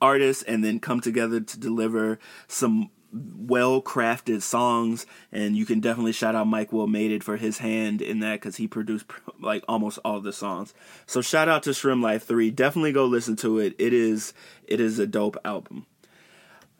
artists, 0.00 0.44
and 0.44 0.62
then 0.62 0.78
come 0.78 1.00
together 1.00 1.40
to 1.40 1.58
deliver 1.58 2.20
some 2.46 2.90
well 3.14 3.80
crafted 3.80 4.42
songs 4.42 5.06
and 5.30 5.56
you 5.56 5.64
can 5.64 5.80
definitely 5.80 6.12
shout 6.12 6.34
out 6.34 6.46
Mike 6.46 6.72
Will 6.72 6.86
Made 6.86 7.12
It 7.12 7.22
for 7.22 7.36
his 7.36 7.58
hand 7.58 8.02
in 8.02 8.20
that 8.20 8.40
because 8.40 8.56
he 8.56 8.66
produced 8.66 9.06
like 9.40 9.64
almost 9.68 9.98
all 10.04 10.20
the 10.20 10.32
songs. 10.32 10.74
So 11.06 11.20
shout 11.20 11.48
out 11.48 11.62
to 11.64 11.70
Sremm 11.70 12.02
Life 12.02 12.24
3. 12.24 12.50
Definitely 12.50 12.92
go 12.92 13.06
listen 13.06 13.36
to 13.36 13.58
it. 13.58 13.74
It 13.78 13.92
is 13.92 14.34
it 14.66 14.80
is 14.80 14.98
a 14.98 15.06
dope 15.06 15.36
album. 15.44 15.86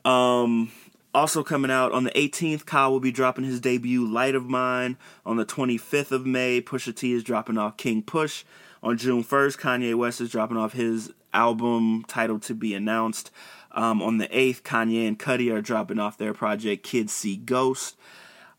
Um 0.03 0.71
also 1.13 1.43
coming 1.43 1.71
out 1.71 1.93
on 1.93 2.03
the 2.03 2.11
18th, 2.11 2.65
Kyle 2.65 2.91
will 2.91 2.99
be 2.99 3.11
dropping 3.11 3.45
his 3.45 3.61
debut 3.61 4.05
Light 4.05 4.35
of 4.35 4.45
Mine. 4.45 4.97
On 5.25 5.37
the 5.37 5.45
25th 5.45 6.11
of 6.11 6.25
May, 6.25 6.61
Pusha 6.61 6.93
T 6.93 7.13
is 7.13 7.23
dropping 7.23 7.57
off 7.57 7.77
King 7.77 8.03
Push. 8.03 8.43
On 8.83 8.97
June 8.97 9.23
1st, 9.23 9.57
Kanye 9.57 9.95
West 9.95 10.19
is 10.19 10.29
dropping 10.29 10.57
off 10.57 10.73
his 10.73 11.13
album 11.33 12.03
titled 12.07 12.43
To 12.43 12.53
Be 12.53 12.73
Announced. 12.73 13.31
Um, 13.75 14.01
on 14.01 14.17
the 14.17 14.27
8th, 14.29 14.61
Kanye 14.61 15.07
and 15.07 15.19
Cudi 15.19 15.53
are 15.53 15.61
dropping 15.61 15.99
off 15.99 16.17
their 16.17 16.33
project 16.33 16.83
Kids 16.83 17.11
See 17.13 17.35
Ghost. 17.35 17.97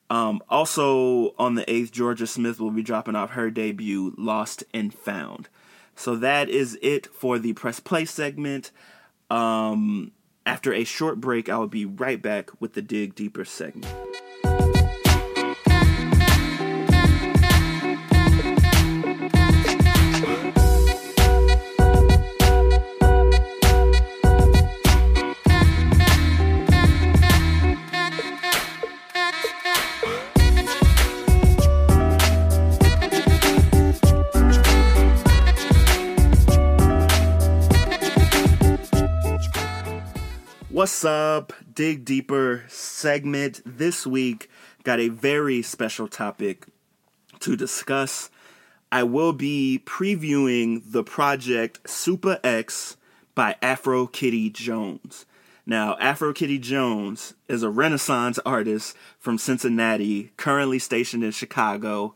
Um, 0.08 0.40
also 0.48 1.34
on 1.38 1.54
the 1.54 1.64
8th, 1.64 1.90
Jorja 1.90 2.28
Smith 2.28 2.60
will 2.60 2.70
be 2.70 2.82
dropping 2.82 3.16
off 3.16 3.30
her 3.30 3.50
debut 3.50 4.14
Lost 4.16 4.62
and 4.72 4.92
Found. 4.92 5.48
So 5.96 6.14
that 6.16 6.50
is 6.50 6.78
it 6.82 7.06
for 7.06 7.38
the 7.38 7.54
Press 7.54 7.80
Play 7.80 8.04
segment. 8.04 8.70
Um, 9.30 10.12
after 10.44 10.72
a 10.72 10.84
short 10.84 11.20
break, 11.20 11.48
I 11.48 11.56
will 11.56 11.66
be 11.66 11.86
right 11.86 12.20
back 12.20 12.60
with 12.60 12.74
the 12.74 12.82
Dig 12.82 13.14
Deeper 13.14 13.44
segment. 13.44 13.92
What's 40.86 41.04
up? 41.04 41.52
Dig 41.74 42.04
Deeper 42.04 42.62
segment 42.68 43.60
this 43.66 44.06
week 44.06 44.48
got 44.84 45.00
a 45.00 45.08
very 45.08 45.60
special 45.60 46.06
topic 46.06 46.66
to 47.40 47.56
discuss. 47.56 48.30
I 48.92 49.02
will 49.02 49.32
be 49.32 49.82
previewing 49.84 50.92
the 50.92 51.02
project 51.02 51.90
Super 51.90 52.38
X 52.44 52.96
by 53.34 53.56
Afro 53.60 54.06
Kitty 54.06 54.48
Jones. 54.48 55.26
Now, 55.66 55.96
Afro 55.98 56.32
Kitty 56.32 56.60
Jones 56.60 57.34
is 57.48 57.64
a 57.64 57.68
Renaissance 57.68 58.38
artist 58.46 58.96
from 59.18 59.38
Cincinnati, 59.38 60.30
currently 60.36 60.78
stationed 60.78 61.24
in 61.24 61.32
Chicago. 61.32 62.14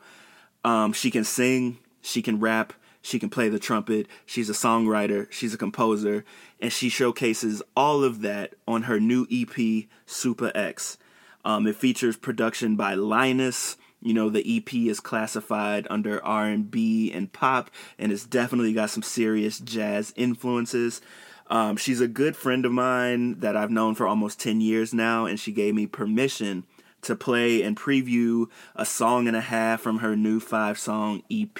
Um, 0.65 0.93
she 0.93 1.11
can 1.11 1.25
sing, 1.25 1.79
she 2.03 2.23
can 2.23 2.39
rap, 2.39 2.73
she 3.03 3.19
can 3.19 3.31
play 3.31 3.49
the 3.49 3.59
trumpet, 3.59 4.07
she's 4.27 4.51
a 4.51 4.55
songwriter, 4.55 5.31
she's 5.31 5.55
a 5.55 5.59
composer, 5.59 6.25
and 6.61 6.73
she 6.73 6.89
showcases 6.89 7.63
all 7.77 8.05
of 8.05 8.21
that 8.21 8.55
on 8.69 8.83
her 8.83 9.01
new 9.01 9.27
EP, 9.31 9.87
Super 10.07 10.53
X. 10.55 10.99
Um, 11.45 11.67
it 11.67 11.77
features 11.77 12.17
production 12.17 12.77
by 12.77 12.95
Linus. 12.95 13.77
You 14.03 14.15
know, 14.15 14.31
the 14.31 14.57
EP 14.57 14.75
is 14.75 15.01
classified 15.01 15.87
under 15.91 16.25
R&B 16.25 17.13
and 17.13 17.33
pop, 17.33 17.71
and 17.99 18.13
it's 18.13 18.25
definitely 18.25 18.73
got 18.73 18.91
some 18.91 19.03
serious 19.03 19.59
jazz 19.59 20.13
influences. 20.17 21.01
Um, 21.49 21.77
she's 21.77 22.01
a 22.01 22.09
good 22.09 22.37
friend 22.37 22.65
of 22.65 22.73
mine 22.73 23.41
that 23.41 23.57
I've 23.57 23.71
known 23.71 23.95
for 23.95 24.07
almost 24.07 24.41
10 24.41 24.61
years 24.61 24.95
now, 24.95 25.27
and 25.27 25.39
she 25.39 25.53
gave 25.53 25.75
me 25.75 25.87
permission 25.87 26.65
to 27.03 27.17
play 27.17 27.63
and 27.63 27.77
preview 27.77 28.47
a 28.77 28.85
song 28.85 29.27
and 29.27 29.37
a 29.37 29.41
half 29.41 29.81
from 29.81 29.99
her 29.99 30.17
new 30.17 30.41
five 30.41 30.79
song 30.79 31.23
EP. 31.31 31.59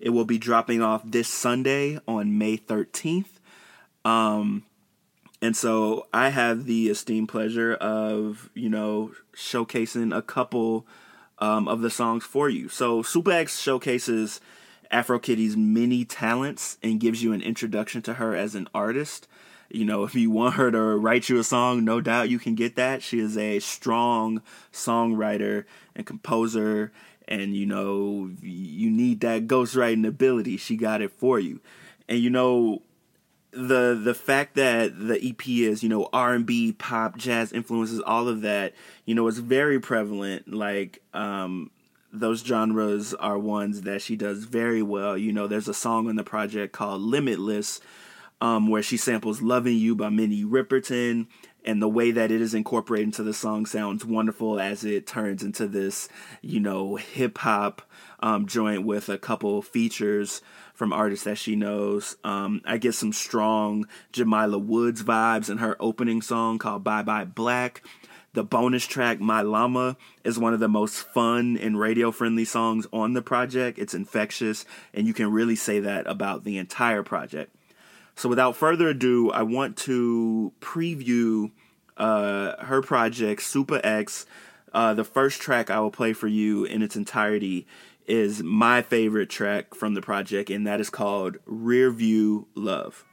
It 0.00 0.10
will 0.10 0.24
be 0.24 0.38
dropping 0.38 0.82
off 0.82 1.02
this 1.04 1.28
Sunday 1.28 1.98
on 2.06 2.38
May 2.38 2.56
13th. 2.56 3.38
Um, 4.04 4.64
and 5.40 5.56
so 5.56 6.06
I 6.12 6.28
have 6.28 6.66
the 6.66 6.88
esteemed 6.88 7.28
pleasure 7.28 7.74
of, 7.74 8.50
you 8.54 8.70
know, 8.70 9.12
showcasing 9.34 10.16
a 10.16 10.22
couple 10.22 10.86
um, 11.38 11.66
of 11.66 11.80
the 11.80 11.90
songs 11.90 12.24
for 12.24 12.48
you. 12.48 12.68
So 12.68 13.02
Super 13.02 13.46
showcases 13.46 14.40
Afro 14.92 15.18
Kitty's 15.18 15.56
many 15.56 16.04
talents 16.04 16.78
and 16.82 17.00
gives 17.00 17.22
you 17.22 17.32
an 17.32 17.42
introduction 17.42 18.02
to 18.02 18.14
her 18.14 18.36
as 18.36 18.54
an 18.54 18.68
artist. 18.74 19.26
You 19.72 19.86
know, 19.86 20.04
if 20.04 20.14
you 20.14 20.30
want 20.30 20.56
her 20.56 20.70
to 20.70 20.80
write 20.80 21.28
you 21.28 21.38
a 21.38 21.44
song, 21.44 21.84
no 21.84 22.00
doubt 22.00 22.28
you 22.28 22.38
can 22.38 22.54
get 22.54 22.76
that. 22.76 23.02
She 23.02 23.18
is 23.18 23.38
a 23.38 23.58
strong 23.58 24.42
songwriter 24.70 25.64
and 25.96 26.06
composer, 26.06 26.92
and 27.26 27.56
you 27.56 27.64
know, 27.64 28.30
you 28.42 28.90
need 28.90 29.20
that 29.20 29.46
ghostwriting 29.46 30.06
ability. 30.06 30.58
She 30.58 30.76
got 30.76 31.00
it 31.00 31.10
for 31.12 31.38
you. 31.38 31.60
And 32.06 32.18
you 32.18 32.28
know, 32.28 32.82
the 33.52 33.98
the 34.02 34.14
fact 34.14 34.56
that 34.56 34.98
the 34.98 35.18
EP 35.26 35.46
is 35.48 35.82
you 35.82 35.88
know 35.88 36.08
R 36.12 36.34
and 36.34 36.44
B, 36.44 36.72
pop, 36.72 37.16
jazz 37.16 37.52
influences, 37.52 38.00
all 38.00 38.28
of 38.28 38.42
that, 38.42 38.74
you 39.06 39.14
know, 39.14 39.26
is 39.26 39.38
very 39.38 39.80
prevalent. 39.80 40.52
Like 40.52 41.02
um, 41.14 41.70
those 42.12 42.44
genres 42.44 43.14
are 43.14 43.38
ones 43.38 43.82
that 43.82 44.02
she 44.02 44.16
does 44.16 44.44
very 44.44 44.82
well. 44.82 45.16
You 45.16 45.32
know, 45.32 45.46
there's 45.46 45.68
a 45.68 45.74
song 45.74 46.08
on 46.08 46.16
the 46.16 46.24
project 46.24 46.72
called 46.72 47.00
Limitless, 47.00 47.80
um, 48.42 48.66
where 48.66 48.82
she 48.82 48.96
samples 48.96 49.40
Loving 49.40 49.76
You 49.76 49.94
by 49.94 50.08
Minnie 50.08 50.44
Riperton. 50.44 51.28
And 51.64 51.80
the 51.80 51.88
way 51.88 52.10
that 52.10 52.32
it 52.32 52.40
is 52.40 52.54
incorporated 52.54 53.06
into 53.06 53.22
the 53.22 53.32
song 53.32 53.66
sounds 53.66 54.04
wonderful 54.04 54.58
as 54.58 54.84
it 54.84 55.06
turns 55.06 55.44
into 55.44 55.68
this, 55.68 56.08
you 56.40 56.58
know, 56.58 56.96
hip 56.96 57.38
hop 57.38 57.82
um, 58.18 58.46
joint 58.46 58.84
with 58.84 59.08
a 59.08 59.16
couple 59.16 59.62
features 59.62 60.42
from 60.74 60.92
artists 60.92 61.24
that 61.24 61.38
she 61.38 61.54
knows. 61.54 62.16
Um, 62.24 62.62
I 62.64 62.78
get 62.78 62.94
some 62.94 63.12
strong 63.12 63.86
Jamila 64.10 64.58
Woods 64.58 65.04
vibes 65.04 65.48
in 65.48 65.58
her 65.58 65.76
opening 65.78 66.20
song 66.20 66.58
called 66.58 66.82
Bye 66.82 67.02
Bye 67.02 67.26
Black. 67.26 67.84
The 68.32 68.42
bonus 68.42 68.86
track, 68.86 69.20
My 69.20 69.42
Llama, 69.42 69.96
is 70.24 70.36
one 70.36 70.54
of 70.54 70.58
the 70.58 70.66
most 70.66 70.96
fun 70.96 71.56
and 71.58 71.78
radio 71.78 72.10
friendly 72.10 72.46
songs 72.46 72.88
on 72.92 73.12
the 73.12 73.22
project. 73.22 73.78
It's 73.78 73.94
infectious, 73.94 74.64
and 74.92 75.06
you 75.06 75.14
can 75.14 75.30
really 75.30 75.54
say 75.54 75.78
that 75.78 76.08
about 76.08 76.42
the 76.42 76.58
entire 76.58 77.04
project. 77.04 77.54
So, 78.22 78.28
without 78.28 78.54
further 78.54 78.90
ado, 78.90 79.32
I 79.32 79.42
want 79.42 79.76
to 79.78 80.52
preview 80.60 81.50
uh, 81.96 82.64
her 82.64 82.80
project, 82.80 83.42
Super 83.42 83.80
X. 83.82 84.26
Uh, 84.72 84.94
the 84.94 85.02
first 85.02 85.40
track 85.42 85.70
I 85.70 85.80
will 85.80 85.90
play 85.90 86.12
for 86.12 86.28
you 86.28 86.64
in 86.64 86.82
its 86.82 86.94
entirety 86.94 87.66
is 88.06 88.40
my 88.40 88.80
favorite 88.80 89.28
track 89.28 89.74
from 89.74 89.94
the 89.94 90.00
project, 90.00 90.50
and 90.50 90.64
that 90.68 90.78
is 90.78 90.88
called 90.88 91.38
Rear 91.46 91.90
View 91.90 92.46
Love. 92.54 93.04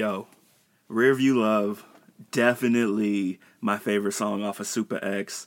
Yo, 0.00 0.26
Rearview 0.90 1.34
Love, 1.34 1.84
definitely 2.30 3.38
my 3.60 3.76
favorite 3.76 4.12
song 4.12 4.42
off 4.42 4.58
of 4.58 4.66
Super 4.66 4.98
X. 5.04 5.46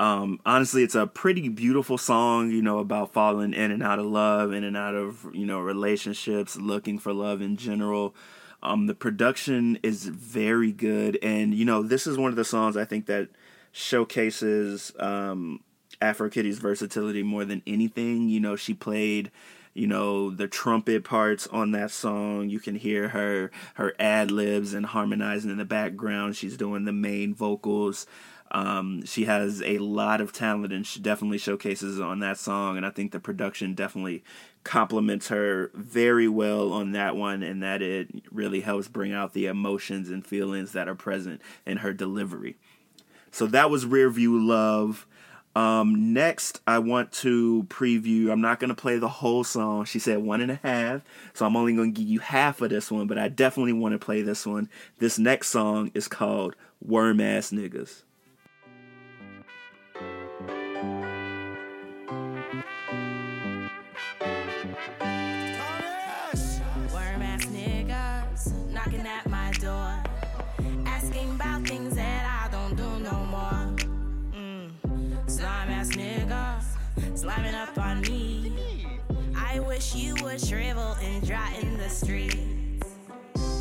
Um, 0.00 0.40
honestly, 0.44 0.82
it's 0.82 0.96
a 0.96 1.06
pretty 1.06 1.48
beautiful 1.48 1.96
song, 1.96 2.50
you 2.50 2.62
know, 2.62 2.80
about 2.80 3.12
falling 3.12 3.54
in 3.54 3.70
and 3.70 3.80
out 3.80 4.00
of 4.00 4.06
love, 4.06 4.52
in 4.52 4.64
and 4.64 4.76
out 4.76 4.96
of, 4.96 5.28
you 5.32 5.46
know, 5.46 5.60
relationships, 5.60 6.56
looking 6.56 6.98
for 6.98 7.12
love 7.12 7.40
in 7.40 7.56
general. 7.56 8.12
Um, 8.60 8.88
the 8.88 8.94
production 8.96 9.78
is 9.84 10.06
very 10.06 10.72
good. 10.72 11.16
And, 11.22 11.54
you 11.54 11.64
know, 11.64 11.84
this 11.84 12.08
is 12.08 12.18
one 12.18 12.30
of 12.30 12.36
the 12.36 12.44
songs 12.44 12.76
I 12.76 12.84
think 12.84 13.06
that 13.06 13.28
showcases 13.70 14.92
um, 14.98 15.60
Afro 16.00 16.28
Kitty's 16.28 16.58
versatility 16.58 17.22
more 17.22 17.44
than 17.44 17.62
anything. 17.68 18.28
You 18.28 18.40
know, 18.40 18.56
she 18.56 18.74
played 18.74 19.30
you 19.74 19.86
know 19.86 20.30
the 20.30 20.48
trumpet 20.48 21.04
parts 21.04 21.46
on 21.48 21.72
that 21.72 21.90
song. 21.90 22.48
You 22.48 22.60
can 22.60 22.74
hear 22.74 23.08
her 23.08 23.50
her 23.74 23.94
ad 23.98 24.30
libs 24.30 24.74
and 24.74 24.86
harmonizing 24.86 25.50
in 25.50 25.58
the 25.58 25.64
background. 25.64 26.36
She's 26.36 26.56
doing 26.56 26.84
the 26.84 26.92
main 26.92 27.34
vocals. 27.34 28.06
Um, 28.50 29.06
she 29.06 29.24
has 29.24 29.62
a 29.62 29.78
lot 29.78 30.20
of 30.20 30.32
talent 30.32 30.74
and 30.74 30.86
she 30.86 31.00
definitely 31.00 31.38
showcases 31.38 31.98
on 31.98 32.20
that 32.20 32.36
song. 32.36 32.76
And 32.76 32.84
i 32.84 32.90
think 32.90 33.10
the 33.10 33.18
production 33.18 33.74
definitely 33.74 34.22
complements 34.62 35.28
her 35.28 35.70
very 35.74 36.28
well 36.28 36.72
on 36.72 36.92
that 36.92 37.16
one 37.16 37.42
and 37.42 37.62
that 37.62 37.80
it 37.80 38.08
really 38.30 38.60
helps 38.60 38.88
bring 38.88 39.12
out 39.12 39.32
the 39.32 39.46
emotions 39.46 40.10
and 40.10 40.24
feelings 40.24 40.72
that 40.72 40.86
are 40.86 40.94
present 40.94 41.40
in 41.64 41.78
her 41.78 41.94
delivery. 41.94 42.56
So 43.30 43.46
that 43.46 43.70
was 43.70 43.86
rear 43.86 44.10
view 44.10 44.38
love 44.38 45.06
um, 45.54 46.14
next, 46.14 46.60
I 46.66 46.78
want 46.78 47.12
to 47.12 47.64
preview. 47.68 48.30
I'm 48.30 48.40
not 48.40 48.58
going 48.58 48.70
to 48.70 48.74
play 48.74 48.98
the 48.98 49.08
whole 49.08 49.44
song. 49.44 49.84
She 49.84 49.98
said 49.98 50.18
one 50.18 50.40
and 50.40 50.50
a 50.50 50.60
half, 50.62 51.02
so 51.34 51.44
I'm 51.44 51.56
only 51.56 51.74
going 51.74 51.92
to 51.92 52.00
give 52.00 52.08
you 52.08 52.20
half 52.20 52.60
of 52.62 52.70
this 52.70 52.90
one, 52.90 53.06
but 53.06 53.18
I 53.18 53.28
definitely 53.28 53.74
want 53.74 53.92
to 53.92 53.98
play 53.98 54.22
this 54.22 54.46
one. 54.46 54.68
This 54.98 55.18
next 55.18 55.48
song 55.48 55.90
is 55.94 56.08
called 56.08 56.56
Worm 56.80 57.20
Ass 57.20 57.50
Niggas. 57.50 58.02
Wish 79.72 79.94
you 79.94 80.14
would 80.22 80.38
shrivel 80.38 80.94
and 81.00 81.26
dry 81.26 81.50
in 81.62 81.78
the 81.78 81.88
streets. 81.88 82.84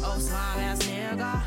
Oh, 0.03 0.17
slime 0.19 0.59
ass 0.59 0.79
nigga, 0.79 1.41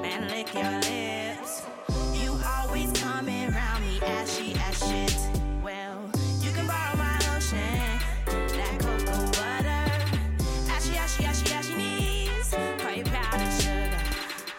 man, 0.00 0.26
lick 0.30 0.54
your 0.54 0.72
lips. 0.88 1.66
You 2.14 2.34
always 2.56 2.90
coming 2.92 3.52
around 3.52 3.82
me 3.82 4.00
ashy 4.00 4.56
as 4.66 4.78
shit. 4.78 5.18
Well, 5.62 6.10
you 6.40 6.50
can 6.52 6.66
borrow 6.66 6.96
my 6.96 7.18
lotion, 7.28 7.60
that 8.56 8.74
cocoa 8.80 9.26
butter. 9.36 9.84
Ashy, 10.72 10.96
ashy, 10.96 11.24
ashy, 11.26 11.52
ashy 11.52 11.74
knees, 11.74 12.54
call 12.78 12.92
you 12.92 13.04
powdered 13.04 13.52
sugar. 13.60 14.02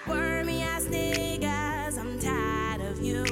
Wormy 0.05 0.61
ass 0.61 0.83
niggas, 0.85 1.97
I'm 1.97 2.19
tired 2.19 2.81
of 2.81 3.01
you. 3.01 3.23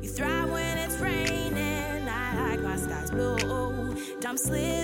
You 0.00 0.08
thrive 0.08 0.50
when 0.50 0.78
it's 0.78 0.96
raining 0.96 2.08
I 2.08 2.48
like 2.48 2.60
my 2.60 2.76
sky's 2.76 3.10
blue. 3.10 3.68
Dumb 4.20 4.36
slithery 4.36 4.77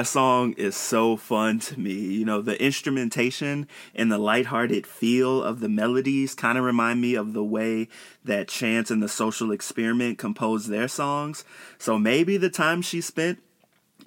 That 0.00 0.06
song 0.06 0.54
is 0.54 0.76
so 0.76 1.18
fun 1.18 1.58
to 1.58 1.78
me. 1.78 1.92
You 1.92 2.24
know, 2.24 2.40
the 2.40 2.58
instrumentation 2.58 3.68
and 3.94 4.10
the 4.10 4.16
lighthearted 4.16 4.86
feel 4.86 5.42
of 5.42 5.60
the 5.60 5.68
melodies 5.68 6.34
kind 6.34 6.56
of 6.56 6.64
remind 6.64 7.02
me 7.02 7.14
of 7.16 7.34
the 7.34 7.44
way 7.44 7.86
that 8.24 8.48
Chance 8.48 8.90
and 8.90 9.02
the 9.02 9.10
Social 9.10 9.52
Experiment 9.52 10.16
compose 10.16 10.68
their 10.68 10.88
songs. 10.88 11.44
So 11.76 11.98
maybe 11.98 12.38
the 12.38 12.48
time 12.48 12.80
she 12.80 13.02
spent 13.02 13.42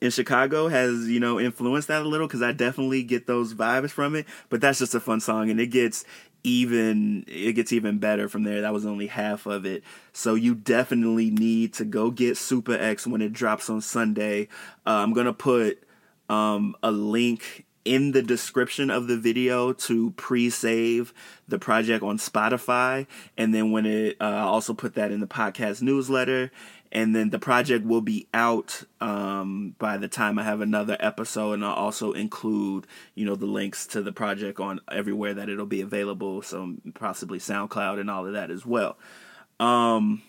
in 0.01 0.09
Chicago 0.09 0.67
has, 0.67 1.07
you 1.09 1.19
know, 1.19 1.39
influenced 1.39 1.89
that 1.89 2.01
a 2.01 2.07
little 2.07 2.25
because 2.25 2.41
I 2.41 2.53
definitely 2.53 3.03
get 3.03 3.27
those 3.27 3.53
vibes 3.53 3.91
from 3.91 4.15
it. 4.15 4.25
But 4.49 4.61
that's 4.61 4.79
just 4.79 4.95
a 4.95 4.99
fun 4.99 5.19
song 5.19 5.51
and 5.51 5.59
it 5.59 5.67
gets 5.67 6.05
even 6.43 7.23
it 7.27 7.53
gets 7.53 7.71
even 7.71 7.99
better 7.99 8.27
from 8.27 8.43
there. 8.43 8.61
That 8.61 8.73
was 8.73 8.85
only 8.85 9.07
half 9.07 9.45
of 9.45 9.65
it. 9.65 9.83
So 10.11 10.35
you 10.35 10.55
definitely 10.55 11.29
need 11.29 11.73
to 11.75 11.85
go 11.85 12.11
get 12.11 12.37
Super 12.37 12.73
X 12.73 13.07
when 13.07 13.21
it 13.21 13.31
drops 13.31 13.69
on 13.69 13.81
Sunday. 13.81 14.49
Uh, 14.85 14.91
I'm 14.91 15.13
gonna 15.13 15.33
put 15.33 15.82
um, 16.29 16.75
a 16.83 16.91
link 16.91 17.65
in 17.85 18.11
the 18.13 18.21
description 18.21 18.89
of 18.89 19.07
the 19.07 19.17
video 19.17 19.73
to 19.73 20.11
pre-save 20.11 21.13
the 21.47 21.59
project 21.59 22.03
on 22.03 22.17
Spotify, 22.17 23.05
and 23.37 23.53
then 23.53 23.71
when 23.71 23.85
it 23.85 24.17
uh, 24.21 24.45
also 24.47 24.73
put 24.73 24.95
that 24.95 25.11
in 25.11 25.19
the 25.19 25.27
podcast 25.27 25.81
newsletter, 25.81 26.51
and 26.91 27.15
then 27.15 27.31
the 27.31 27.39
project 27.39 27.85
will 27.85 28.01
be 28.01 28.27
out 28.33 28.83
um, 29.01 29.75
by 29.79 29.97
the 29.97 30.07
time 30.07 30.37
I 30.39 30.43
have 30.43 30.61
another 30.61 30.95
episode, 30.99 31.53
and 31.53 31.65
I'll 31.65 31.73
also 31.73 32.13
include 32.13 32.87
you 33.15 33.25
know 33.25 33.35
the 33.35 33.47
links 33.47 33.85
to 33.87 34.01
the 34.01 34.13
project 34.13 34.59
on 34.59 34.79
everywhere 34.89 35.33
that 35.33 35.49
it'll 35.49 35.65
be 35.65 35.81
available, 35.81 36.41
so 36.41 36.75
possibly 36.93 37.39
SoundCloud 37.39 37.99
and 37.99 38.09
all 38.09 38.25
of 38.25 38.33
that 38.33 38.51
as 38.51 38.65
well. 38.65 38.97
Um, 39.59 40.21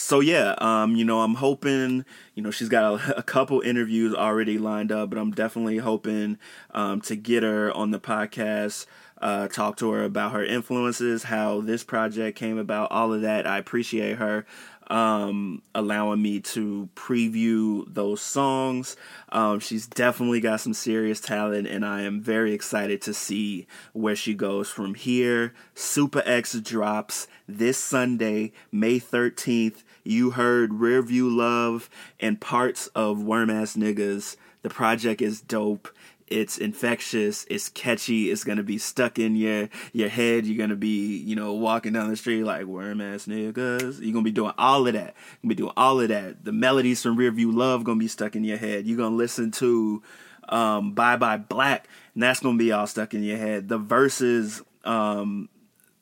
so 0.00 0.20
yeah, 0.20 0.54
um, 0.58 0.96
you 0.96 1.04
know, 1.04 1.20
I'm 1.20 1.34
hoping, 1.34 2.04
you 2.34 2.42
know, 2.42 2.50
she's 2.50 2.70
got 2.70 2.84
a, 2.84 3.18
a, 3.18 3.22
couple 3.22 3.60
interviews 3.60 4.14
already 4.14 4.58
lined 4.58 4.90
up, 4.90 5.10
but 5.10 5.18
I'm 5.18 5.30
definitely 5.30 5.76
hoping 5.76 6.38
um, 6.72 7.02
to 7.02 7.16
get 7.16 7.42
her 7.42 7.70
on 7.72 7.90
the 7.90 8.00
podcast, 8.00 8.86
uh, 9.20 9.48
talk 9.48 9.76
to 9.76 9.90
her 9.92 10.02
about 10.02 10.32
her 10.32 10.44
influences, 10.44 11.24
how 11.24 11.60
this 11.60 11.84
project 11.84 12.38
came 12.38 12.56
about, 12.56 12.90
all 12.90 13.12
of 13.12 13.20
that. 13.20 13.46
I 13.46 13.58
appreciate 13.58 14.16
her 14.16 14.46
um, 14.90 15.62
allowing 15.72 16.20
me 16.20 16.40
to 16.40 16.88
preview 16.96 17.84
those 17.86 18.20
songs. 18.20 18.96
Um, 19.30 19.60
she's 19.60 19.86
definitely 19.86 20.40
got 20.40 20.60
some 20.60 20.74
serious 20.74 21.20
talent, 21.20 21.68
and 21.68 21.86
I 21.86 22.02
am 22.02 22.20
very 22.20 22.52
excited 22.52 23.00
to 23.02 23.14
see 23.14 23.68
where 23.92 24.16
she 24.16 24.34
goes 24.34 24.68
from 24.68 24.94
here. 24.94 25.54
Super 25.74 26.22
X 26.26 26.54
drops 26.54 27.28
this 27.48 27.78
Sunday, 27.78 28.52
May 28.72 28.98
13th. 28.98 29.84
You 30.04 30.30
heard 30.30 30.70
Rearview 30.70 31.34
Love 31.34 31.90
and 32.18 32.40
parts 32.40 32.88
of 32.88 33.22
Worm 33.22 33.50
Ass 33.50 33.76
Niggas. 33.76 34.36
The 34.62 34.70
project 34.70 35.22
is 35.22 35.40
dope 35.40 35.88
it's 36.30 36.58
infectious, 36.58 37.44
it's 37.50 37.68
catchy, 37.68 38.30
it's 38.30 38.44
gonna 38.44 38.62
be 38.62 38.78
stuck 38.78 39.18
in 39.18 39.34
your 39.34 39.68
your 39.92 40.08
head. 40.08 40.46
You're 40.46 40.56
gonna 40.56 40.76
be, 40.76 41.16
you 41.18 41.34
know, 41.34 41.54
walking 41.54 41.92
down 41.92 42.08
the 42.08 42.16
street 42.16 42.44
like 42.44 42.66
worm 42.66 43.00
ass 43.00 43.26
niggas. 43.26 44.00
You're 44.00 44.12
gonna 44.12 44.22
be 44.22 44.30
doing 44.30 44.54
all 44.56 44.86
of 44.86 44.94
that. 44.94 45.14
You're 45.14 45.42
gonna 45.42 45.48
be 45.48 45.54
doing 45.56 45.72
all 45.76 46.00
of 46.00 46.08
that. 46.08 46.44
The 46.44 46.52
melodies 46.52 47.02
from 47.02 47.18
Rearview 47.18 47.52
Love 47.52 47.82
gonna 47.82 47.98
be 47.98 48.08
stuck 48.08 48.36
in 48.36 48.44
your 48.44 48.58
head. 48.58 48.86
You're 48.86 48.96
gonna 48.96 49.16
listen 49.16 49.50
to 49.52 50.02
um, 50.48 50.92
Bye 50.92 51.16
Bye 51.16 51.36
Black, 51.36 51.88
and 52.14 52.22
that's 52.22 52.38
gonna 52.38 52.56
be 52.56 52.70
all 52.70 52.86
stuck 52.86 53.12
in 53.12 53.24
your 53.24 53.38
head. 53.38 53.68
The 53.68 53.78
verses 53.78 54.62
um, 54.84 55.48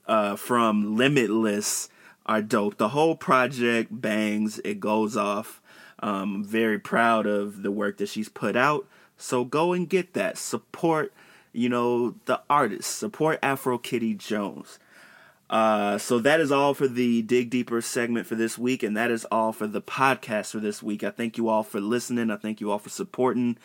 uh, 0.06 0.36
from 0.36 0.94
Limitless 0.94 1.88
are 2.28 2.42
dope. 2.42 2.76
The 2.76 2.90
whole 2.90 3.16
project 3.16 3.88
bangs. 3.90 4.60
It 4.64 4.78
goes 4.78 5.16
off. 5.16 5.60
Um, 6.00 6.44
very 6.44 6.78
proud 6.78 7.26
of 7.26 7.62
the 7.62 7.72
work 7.72 7.96
that 7.98 8.08
she's 8.08 8.28
put 8.28 8.54
out. 8.54 8.86
So 9.16 9.44
go 9.44 9.72
and 9.72 9.88
get 9.88 10.12
that. 10.12 10.38
Support 10.38 11.12
you 11.52 11.68
know, 11.68 12.14
the 12.26 12.40
artist. 12.48 12.96
Support 12.98 13.38
Afro 13.42 13.78
Kitty 13.78 14.14
Jones. 14.14 14.78
Uh, 15.50 15.96
so 15.96 16.18
that 16.18 16.40
is 16.40 16.52
all 16.52 16.74
for 16.74 16.86
the 16.86 17.22
Dig 17.22 17.48
Deeper 17.48 17.80
segment 17.80 18.26
for 18.26 18.34
this 18.34 18.58
week, 18.58 18.82
and 18.82 18.96
that 18.96 19.10
is 19.10 19.24
all 19.26 19.52
for 19.52 19.66
the 19.66 19.80
podcast 19.80 20.52
for 20.52 20.60
this 20.60 20.82
week. 20.82 21.02
I 21.02 21.10
thank 21.10 21.38
you 21.38 21.48
all 21.48 21.62
for 21.62 21.80
listening. 21.80 22.30
I 22.30 22.36
thank 22.36 22.60
you 22.60 22.70
all 22.70 22.78
for 22.78 22.90
supporting. 22.90 23.56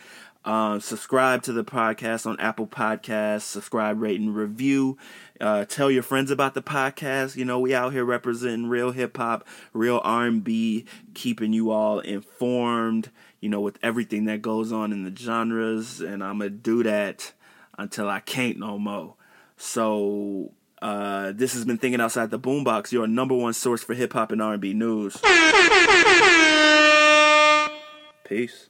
Uh, 0.45 0.77
subscribe 0.79 1.41
to 1.43 1.53
the 1.53 1.63
podcast 1.63 2.25
on 2.25 2.39
Apple 2.39 2.67
Podcasts. 2.67 3.43
Subscribe, 3.43 4.01
rate, 4.01 4.19
and 4.19 4.35
review. 4.35 4.97
Uh, 5.39 5.63
tell 5.65 5.89
your 5.89 6.03
friends 6.03 6.31
about 6.31 6.53
the 6.53 6.61
podcast. 6.61 7.35
You 7.35 7.45
know, 7.45 7.59
we 7.59 7.73
out 7.73 7.93
here 7.93 8.03
representing 8.03 8.67
real 8.67 8.91
hip 8.91 9.15
hop, 9.15 9.47
real 9.71 10.01
R 10.03 10.25
and 10.25 10.43
B, 10.43 10.85
keeping 11.13 11.53
you 11.53 11.71
all 11.71 11.99
informed. 11.99 13.09
You 13.39 13.49
know, 13.49 13.61
with 13.61 13.77
everything 13.81 14.25
that 14.25 14.41
goes 14.41 14.71
on 14.71 14.91
in 14.91 15.03
the 15.03 15.15
genres, 15.15 16.01
and 16.01 16.23
I'm 16.23 16.39
gonna 16.39 16.49
do 16.49 16.83
that 16.83 17.33
until 17.77 18.09
I 18.09 18.19
can't 18.19 18.59
no 18.59 18.77
more. 18.77 19.15
So 19.57 20.51
uh, 20.81 21.31
this 21.33 21.53
has 21.53 21.63
been 21.63 21.77
thinking 21.77 22.01
outside 22.01 22.29
the 22.29 22.39
boombox, 22.39 22.91
your 22.91 23.07
number 23.07 23.35
one 23.35 23.53
source 23.53 23.81
for 23.81 23.93
hip 23.93 24.11
hop 24.11 24.33
and 24.33 24.41
R&B 24.41 24.73
news. 24.73 25.17
Peace. 28.25 28.69